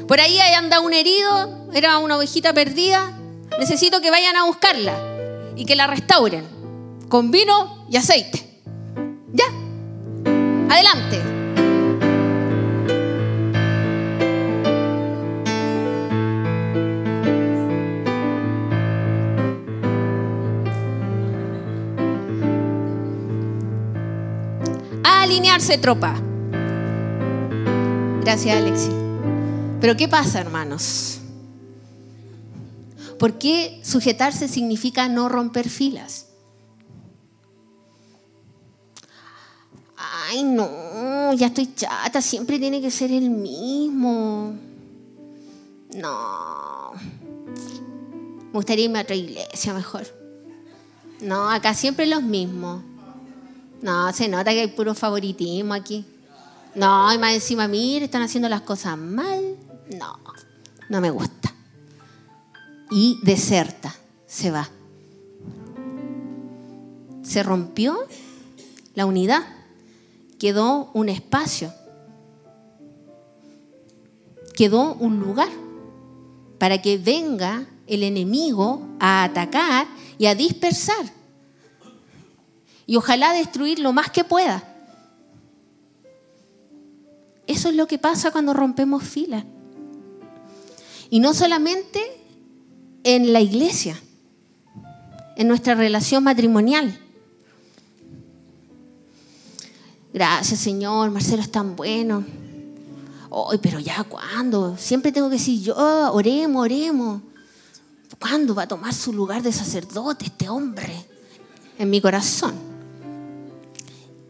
Por 0.07 0.19
ahí 0.19 0.39
anda 0.39 0.81
un 0.81 0.93
herido, 0.93 1.67
era 1.73 1.97
una 1.97 2.17
ovejita 2.17 2.53
perdida. 2.53 3.11
Necesito 3.59 4.01
que 4.01 4.11
vayan 4.11 4.35
a 4.35 4.45
buscarla 4.45 4.93
y 5.55 5.65
que 5.65 5.75
la 5.75 5.87
restauren 5.87 6.56
con 7.09 7.31
vino 7.31 7.85
y 7.89 7.97
aceite. 7.97 8.43
Ya. 9.33 9.45
Adelante. 10.69 11.21
A 25.03 25.21
alinearse, 25.23 25.77
tropa. 25.77 26.15
Gracias, 28.21 28.57
Alexi. 28.57 28.91
Pero 29.79 29.95
¿qué 29.95 30.07
pasa, 30.07 30.41
hermanos? 30.41 31.19
¿Por 33.17 33.39
qué 33.39 33.79
sujetarse 33.83 34.47
significa 34.47 35.07
no 35.07 35.29
romper 35.29 35.69
filas? 35.69 36.26
Ay 40.29 40.43
no, 40.43 41.33
ya 41.33 41.47
estoy 41.47 41.73
chata, 41.73 42.21
siempre 42.21 42.59
tiene 42.59 42.81
que 42.81 42.91
ser 42.91 43.11
el 43.11 43.29
mismo. 43.29 44.53
No. 45.95 46.91
Me 48.45 48.53
gustaría 48.53 48.85
irme 48.85 48.99
a 48.99 49.03
otra 49.03 49.15
iglesia 49.15 49.73
mejor. 49.73 50.05
No, 51.21 51.49
acá 51.49 51.73
siempre 51.73 52.05
los 52.05 52.21
mismos. 52.21 52.81
No, 53.81 54.11
se 54.13 54.27
nota 54.27 54.51
que 54.51 54.61
hay 54.61 54.67
puro 54.67 54.93
favoritismo 54.93 55.73
aquí. 55.73 56.05
No, 56.75 57.13
y 57.13 57.17
más 57.17 57.33
encima, 57.33 57.67
mire, 57.67 58.05
están 58.05 58.21
haciendo 58.21 58.49
las 58.49 58.61
cosas 58.61 58.97
mal. 58.97 59.55
no, 59.97 60.19
no 60.89 61.01
me 61.01 61.09
gusta. 61.09 61.53
Y 62.89 63.19
deserta, 63.23 63.93
se 64.25 64.51
va. 64.51 64.69
Se 67.23 67.43
rompió 67.43 67.97
la 68.95 69.05
unidad, 69.05 69.43
quedó 70.39 70.91
un 70.93 71.09
espacio, 71.09 71.73
quedó 74.55 74.93
un 74.95 75.19
lugar 75.19 75.49
para 76.57 76.81
que 76.81 76.97
venga 76.97 77.67
el 77.85 78.03
enemigo 78.03 78.81
a 78.99 79.23
atacar 79.23 79.87
y 80.17 80.25
a 80.25 80.35
dispersar. 80.35 81.13
Y 82.85 82.95
ojalá 82.95 83.33
destruir 83.33 83.79
lo 83.79 83.93
más 83.93 84.09
que 84.09 84.23
pueda. 84.23 84.63
Eso 87.45 87.69
es 87.69 87.75
lo 87.75 87.87
que 87.87 87.97
pasa 87.97 88.31
cuando 88.31 88.53
rompemos 88.53 89.03
filas. 89.03 89.43
Y 91.09 91.19
no 91.19 91.33
solamente 91.33 92.01
en 93.03 93.31
la 93.31 93.39
iglesia, 93.39 93.97
en 95.37 95.47
nuestra 95.47 95.75
relación 95.75 96.23
matrimonial. 96.23 96.99
Gracias 100.17 100.61
Señor, 100.61 101.11
Marcelo 101.11 101.43
es 101.43 101.51
tan 101.51 101.75
bueno. 101.75 102.25
Hoy, 103.29 103.59
pero 103.61 103.79
ya, 103.79 104.03
¿cuándo? 104.03 104.75
Siempre 104.75 105.11
tengo 105.11 105.29
que 105.29 105.35
decir 105.35 105.61
yo, 105.61 105.75
oremos, 106.11 106.63
oremos. 106.63 107.21
¿Cuándo 108.17 108.55
va 108.55 108.63
a 108.63 108.67
tomar 108.67 108.95
su 108.95 109.13
lugar 109.13 109.43
de 109.43 109.51
sacerdote 109.51 110.25
este 110.25 110.49
hombre 110.49 111.05
en 111.77 111.91
mi 111.91 112.01
corazón? 112.01 112.55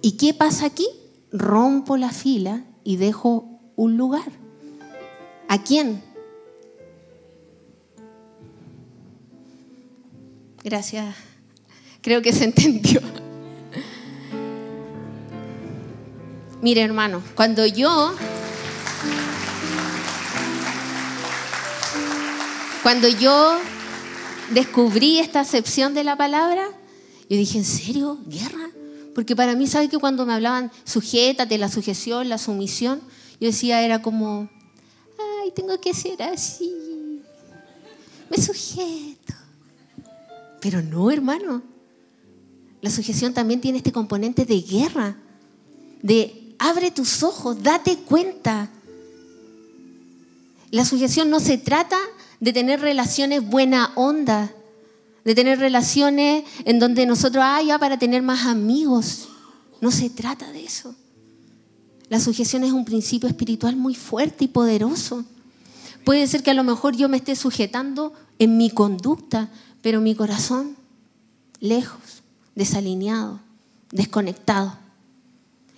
¿Y 0.01 0.17
qué 0.17 0.33
pasa 0.33 0.65
aquí? 0.65 0.89
Rompo 1.31 1.95
la 1.95 2.11
fila 2.11 2.65
y 2.83 2.97
dejo 2.97 3.47
un 3.77 3.95
lugar. 3.95 4.29
¿A 5.47 5.63
quién? 5.63 6.03
Gracias. 10.65 11.15
Creo 12.01 12.21
que 12.21 12.33
se 12.33 12.43
entendió. 12.43 12.99
Mire, 16.61 16.81
hermano, 16.81 17.21
cuando 17.35 17.65
yo 17.65 18.15
cuando 22.81 23.07
yo 23.09 23.57
descubrí 24.51 25.19
esta 25.19 25.41
acepción 25.41 25.93
de 25.93 26.03
la 26.03 26.15
palabra, 26.15 26.69
yo 27.29 27.37
dije, 27.37 27.57
¿en 27.57 27.65
serio? 27.65 28.17
¿Guerra? 28.27 28.69
Porque 29.13 29.35
para 29.35 29.55
mí, 29.55 29.67
¿sabe 29.67 29.89
que 29.89 29.97
cuando 29.97 30.25
me 30.25 30.33
hablaban, 30.33 30.71
sujétate, 30.85 31.57
la 31.57 31.69
sujeción, 31.69 32.29
la 32.29 32.37
sumisión, 32.37 33.01
yo 33.41 33.47
decía, 33.47 33.81
era 33.81 34.01
como, 34.01 34.49
ay, 35.43 35.51
tengo 35.51 35.79
que 35.81 35.93
ser 35.93 36.23
así, 36.23 37.21
me 38.29 38.37
sujeto. 38.37 39.33
Pero 40.61 40.81
no, 40.81 41.11
hermano. 41.11 41.61
La 42.81 42.89
sujeción 42.89 43.33
también 43.33 43.59
tiene 43.59 43.79
este 43.79 43.91
componente 43.91 44.45
de 44.45 44.61
guerra, 44.61 45.17
de 46.01 46.46
abre 46.59 46.91
tus 46.91 47.23
ojos, 47.23 47.61
date 47.61 47.97
cuenta. 47.97 48.69
La 50.71 50.85
sujeción 50.85 51.29
no 51.29 51.39
se 51.39 51.57
trata 51.57 51.97
de 52.39 52.53
tener 52.53 52.81
relaciones 52.81 53.47
buena 53.47 53.91
onda, 53.95 54.51
de 55.23 55.35
tener 55.35 55.59
relaciones 55.59 56.43
en 56.65 56.79
donde 56.79 57.05
nosotros, 57.05 57.43
ah, 57.45 57.61
ya 57.61 57.79
para 57.79 57.97
tener 57.97 58.21
más 58.21 58.45
amigos. 58.45 59.27
No 59.81 59.91
se 59.91 60.09
trata 60.09 60.51
de 60.51 60.63
eso. 60.63 60.95
La 62.09 62.19
sujeción 62.19 62.63
es 62.63 62.71
un 62.71 62.85
principio 62.85 63.27
espiritual 63.27 63.75
muy 63.75 63.95
fuerte 63.95 64.45
y 64.45 64.47
poderoso. 64.47 65.25
Puede 66.05 66.25
ser 66.27 66.41
que 66.41 66.51
a 66.51 66.53
lo 66.53 66.63
mejor 66.63 66.95
yo 66.95 67.09
me 67.09 67.17
esté 67.17 67.35
sujetando 67.35 68.13
en 68.39 68.57
mi 68.57 68.69
conducta, 68.69 69.49
pero 69.81 69.99
mi 69.99 70.15
corazón 70.15 70.77
lejos, 71.59 72.23
desalineado, 72.55 73.41
desconectado. 73.91 74.77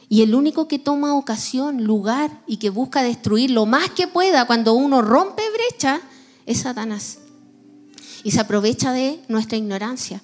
Y 0.10 0.24
el 0.24 0.34
único 0.34 0.68
que 0.68 0.80
toma 0.80 1.14
ocasión, 1.14 1.84
lugar 1.84 2.42
y 2.48 2.58
que 2.58 2.72
busca 2.72 3.04
destruir 3.04 3.52
lo 3.52 3.68
más 3.68 3.92
que 3.92 4.08
pueda 4.08 4.48
cuando 4.48 4.74
uno 4.74 5.04
rompe 5.04 5.44
brecha 5.52 6.02
es 6.48 6.62
Satanás. 6.62 7.20
Y 8.24 8.32
se 8.32 8.40
aprovecha 8.40 8.92
de 8.92 9.24
nuestra 9.28 9.58
ignorancia. 9.58 10.22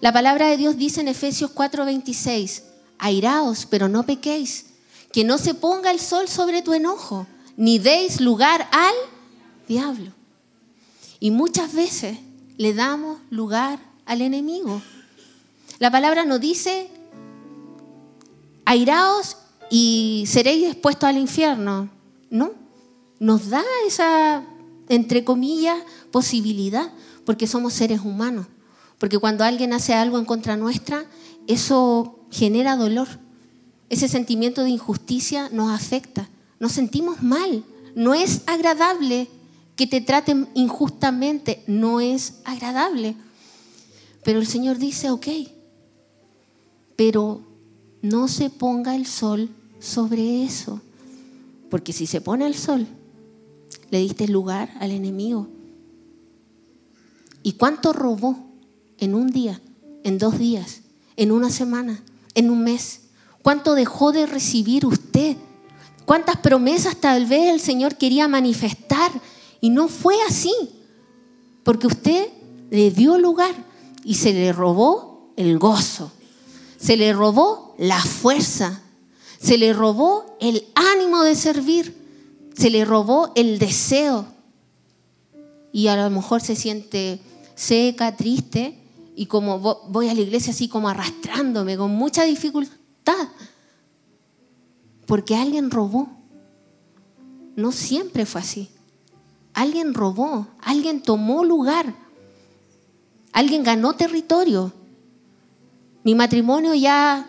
La 0.00 0.12
palabra 0.12 0.48
de 0.48 0.56
Dios 0.56 0.78
dice 0.78 1.02
en 1.02 1.08
Efesios 1.08 1.50
4:26, 1.54 2.62
airaos, 2.98 3.66
pero 3.66 3.90
no 3.90 4.06
pequéis, 4.06 4.66
que 5.12 5.24
no 5.24 5.36
se 5.36 5.52
ponga 5.52 5.90
el 5.90 6.00
sol 6.00 6.26
sobre 6.26 6.62
tu 6.62 6.72
enojo, 6.72 7.26
ni 7.58 7.78
deis 7.78 8.22
lugar 8.22 8.66
al 8.72 8.94
diablo. 9.68 10.12
Y 11.20 11.30
muchas 11.30 11.74
veces 11.74 12.18
le 12.56 12.72
damos 12.72 13.18
lugar 13.28 13.78
al 14.06 14.22
enemigo. 14.22 14.80
La 15.78 15.90
palabra 15.90 16.24
nos 16.24 16.40
dice, 16.40 16.90
airaos 18.64 19.36
y 19.70 20.24
seréis 20.26 20.66
expuestos 20.66 21.08
al 21.08 21.18
infierno. 21.18 21.90
No, 22.30 22.52
nos 23.18 23.50
da 23.50 23.62
esa 23.86 24.44
entre 24.90 25.24
comillas, 25.24 25.78
posibilidad, 26.10 26.92
porque 27.24 27.46
somos 27.46 27.72
seres 27.72 28.00
humanos. 28.00 28.46
Porque 28.98 29.18
cuando 29.18 29.44
alguien 29.44 29.72
hace 29.72 29.94
algo 29.94 30.18
en 30.18 30.24
contra 30.24 30.56
nuestra, 30.56 31.04
eso 31.46 32.18
genera 32.30 32.76
dolor. 32.76 33.06
Ese 33.88 34.08
sentimiento 34.08 34.64
de 34.64 34.70
injusticia 34.70 35.48
nos 35.52 35.70
afecta. 35.70 36.28
Nos 36.58 36.72
sentimos 36.72 37.22
mal. 37.22 37.64
No 37.94 38.14
es 38.14 38.42
agradable 38.46 39.28
que 39.76 39.86
te 39.86 40.00
traten 40.00 40.48
injustamente. 40.54 41.62
No 41.68 42.00
es 42.00 42.40
agradable. 42.44 43.14
Pero 44.24 44.40
el 44.40 44.46
Señor 44.48 44.78
dice, 44.78 45.10
ok, 45.10 45.28
pero 46.96 47.42
no 48.02 48.28
se 48.28 48.50
ponga 48.50 48.96
el 48.96 49.06
sol 49.06 49.50
sobre 49.78 50.44
eso. 50.44 50.80
Porque 51.70 51.92
si 51.92 52.06
se 52.06 52.20
pone 52.20 52.46
el 52.46 52.54
sol, 52.54 52.86
le 53.90 53.98
diste 53.98 54.28
lugar 54.28 54.70
al 54.80 54.90
enemigo. 54.90 55.48
¿Y 57.42 57.52
cuánto 57.52 57.92
robó 57.92 58.36
en 58.98 59.14
un 59.14 59.30
día, 59.30 59.60
en 60.04 60.18
dos 60.18 60.38
días, 60.38 60.82
en 61.16 61.32
una 61.32 61.50
semana, 61.50 62.02
en 62.34 62.50
un 62.50 62.62
mes? 62.62 63.02
¿Cuánto 63.42 63.74
dejó 63.74 64.12
de 64.12 64.26
recibir 64.26 64.84
usted? 64.84 65.36
¿Cuántas 66.04 66.36
promesas 66.38 66.96
tal 66.96 67.26
vez 67.26 67.48
el 67.52 67.60
Señor 67.60 67.96
quería 67.96 68.28
manifestar 68.28 69.10
y 69.60 69.70
no 69.70 69.88
fue 69.88 70.16
así? 70.28 70.52
Porque 71.62 71.86
usted 71.86 72.28
le 72.70 72.90
dio 72.90 73.16
lugar 73.18 73.54
y 74.04 74.14
se 74.14 74.32
le 74.32 74.52
robó 74.52 75.32
el 75.36 75.58
gozo, 75.58 76.12
se 76.80 76.96
le 76.96 77.12
robó 77.12 77.74
la 77.78 78.00
fuerza, 78.00 78.80
se 79.40 79.58
le 79.58 79.72
robó 79.72 80.36
el 80.40 80.66
ánimo 80.74 81.22
de 81.22 81.34
servir 81.34 82.00
se 82.60 82.68
le 82.68 82.84
robó 82.84 83.32
el 83.36 83.58
deseo 83.58 84.26
y 85.72 85.86
a 85.86 85.96
lo 85.96 86.10
mejor 86.10 86.42
se 86.42 86.54
siente 86.56 87.20
seca, 87.54 88.16
triste 88.16 88.76
y 89.16 89.26
como 89.26 89.58
voy 89.58 90.08
a 90.08 90.14
la 90.14 90.20
iglesia 90.20 90.52
así 90.52 90.68
como 90.68 90.88
arrastrándome 90.88 91.78
con 91.78 91.90
mucha 91.92 92.24
dificultad 92.24 93.28
porque 95.06 95.36
alguien 95.36 95.70
robó. 95.70 96.08
No 97.56 97.72
siempre 97.72 98.26
fue 98.26 98.42
así. 98.42 98.70
Alguien 99.54 99.92
robó, 99.92 100.46
alguien 100.60 101.02
tomó 101.02 101.44
lugar, 101.44 101.94
alguien 103.32 103.64
ganó 103.64 103.94
territorio. 103.94 104.72
Mi 106.02 106.14
matrimonio 106.14 106.74
ya 106.74 107.26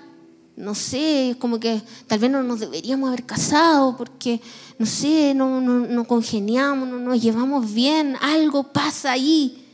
no 0.56 0.76
sé, 0.76 1.36
como 1.40 1.60
que 1.60 1.82
tal 2.08 2.20
vez 2.20 2.30
no 2.30 2.44
nos 2.44 2.60
deberíamos 2.60 3.08
haber 3.08 3.26
casado 3.26 3.98
porque, 3.98 4.42
no 4.78 4.86
sé, 4.86 5.34
no, 5.34 5.60
no, 5.62 6.06
congeniamos, 6.06 6.88
no 6.88 7.00
nos 7.00 7.22
llevamos 7.22 7.74
bien, 7.74 8.16
algo 8.22 8.64
pasa 8.72 9.14
ahí. 9.14 9.66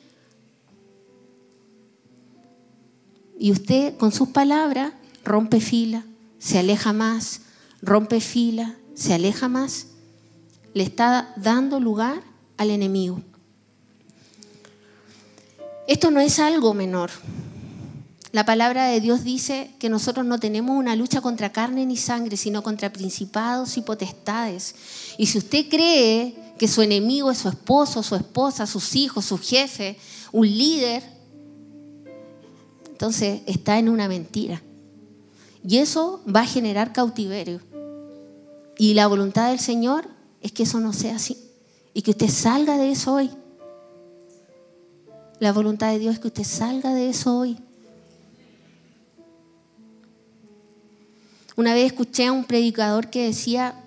Y 3.37 3.51
usted 3.51 3.97
con 3.97 4.11
sus 4.11 4.29
palabras 4.29 4.93
rompe 5.23 5.59
fila, 5.59 6.05
se 6.39 6.57
aleja 6.57 6.93
más, 6.93 7.41
rompe 7.81 8.21
fila, 8.21 8.77
se 8.93 9.13
aleja 9.13 9.49
más, 9.49 9.87
le 10.73 10.83
está 10.83 11.33
dando 11.35 11.79
lugar 11.79 12.21
al 12.55 12.71
enemigo. 12.71 13.21
Esto 15.87 16.11
no 16.11 16.19
es 16.19 16.39
algo 16.39 16.73
menor. 16.73 17.11
La 18.37 18.45
palabra 18.45 18.85
de 18.85 19.01
Dios 19.01 19.23
dice 19.23 19.71
que 19.79 19.89
nosotros 19.89 20.23
no 20.23 20.39
tenemos 20.39 20.77
una 20.77 20.95
lucha 20.95 21.21
contra 21.21 21.51
carne 21.51 21.87
ni 21.87 21.97
sangre, 21.97 22.37
sino 22.37 22.61
contra 22.61 22.93
principados 22.93 23.77
y 23.77 23.81
potestades. 23.81 24.75
Y 25.17 25.25
si 25.25 25.39
usted 25.39 25.67
cree 25.67 26.35
que 26.59 26.67
su 26.67 26.83
enemigo 26.83 27.31
es 27.31 27.39
su 27.39 27.49
esposo, 27.49 28.03
su 28.03 28.15
esposa, 28.15 28.67
sus 28.67 28.95
hijos, 28.95 29.25
su 29.25 29.39
jefe, 29.39 29.97
un 30.31 30.45
líder, 30.45 31.01
entonces 32.91 33.41
está 33.47 33.79
en 33.79 33.89
una 33.89 34.07
mentira. 34.07 34.61
Y 35.67 35.79
eso 35.79 36.21
va 36.27 36.41
a 36.41 36.45
generar 36.45 36.93
cautiverio. 36.93 37.59
Y 38.77 38.93
la 38.93 39.07
voluntad 39.07 39.49
del 39.49 39.59
Señor 39.59 40.07
es 40.41 40.51
que 40.51 40.61
eso 40.61 40.79
no 40.79 40.93
sea 40.93 41.15
así. 41.15 41.39
y 41.91 42.03
que 42.03 42.11
usted 42.11 42.29
salga 42.29 42.77
de 42.77 42.91
eso 42.91 43.15
hoy. 43.15 43.31
La 45.39 45.51
voluntad 45.53 45.91
de 45.91 45.97
Dios 45.97 46.13
es 46.13 46.19
que 46.19 46.27
usted 46.27 46.43
salga 46.43 46.93
de 46.93 47.09
eso 47.09 47.35
hoy. 47.35 47.57
Una 51.57 51.73
vez 51.73 51.87
escuché 51.87 52.27
a 52.27 52.31
un 52.31 52.45
predicador 52.45 53.09
que 53.09 53.25
decía, 53.25 53.83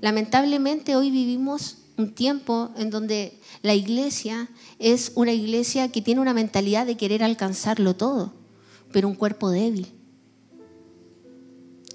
lamentablemente 0.00 0.94
hoy 0.94 1.10
vivimos 1.10 1.78
un 1.98 2.14
tiempo 2.14 2.70
en 2.76 2.90
donde 2.90 3.40
la 3.62 3.74
iglesia 3.74 4.48
es 4.78 5.10
una 5.16 5.32
iglesia 5.32 5.90
que 5.90 6.00
tiene 6.00 6.20
una 6.20 6.32
mentalidad 6.32 6.86
de 6.86 6.96
querer 6.96 7.24
alcanzarlo 7.24 7.96
todo, 7.96 8.32
pero 8.92 9.08
un 9.08 9.16
cuerpo 9.16 9.50
débil. 9.50 9.88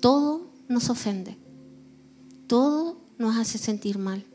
Todo 0.02 0.50
nos 0.68 0.90
ofende, 0.90 1.38
todo 2.48 2.98
nos 3.18 3.38
hace 3.38 3.58
sentir 3.58 3.98
mal. 3.98 4.26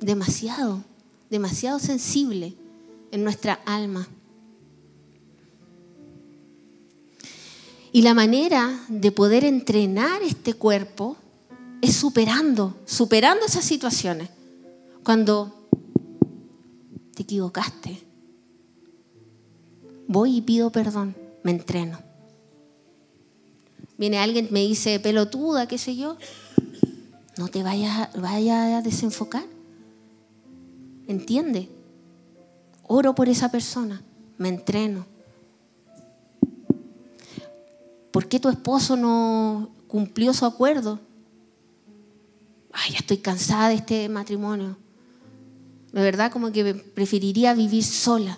Demasiado, 0.00 0.84
demasiado 1.30 1.78
sensible 1.78 2.54
en 3.10 3.24
nuestra 3.24 3.54
alma. 3.64 4.06
Y 7.94 8.02
la 8.02 8.12
manera 8.12 8.76
de 8.88 9.12
poder 9.12 9.44
entrenar 9.44 10.20
este 10.22 10.54
cuerpo 10.54 11.16
es 11.80 11.94
superando, 11.94 12.76
superando 12.86 13.46
esas 13.46 13.64
situaciones. 13.64 14.30
Cuando 15.04 15.68
te 17.14 17.22
equivocaste, 17.22 18.02
voy 20.08 20.38
y 20.38 20.42
pido 20.42 20.72
perdón, 20.72 21.14
me 21.44 21.52
entreno. 21.52 22.00
Viene 23.96 24.18
alguien, 24.18 24.48
me 24.50 24.62
dice 24.62 24.98
pelotuda, 24.98 25.68
qué 25.68 25.78
sé 25.78 25.94
yo, 25.94 26.16
no 27.38 27.46
te 27.46 27.62
vayas, 27.62 28.08
a 28.12 28.82
desenfocar. 28.82 29.44
Entiende. 31.06 31.68
Oro 32.88 33.14
por 33.14 33.28
esa 33.28 33.52
persona, 33.52 34.02
me 34.36 34.48
entreno. 34.48 35.13
Qué 38.34 38.40
tu 38.40 38.48
esposo 38.48 38.96
no 38.96 39.70
cumplió 39.86 40.34
su 40.34 40.44
acuerdo? 40.44 40.98
Ay, 42.72 42.90
ya 42.90 42.98
estoy 42.98 43.18
cansada 43.18 43.68
de 43.68 43.76
este 43.76 44.08
matrimonio. 44.08 44.76
De 45.92 46.02
verdad, 46.02 46.32
como 46.32 46.50
que 46.50 46.74
preferiría 46.74 47.54
vivir 47.54 47.84
sola. 47.84 48.36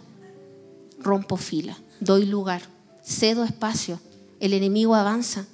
Rompo 0.98 1.38
fila, 1.38 1.78
doy 2.00 2.26
lugar, 2.26 2.60
cedo 3.02 3.42
espacio. 3.42 3.98
El 4.38 4.52
enemigo 4.52 4.94
avanza. 4.94 5.46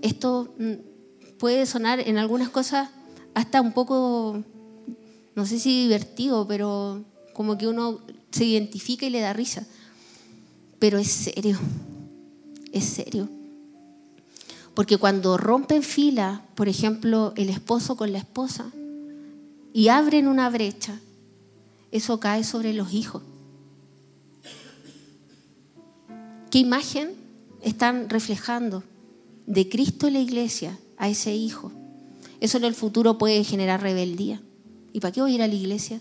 Esto 0.00 0.54
mm, 0.60 1.38
puede 1.40 1.66
sonar 1.66 1.98
en 1.98 2.18
algunas 2.18 2.50
cosas 2.50 2.88
hasta 3.34 3.60
un 3.60 3.72
poco, 3.72 4.44
no 5.34 5.44
sé 5.44 5.58
si 5.58 5.82
divertido, 5.82 6.46
pero 6.46 7.02
como 7.34 7.58
que 7.58 7.66
uno 7.66 7.98
se 8.30 8.44
identifica 8.44 9.06
y 9.06 9.10
le 9.10 9.18
da 9.18 9.32
risa. 9.32 9.66
Pero 10.78 10.98
es 10.98 11.08
serio, 11.08 11.58
es 12.72 12.84
serio. 12.84 13.28
Porque 14.74 14.98
cuando 14.98 15.38
rompen 15.38 15.82
fila, 15.82 16.42
por 16.54 16.68
ejemplo, 16.68 17.32
el 17.36 17.48
esposo 17.48 17.96
con 17.96 18.12
la 18.12 18.18
esposa, 18.18 18.70
y 19.72 19.88
abren 19.88 20.28
una 20.28 20.50
brecha, 20.50 21.00
eso 21.92 22.20
cae 22.20 22.44
sobre 22.44 22.72
los 22.72 22.92
hijos. 22.92 23.22
¿Qué 26.50 26.58
imagen 26.58 27.10
están 27.62 28.08
reflejando 28.08 28.84
de 29.46 29.68
Cristo 29.68 30.06
en 30.06 30.14
la 30.14 30.20
iglesia 30.20 30.78
a 30.96 31.08
ese 31.08 31.34
hijo? 31.34 31.72
Eso 32.40 32.58
en 32.58 32.64
el 32.64 32.74
futuro 32.74 33.18
puede 33.18 33.44
generar 33.44 33.82
rebeldía. 33.82 34.40
¿Y 34.92 35.00
para 35.00 35.12
qué 35.12 35.20
voy 35.20 35.32
a 35.32 35.34
ir 35.34 35.42
a 35.42 35.48
la 35.48 35.54
iglesia? 35.54 36.00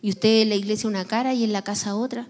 Y 0.00 0.10
usted 0.10 0.42
en 0.42 0.48
la 0.48 0.56
iglesia 0.56 0.88
una 0.88 1.04
cara 1.04 1.34
y 1.34 1.44
en 1.44 1.52
la 1.52 1.62
casa 1.62 1.94
otra. 1.94 2.26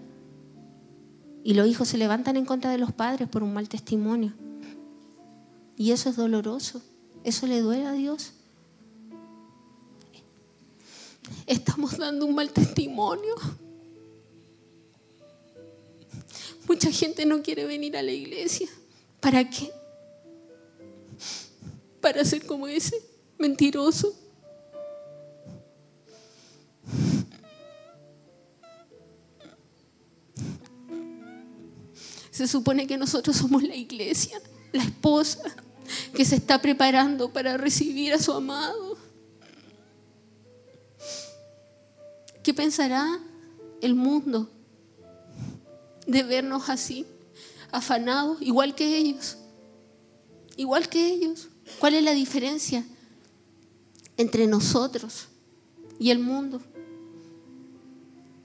Y 1.43 1.53
los 1.55 1.67
hijos 1.67 1.89
se 1.89 1.97
levantan 1.97 2.37
en 2.37 2.45
contra 2.45 2.71
de 2.71 2.77
los 2.77 2.93
padres 2.93 3.27
por 3.27 3.43
un 3.43 3.53
mal 3.53 3.67
testimonio. 3.67 4.33
Y 5.75 5.91
eso 5.91 6.09
es 6.09 6.15
doloroso. 6.15 6.81
Eso 7.23 7.47
le 7.47 7.59
duele 7.59 7.85
a 7.85 7.91
Dios. 7.91 8.33
Estamos 11.45 11.97
dando 11.97 12.25
un 12.25 12.35
mal 12.35 12.51
testimonio. 12.51 13.35
Mucha 16.67 16.91
gente 16.91 17.25
no 17.25 17.41
quiere 17.41 17.65
venir 17.65 17.97
a 17.97 18.01
la 18.01 18.11
iglesia. 18.11 18.69
¿Para 19.19 19.49
qué? 19.49 19.71
Para 21.99 22.23
ser 22.23 22.45
como 22.45 22.67
ese 22.67 22.95
mentiroso. 23.37 24.13
Se 32.33 32.47
supone 32.47 32.87
que 32.87 32.97
nosotros 32.97 33.37
somos 33.37 33.61
la 33.61 33.75
iglesia, 33.75 34.41
la 34.71 34.81
esposa 34.83 35.39
que 36.15 36.25
se 36.25 36.35
está 36.37 36.59
preparando 36.59 37.31
para 37.31 37.57
recibir 37.57 38.11
a 38.11 38.17
su 38.17 38.31
amado. 38.33 38.97
¿Qué 42.41 42.51
pensará 42.51 43.19
el 43.81 43.93
mundo 43.93 44.49
de 46.07 46.23
vernos 46.23 46.69
así, 46.69 47.05
afanados, 47.71 48.41
igual 48.41 48.73
que 48.73 48.97
ellos? 48.97 49.37
Igual 50.57 50.89
que 50.89 51.05
ellos. 51.05 51.49
¿Cuál 51.79 51.93
es 51.93 52.03
la 52.03 52.13
diferencia 52.13 52.83
entre 54.17 54.47
nosotros 54.47 55.27
y 55.99 56.09
el 56.09 56.17
mundo? 56.17 56.63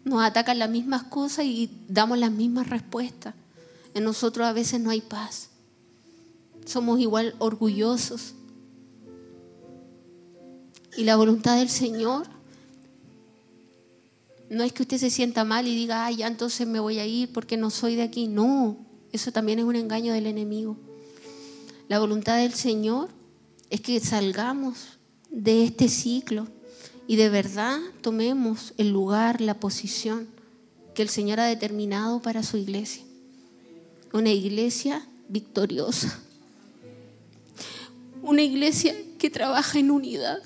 Nos 0.05 0.23
atacan 0.23 0.59
las 0.59 0.69
mismas 0.69 1.05
cosas 1.05 1.47
y 1.47 1.71
damos 1.89 2.19
las 2.19 2.31
mismas 2.31 2.69
respuestas. 2.69 3.35
En 3.99 4.05
nosotros 4.05 4.47
a 4.47 4.53
veces 4.53 4.81
no 4.81 4.91
hay 4.91 5.01
paz. 5.01 5.49
Somos 6.65 7.01
igual 7.01 7.35
orgullosos. 7.41 8.35
Y 10.97 11.03
la 11.03 11.17
voluntad 11.17 11.59
del 11.59 11.69
Señor 11.69 12.29
no 14.51 14.63
es 14.63 14.73
que 14.73 14.85
usted 14.85 14.99
se 14.99 15.11
sienta 15.11 15.43
mal 15.43 15.67
y 15.67 15.75
diga, 15.75 16.07
ay, 16.07 16.19
ya 16.19 16.29
entonces 16.29 16.65
me 16.65 16.79
voy 16.79 17.01
a 17.01 17.07
ir 17.07 17.33
porque 17.33 17.57
no 17.57 17.71
soy 17.71 17.97
de 17.97 18.03
aquí. 18.03 18.29
No, 18.29 18.77
eso 19.11 19.33
también 19.33 19.59
es 19.59 19.65
un 19.65 19.75
engaño 19.75 20.13
del 20.13 20.27
enemigo. 20.27 20.77
La 21.89 21.99
voluntad 21.99 22.37
del 22.37 22.55
Señor 22.55 23.09
es 23.69 23.81
que 23.81 23.99
salgamos 23.99 25.01
de 25.29 25.65
este 25.65 25.89
ciclo 25.89 26.47
y 27.09 27.17
de 27.17 27.31
verdad 27.31 27.81
tomemos 28.01 28.75
el 28.77 28.91
lugar, 28.91 29.41
la 29.41 29.59
posición 29.59 30.29
que 30.95 31.03
el 31.03 31.09
Señor 31.09 31.41
ha 31.41 31.47
determinado 31.47 32.23
para 32.23 32.45
su 32.45 32.59
iglesia 32.59 33.08
una 34.13 34.31
iglesia 34.31 35.07
victoriosa, 35.29 36.19
una 38.23 38.43
iglesia 38.43 38.95
que 39.19 39.31
trabaja 39.31 39.79
en 39.79 39.91
unidad, 39.91 40.43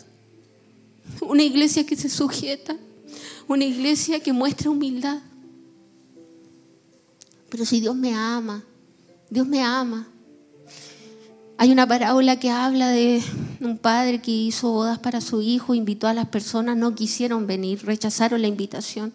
una 1.21 1.43
iglesia 1.43 1.85
que 1.87 1.97
se 1.97 2.09
sujeta, 2.09 2.77
una 3.49 3.65
iglesia 3.65 4.21
que 4.21 4.33
muestra 4.33 4.71
humildad. 4.71 5.21
Pero 7.49 7.65
si 7.67 7.81
Dios 7.81 7.95
me 7.95 8.15
ama, 8.15 8.65
Dios 9.29 9.47
me 9.47 9.63
ama. 9.63 10.09
Hay 11.59 11.71
una 11.71 11.87
parábola 11.87 12.41
que 12.41 12.51
habla 12.51 12.89
de 12.89 13.23
un 13.61 13.79
padre 13.79 14.21
que 14.21 14.31
hizo 14.31 14.73
bodas 14.73 14.99
para 14.99 15.21
su 15.21 15.43
hijo, 15.43 15.75
invitó 15.75 16.09
a 16.09 16.15
las 16.15 16.29
personas, 16.29 16.77
no 16.77 16.95
quisieron 16.95 17.47
venir, 17.47 17.85
rechazaron 17.85 18.43
la 18.43 18.49
invitación. 18.49 19.13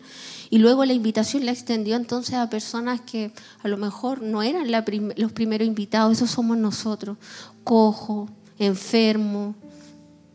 Y 0.49 0.59
luego 0.59 0.85
la 0.85 0.93
invitación 0.93 1.45
la 1.45 1.51
extendió 1.51 1.95
entonces 1.95 2.35
a 2.35 2.49
personas 2.49 3.01
que 3.01 3.33
a 3.61 3.67
lo 3.67 3.77
mejor 3.77 4.21
no 4.21 4.43
eran 4.43 4.71
los 4.71 5.31
primeros 5.31 5.67
invitados, 5.67 6.13
esos 6.13 6.31
somos 6.31 6.57
nosotros, 6.57 7.17
cojo, 7.63 8.29
enfermo, 8.57 9.55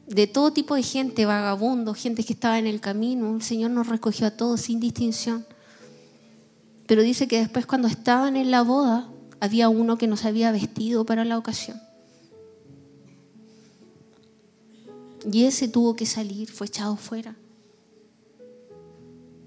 de 0.06 0.26
todo 0.26 0.52
tipo 0.52 0.74
de 0.74 0.82
gente, 0.82 1.24
vagabundo, 1.24 1.94
gente 1.94 2.24
que 2.24 2.34
estaba 2.34 2.58
en 2.58 2.66
el 2.66 2.80
camino. 2.80 3.34
El 3.34 3.42
Señor 3.42 3.70
nos 3.70 3.88
recogió 3.88 4.26
a 4.26 4.32
todos 4.32 4.60
sin 4.60 4.80
distinción. 4.80 5.46
Pero 6.86 7.02
dice 7.02 7.26
que 7.26 7.38
después 7.38 7.64
cuando 7.64 7.88
estaban 7.88 8.36
en 8.36 8.50
la 8.50 8.62
boda, 8.62 9.08
había 9.40 9.68
uno 9.70 9.96
que 9.96 10.06
no 10.06 10.16
se 10.16 10.28
había 10.28 10.52
vestido 10.52 11.06
para 11.06 11.24
la 11.24 11.38
ocasión. 11.38 11.80
Y 15.30 15.44
ese 15.44 15.68
tuvo 15.68 15.96
que 15.96 16.04
salir, 16.04 16.50
fue 16.50 16.66
echado 16.66 16.96
fuera 16.96 17.36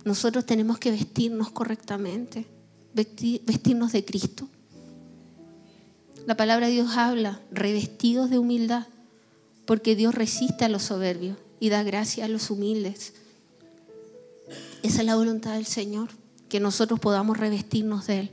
nosotros 0.05 0.45
tenemos 0.45 0.77
que 0.77 0.91
vestirnos 0.91 1.49
correctamente, 1.49 2.45
vestirnos 2.93 3.91
de 3.91 4.05
Cristo. 4.05 4.47
La 6.27 6.37
palabra 6.37 6.67
de 6.67 6.73
Dios 6.73 6.95
habla, 6.95 7.41
revestidos 7.51 8.29
de 8.29 8.37
humildad, 8.37 8.87
porque 9.65 9.95
Dios 9.95 10.13
resiste 10.13 10.63
a 10.63 10.69
los 10.69 10.83
soberbios 10.83 11.37
y 11.59 11.69
da 11.69 11.81
gracia 11.81 12.25
a 12.25 12.27
los 12.27 12.51
humildes. 12.51 13.13
Esa 14.83 14.99
es 14.99 15.05
la 15.05 15.15
voluntad 15.15 15.55
del 15.55 15.65
Señor, 15.65 16.09
que 16.49 16.59
nosotros 16.59 16.99
podamos 16.99 17.37
revestirnos 17.37 18.05
de 18.05 18.19
Él. 18.19 18.31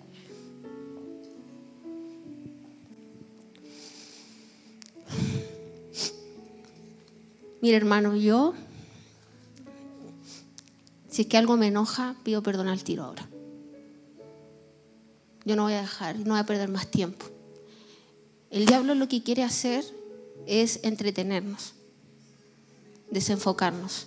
Mira 7.62 7.78
hermano, 7.78 8.14
yo 8.14 8.52
si 11.12 11.22
es 11.22 11.28
que 11.28 11.36
algo 11.36 11.58
me 11.58 11.66
enoja, 11.66 12.16
pido 12.24 12.42
perdón 12.42 12.68
al 12.68 12.82
tiro 12.82 13.04
ahora. 13.04 13.28
Yo 15.44 15.56
no 15.56 15.64
voy 15.64 15.74
a 15.74 15.82
dejar, 15.82 16.18
no 16.20 16.30
voy 16.30 16.38
a 16.38 16.46
perder 16.46 16.70
más 16.70 16.90
tiempo. 16.90 17.26
El 18.50 18.64
diablo 18.64 18.94
lo 18.94 19.08
que 19.08 19.22
quiere 19.22 19.42
hacer 19.42 19.84
es 20.46 20.80
entretenernos, 20.82 21.74
desenfocarnos. 23.10 24.06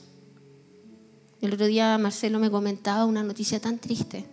El 1.42 1.54
otro 1.54 1.68
día 1.68 1.96
Marcelo 2.00 2.40
me 2.40 2.50
comentaba 2.50 3.06
una 3.06 3.22
noticia 3.22 3.60
tan 3.60 3.78
triste. 3.78 4.26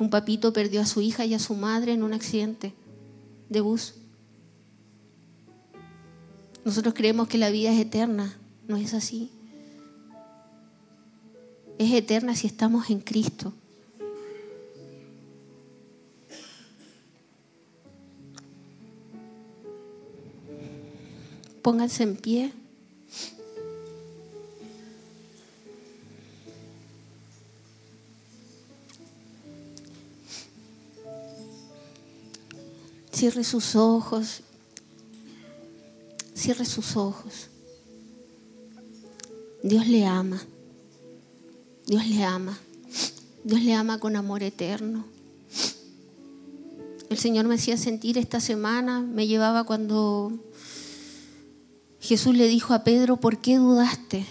Un 0.00 0.10
papito 0.10 0.52
perdió 0.52 0.80
a 0.80 0.86
su 0.86 1.00
hija 1.00 1.24
y 1.26 1.34
a 1.34 1.38
su 1.38 1.54
madre 1.54 1.92
en 1.92 2.02
un 2.02 2.12
accidente 2.12 2.74
de 3.48 3.60
bus. 3.60 3.94
Nosotros 6.64 6.92
creemos 6.92 7.28
que 7.28 7.38
la 7.38 7.50
vida 7.50 7.72
es 7.72 7.78
eterna. 7.78 8.36
No 8.66 8.76
es 8.76 8.94
así. 8.94 9.30
Es 11.80 11.90
eterna 11.92 12.36
si 12.36 12.46
estamos 12.46 12.90
en 12.90 13.00
Cristo. 13.00 13.54
Pónganse 21.62 22.02
en 22.02 22.16
pie. 22.16 22.52
Cierre 33.10 33.42
sus 33.42 33.74
ojos. 33.74 34.42
Cierre 36.34 36.66
sus 36.66 36.94
ojos. 36.98 37.48
Dios 39.62 39.86
le 39.86 40.04
ama. 40.04 40.46
Dios 41.90 42.06
le 42.06 42.22
ama. 42.22 42.56
Dios 43.42 43.62
le 43.62 43.74
ama 43.74 43.98
con 43.98 44.14
amor 44.14 44.44
eterno. 44.44 45.06
El 47.08 47.18
Señor 47.18 47.46
me 47.46 47.56
hacía 47.56 47.76
sentir 47.76 48.16
esta 48.16 48.38
semana, 48.38 49.00
me 49.00 49.26
llevaba 49.26 49.64
cuando 49.64 50.32
Jesús 51.98 52.36
le 52.36 52.46
dijo 52.46 52.74
a 52.74 52.84
Pedro, 52.84 53.16
¿por 53.16 53.38
qué 53.38 53.56
dudaste? 53.56 54.24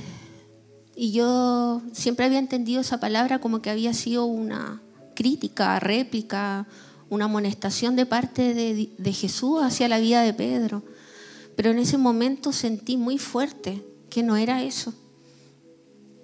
Y 0.95 1.11
yo 1.11 1.81
siempre 1.91 2.27
había 2.27 2.39
entendido 2.39 2.79
esa 2.79 3.01
palabra 3.01 3.39
como 3.39 3.61
que 3.61 3.69
había 3.69 3.93
sido 3.93 4.23
una 4.23 4.81
crítica, 5.13 5.77
réplica, 5.81 6.65
una 7.09 7.25
amonestación 7.25 7.97
de 7.97 8.05
parte 8.05 8.53
de, 8.53 8.89
de, 8.97 9.11
Jesús 9.11 9.61
hacia 9.61 9.89
la 9.89 9.99
vida 9.99 10.21
de 10.21 10.33
Pedro. 10.33 10.81
Pero 11.57 11.71
en 11.71 11.79
ese 11.79 11.97
momento 11.97 12.53
sentí 12.53 12.95
muy 12.95 13.17
fuerte 13.17 13.83
que 14.09 14.23
no 14.23 14.37
era 14.37 14.63
eso, 14.63 14.93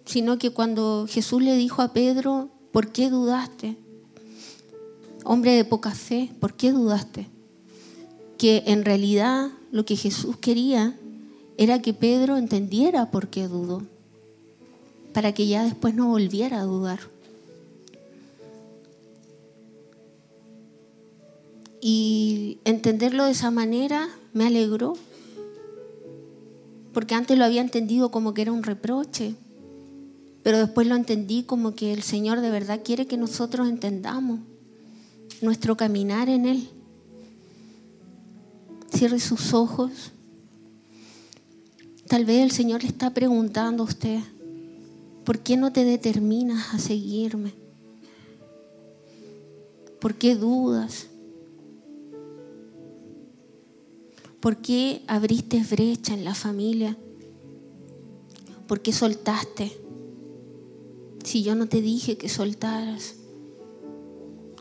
sino 0.06 0.38
que 0.38 0.52
cuando 0.52 1.08
Jesús 1.10 1.42
le 1.42 1.58
dijo 1.58 1.82
a 1.82 1.94
Pedro, 1.94 2.50
¿por 2.72 2.92
qué 2.92 3.10
dudaste? 3.10 3.78
Hombre 5.24 5.54
de 5.54 5.66
poca 5.66 5.92
fe, 5.92 6.32
¿por 6.40 6.54
qué 6.54 6.72
dudaste? 6.72 7.28
Que 8.38 8.64
en 8.68 8.86
realidad 8.86 9.50
lo 9.72 9.86
que 9.86 9.96
Jesús 9.96 10.38
quería 10.38 10.98
era 11.58 11.82
que 11.82 11.94
Pedro 11.94 12.38
entendiera 12.38 13.10
por 13.10 13.30
qué 13.30 13.48
dudó, 13.48 13.82
para 15.14 15.34
que 15.34 15.48
ya 15.48 15.64
después 15.64 15.96
no 15.96 16.10
volviera 16.10 16.62
a 16.62 16.66
dudar. 16.66 17.00
Y 21.82 22.60
entenderlo 22.66 23.26
de 23.26 23.32
esa 23.32 23.52
manera 23.52 24.10
me 24.34 24.46
alegró, 24.46 24.96
porque 26.94 27.16
antes 27.16 27.38
lo 27.38 27.46
había 27.46 27.62
entendido 27.62 28.12
como 28.12 28.34
que 28.34 28.44
era 28.44 28.52
un 28.52 28.64
reproche, 28.64 29.36
pero 30.46 30.60
después 30.60 30.86
lo 30.86 30.96
entendí 30.96 31.42
como 31.42 31.74
que 31.74 31.92
el 31.92 32.04
Señor 32.04 32.40
de 32.40 32.52
verdad 32.52 32.82
quiere 32.86 33.08
que 33.08 33.18
nosotros 33.18 33.68
entendamos 33.68 34.42
nuestro 35.42 35.76
caminar 35.76 36.30
en 36.30 36.46
Él. 36.46 36.70
Cierre 38.94 39.20
sus 39.20 39.56
ojos. 39.56 40.12
Tal 42.08 42.26
vez 42.26 42.44
el 42.44 42.52
Señor 42.52 42.84
le 42.84 42.90
está 42.90 43.10
preguntando 43.10 43.82
a 43.82 43.88
usted, 43.88 44.20
¿por 45.24 45.40
qué 45.40 45.58
no 45.58 45.74
te 45.74 45.84
determinas 45.84 46.76
a 46.76 46.78
seguirme? 46.78 47.52
¿Por 50.00 50.14
qué 50.14 50.36
dudas? 50.36 51.08
¿Por 54.40 54.58
qué 54.58 55.02
abriste 55.08 55.64
brecha 55.64 56.14
en 56.14 56.24
la 56.24 56.36
familia? 56.36 56.96
¿Por 58.68 58.84
qué 58.84 58.94
soltaste? 58.94 59.85
Si 61.26 61.42
yo 61.42 61.56
no 61.56 61.66
te 61.66 61.82
dije 61.82 62.18
que 62.18 62.30
soltaras. 62.30 63.16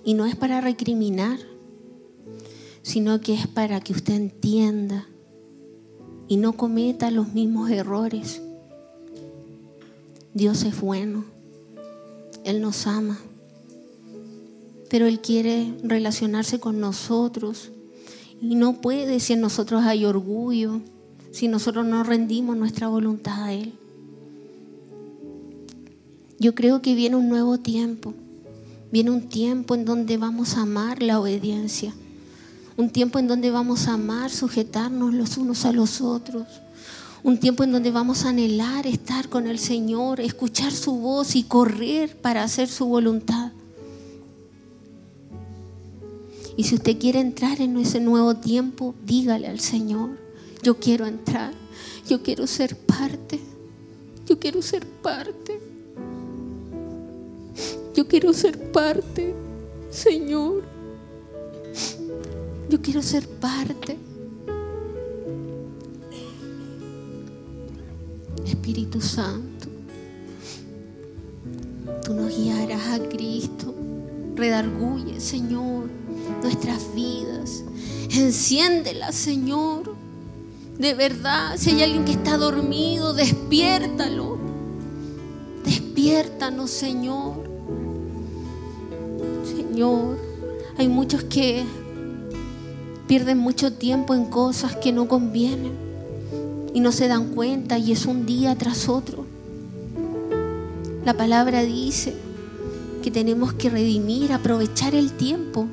Y 0.03 0.15
no 0.15 0.25
es 0.25 0.35
para 0.35 0.63
recriminar, 0.63 1.39
sino 2.81 3.21
que 3.21 3.35
es 3.35 3.47
para 3.47 3.81
que 3.81 3.93
usted 3.93 4.15
entienda 4.15 5.07
y 6.27 6.39
no 6.39 6.55
cometa 6.55 7.11
los 7.11 7.35
mismos 7.35 7.71
errores. 7.71 8.41
Dios 10.33 10.65
es 10.65 10.81
bueno, 10.81 11.27
Él 12.45 12.63
nos 12.63 12.87
ama, 12.87 13.19
pero 14.89 15.07
Él 15.07 15.21
quiere 15.21 15.75
relacionarse 15.83 16.61
con 16.61 16.81
nosotros 16.81 17.73
y 18.41 18.55
no 18.55 18.81
puede 18.81 19.21
si 19.21 19.35
en 19.35 19.43
nosotros 19.43 19.83
hay 19.83 20.07
orgullo, 20.07 20.81
si 21.31 21.47
nosotros 21.47 21.85
no 21.85 22.05
rendimos 22.05 22.57
nuestra 22.57 22.89
voluntad 22.89 23.45
a 23.45 23.53
Él. 23.53 23.75
Yo 26.45 26.55
creo 26.55 26.83
que 26.83 26.95
viene 26.95 27.17
un 27.17 27.31
nuevo 27.31 27.57
tiempo. 27.57 28.13
Viene 28.93 29.11
un 29.11 29.31
tiempo 29.31 29.75
en 29.75 29.87
donde 29.87 30.19
vamos 30.19 30.59
a 30.59 30.61
amar 30.61 31.03
la 31.03 31.19
obediencia. 31.19 31.95
Un 32.77 32.91
tiempo 32.91 33.19
en 33.19 33.29
donde 33.29 33.51
vamos 33.51 33.89
a 33.89 33.95
amar 33.95 34.31
sujetarnos 34.31 35.15
los 35.15 35.39
unos 35.39 35.65
a 35.65 35.73
los 35.73 36.03
otros. 36.03 36.47
Un 37.23 37.39
tiempo 37.39 37.65
en 37.65 37.73
donde 37.73 37.91
vamos 37.91 38.27
a 38.27 38.29
anhelar 38.29 38.87
estar 38.87 39.31
con 39.31 39.47
el 39.47 39.59
Señor, 39.59 40.21
escuchar 40.21 40.73
su 40.73 40.99
voz 40.99 41.35
y 41.35 41.45
correr 41.45 42.15
para 42.15 42.43
hacer 42.43 42.69
su 42.69 42.85
voluntad. 42.85 43.51
Y 46.59 46.65
si 46.65 46.75
usted 46.75 46.99
quiere 46.99 47.21
entrar 47.21 47.63
en 47.63 47.79
ese 47.79 48.01
nuevo 48.01 48.37
tiempo, 48.37 48.95
dígale 49.07 49.49
al 49.49 49.61
Señor, 49.61 50.11
yo 50.63 50.79
quiero 50.79 51.07
entrar, 51.07 51.55
yo 52.07 52.23
quiero 52.23 52.47
ser 52.47 52.77
parte, 52.77 53.41
yo 54.27 54.39
quiero 54.39 54.61
ser 54.61 54.87
parte, 54.87 55.64
yo 57.95 58.07
quiero 58.07 58.33
ser 58.33 58.73
parte, 58.73 59.35
Señor, 59.91 60.63
yo 62.69 62.81
quiero 62.83 63.03
ser 63.03 63.27
parte. 63.29 63.97
Espíritu 68.45 69.01
Santo, 69.01 69.69
tú 72.05 72.15
nos 72.15 72.37
guiarás 72.37 73.01
a 73.01 73.09
Cristo, 73.09 73.75
redarguye, 74.37 75.21
Señor 75.21 76.05
nuestras 76.43 76.95
vidas. 76.95 77.65
Enciéndela, 78.11 79.13
Señor. 79.13 79.95
De 80.79 80.95
verdad, 80.95 81.57
si 81.57 81.71
hay 81.71 81.83
alguien 81.83 82.05
que 82.05 82.13
está 82.13 82.37
dormido, 82.37 83.15
despiértalo. 83.15 84.39
Despiértanos, 85.65 86.71
Señor. 86.71 87.44
Señor, 89.75 90.19
hay 90.79 90.87
muchos 90.87 91.25
que 91.25 91.65
pierden 93.09 93.39
mucho 93.39 93.73
tiempo 93.73 94.15
en 94.15 94.27
cosas 94.27 94.77
que 94.77 94.93
no 94.93 95.09
convienen 95.09 95.73
y 96.73 96.79
no 96.79 96.93
se 96.93 97.09
dan 97.09 97.35
cuenta 97.35 97.77
y 97.77 97.91
es 97.91 98.07
un 98.07 98.25
día 98.25 98.55
tras 98.55 98.89
otro. 98.89 99.27
La 101.05 101.15
palabra 101.15 101.65
dice 101.65 102.15
que 103.03 103.11
tenemos 103.11 103.53
que 103.55 103.69
redimir, 103.69 104.33
aprovechar 104.33 104.95
el 104.95 105.11
tiempo 105.11 105.67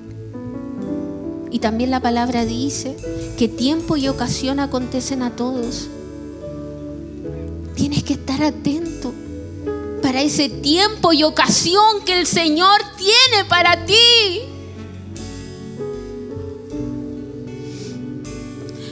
y 1.52 1.60
también 1.60 1.92
la 1.92 2.00
palabra 2.00 2.44
dice 2.44 2.98
que 3.38 3.48
tiempo 3.48 3.98
y 3.98 4.08
ocasión 4.08 4.60
acontecen 4.60 5.22
a 5.22 5.36
todos. 5.36 5.90
Tienes 7.76 8.04
que 8.04 8.14
estar 8.14 8.42
atento 8.42 9.14
para 10.12 10.24
ese 10.24 10.50
tiempo 10.50 11.14
y 11.14 11.24
ocasión 11.24 12.02
que 12.06 12.20
el 12.20 12.28
Señor 12.28 12.82
tiene 12.98 13.46
para 13.48 13.86
ti. 13.86 14.42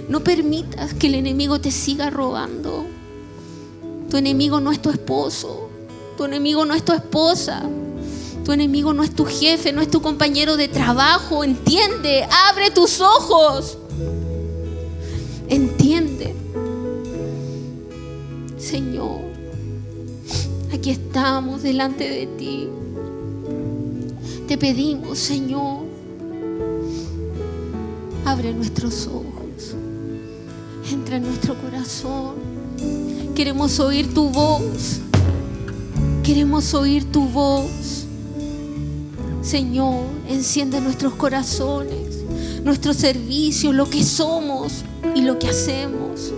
No 0.08 0.24
permitas 0.24 0.94
que 0.94 1.08
el 1.08 1.16
enemigo 1.16 1.60
te 1.60 1.72
siga 1.72 2.10
robando. 2.10 2.86
Tu 4.10 4.16
enemigo 4.16 4.62
no 4.62 4.72
es 4.72 4.82
tu 4.82 4.92
esposo. 4.92 5.70
Tu 6.16 6.24
enemigo 6.24 6.64
no 6.64 6.74
es 6.74 6.86
tu 6.86 6.94
esposa. 6.94 7.64
Tu 8.46 8.54
enemigo 8.54 8.94
no 8.94 9.04
es 9.04 9.14
tu 9.14 9.26
jefe, 9.26 9.74
no 9.74 9.82
es 9.82 9.92
tu 9.92 10.02
compañero 10.02 10.56
de 10.56 10.70
trabajo. 10.70 11.44
Entiende, 11.44 12.26
abre 12.48 12.72
tus 12.72 13.02
ojos. 13.02 13.78
Entiende. 15.50 16.34
Señor. 18.58 19.39
Aquí 20.74 20.92
estamos 20.92 21.64
delante 21.64 22.08
de 22.10 22.28
ti. 22.28 22.68
Te 24.48 24.58
pedimos, 24.58 25.18
Señor, 25.18 25.84
abre 28.26 28.54
nuestros 28.54 29.08
ojos, 29.08 29.76
entra 30.92 31.18
en 31.18 31.24
nuestro 31.24 31.56
corazón. 31.56 32.36
Queremos 33.36 33.80
oír 33.80 34.14
tu 34.14 34.30
voz. 34.30 35.00
Queremos 36.24 36.74
oír 36.74 37.12
tu 37.12 37.28
voz. 37.28 38.06
Señor, 39.42 40.04
enciende 40.28 40.80
nuestros 40.82 41.14
corazones, 41.16 42.24
nuestro 42.64 42.94
servicio, 42.94 43.74
lo 43.74 43.90
que 43.90 44.04
somos 44.04 44.84
y 45.16 45.22
lo 45.22 45.40
que 45.40 45.50
hacemos. 45.50 46.34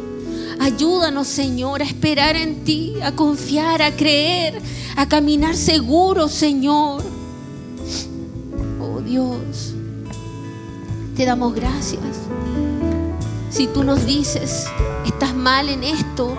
Ayúdanos, 0.61 1.25
Señor, 1.25 1.81
a 1.81 1.85
esperar 1.85 2.35
en 2.35 2.63
ti, 2.63 2.93
a 3.01 3.15
confiar, 3.15 3.81
a 3.81 3.95
creer, 3.95 4.61
a 4.95 5.09
caminar 5.09 5.55
seguro, 5.55 6.27
Señor. 6.27 7.01
Oh 8.79 9.01
Dios, 9.01 9.73
te 11.17 11.25
damos 11.25 11.55
gracias. 11.55 12.03
Si 13.49 13.65
tú 13.65 13.83
nos 13.83 14.05
dices, 14.05 14.67
estás 15.03 15.33
mal 15.33 15.67
en 15.67 15.83
esto, 15.83 16.37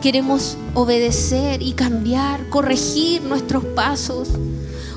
queremos 0.00 0.56
obedecer 0.74 1.60
y 1.60 1.72
cambiar, 1.72 2.48
corregir 2.50 3.22
nuestros 3.22 3.64
pasos. 3.64 4.28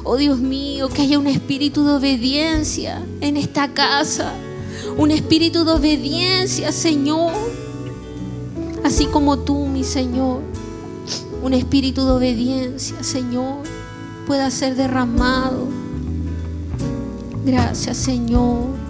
Oh 0.03 0.17
Dios 0.17 0.37
mío, 0.37 0.89
que 0.89 1.01
haya 1.01 1.17
un 1.17 1.25
espíritu 1.25 1.83
de 1.83 1.93
obediencia 1.93 3.01
en 3.21 3.37
esta 3.37 3.73
casa. 3.73 4.33
Un 4.99 5.09
espíritu 5.09 5.65
de 5.65 5.71
obediencia, 5.71 6.71
Señor 6.71 7.33
así 8.87 9.05
como 9.07 9.39
tú, 9.39 9.67
mi 9.67 9.83
Señor, 9.83 10.39
un 11.43 11.53
espíritu 11.53 12.05
de 12.05 12.11
obediencia, 12.11 13.03
Señor, 13.03 13.57
pueda 14.25 14.49
ser 14.49 14.75
derramado. 14.75 15.67
Gracias, 17.45 17.97
Señor. 17.97 18.86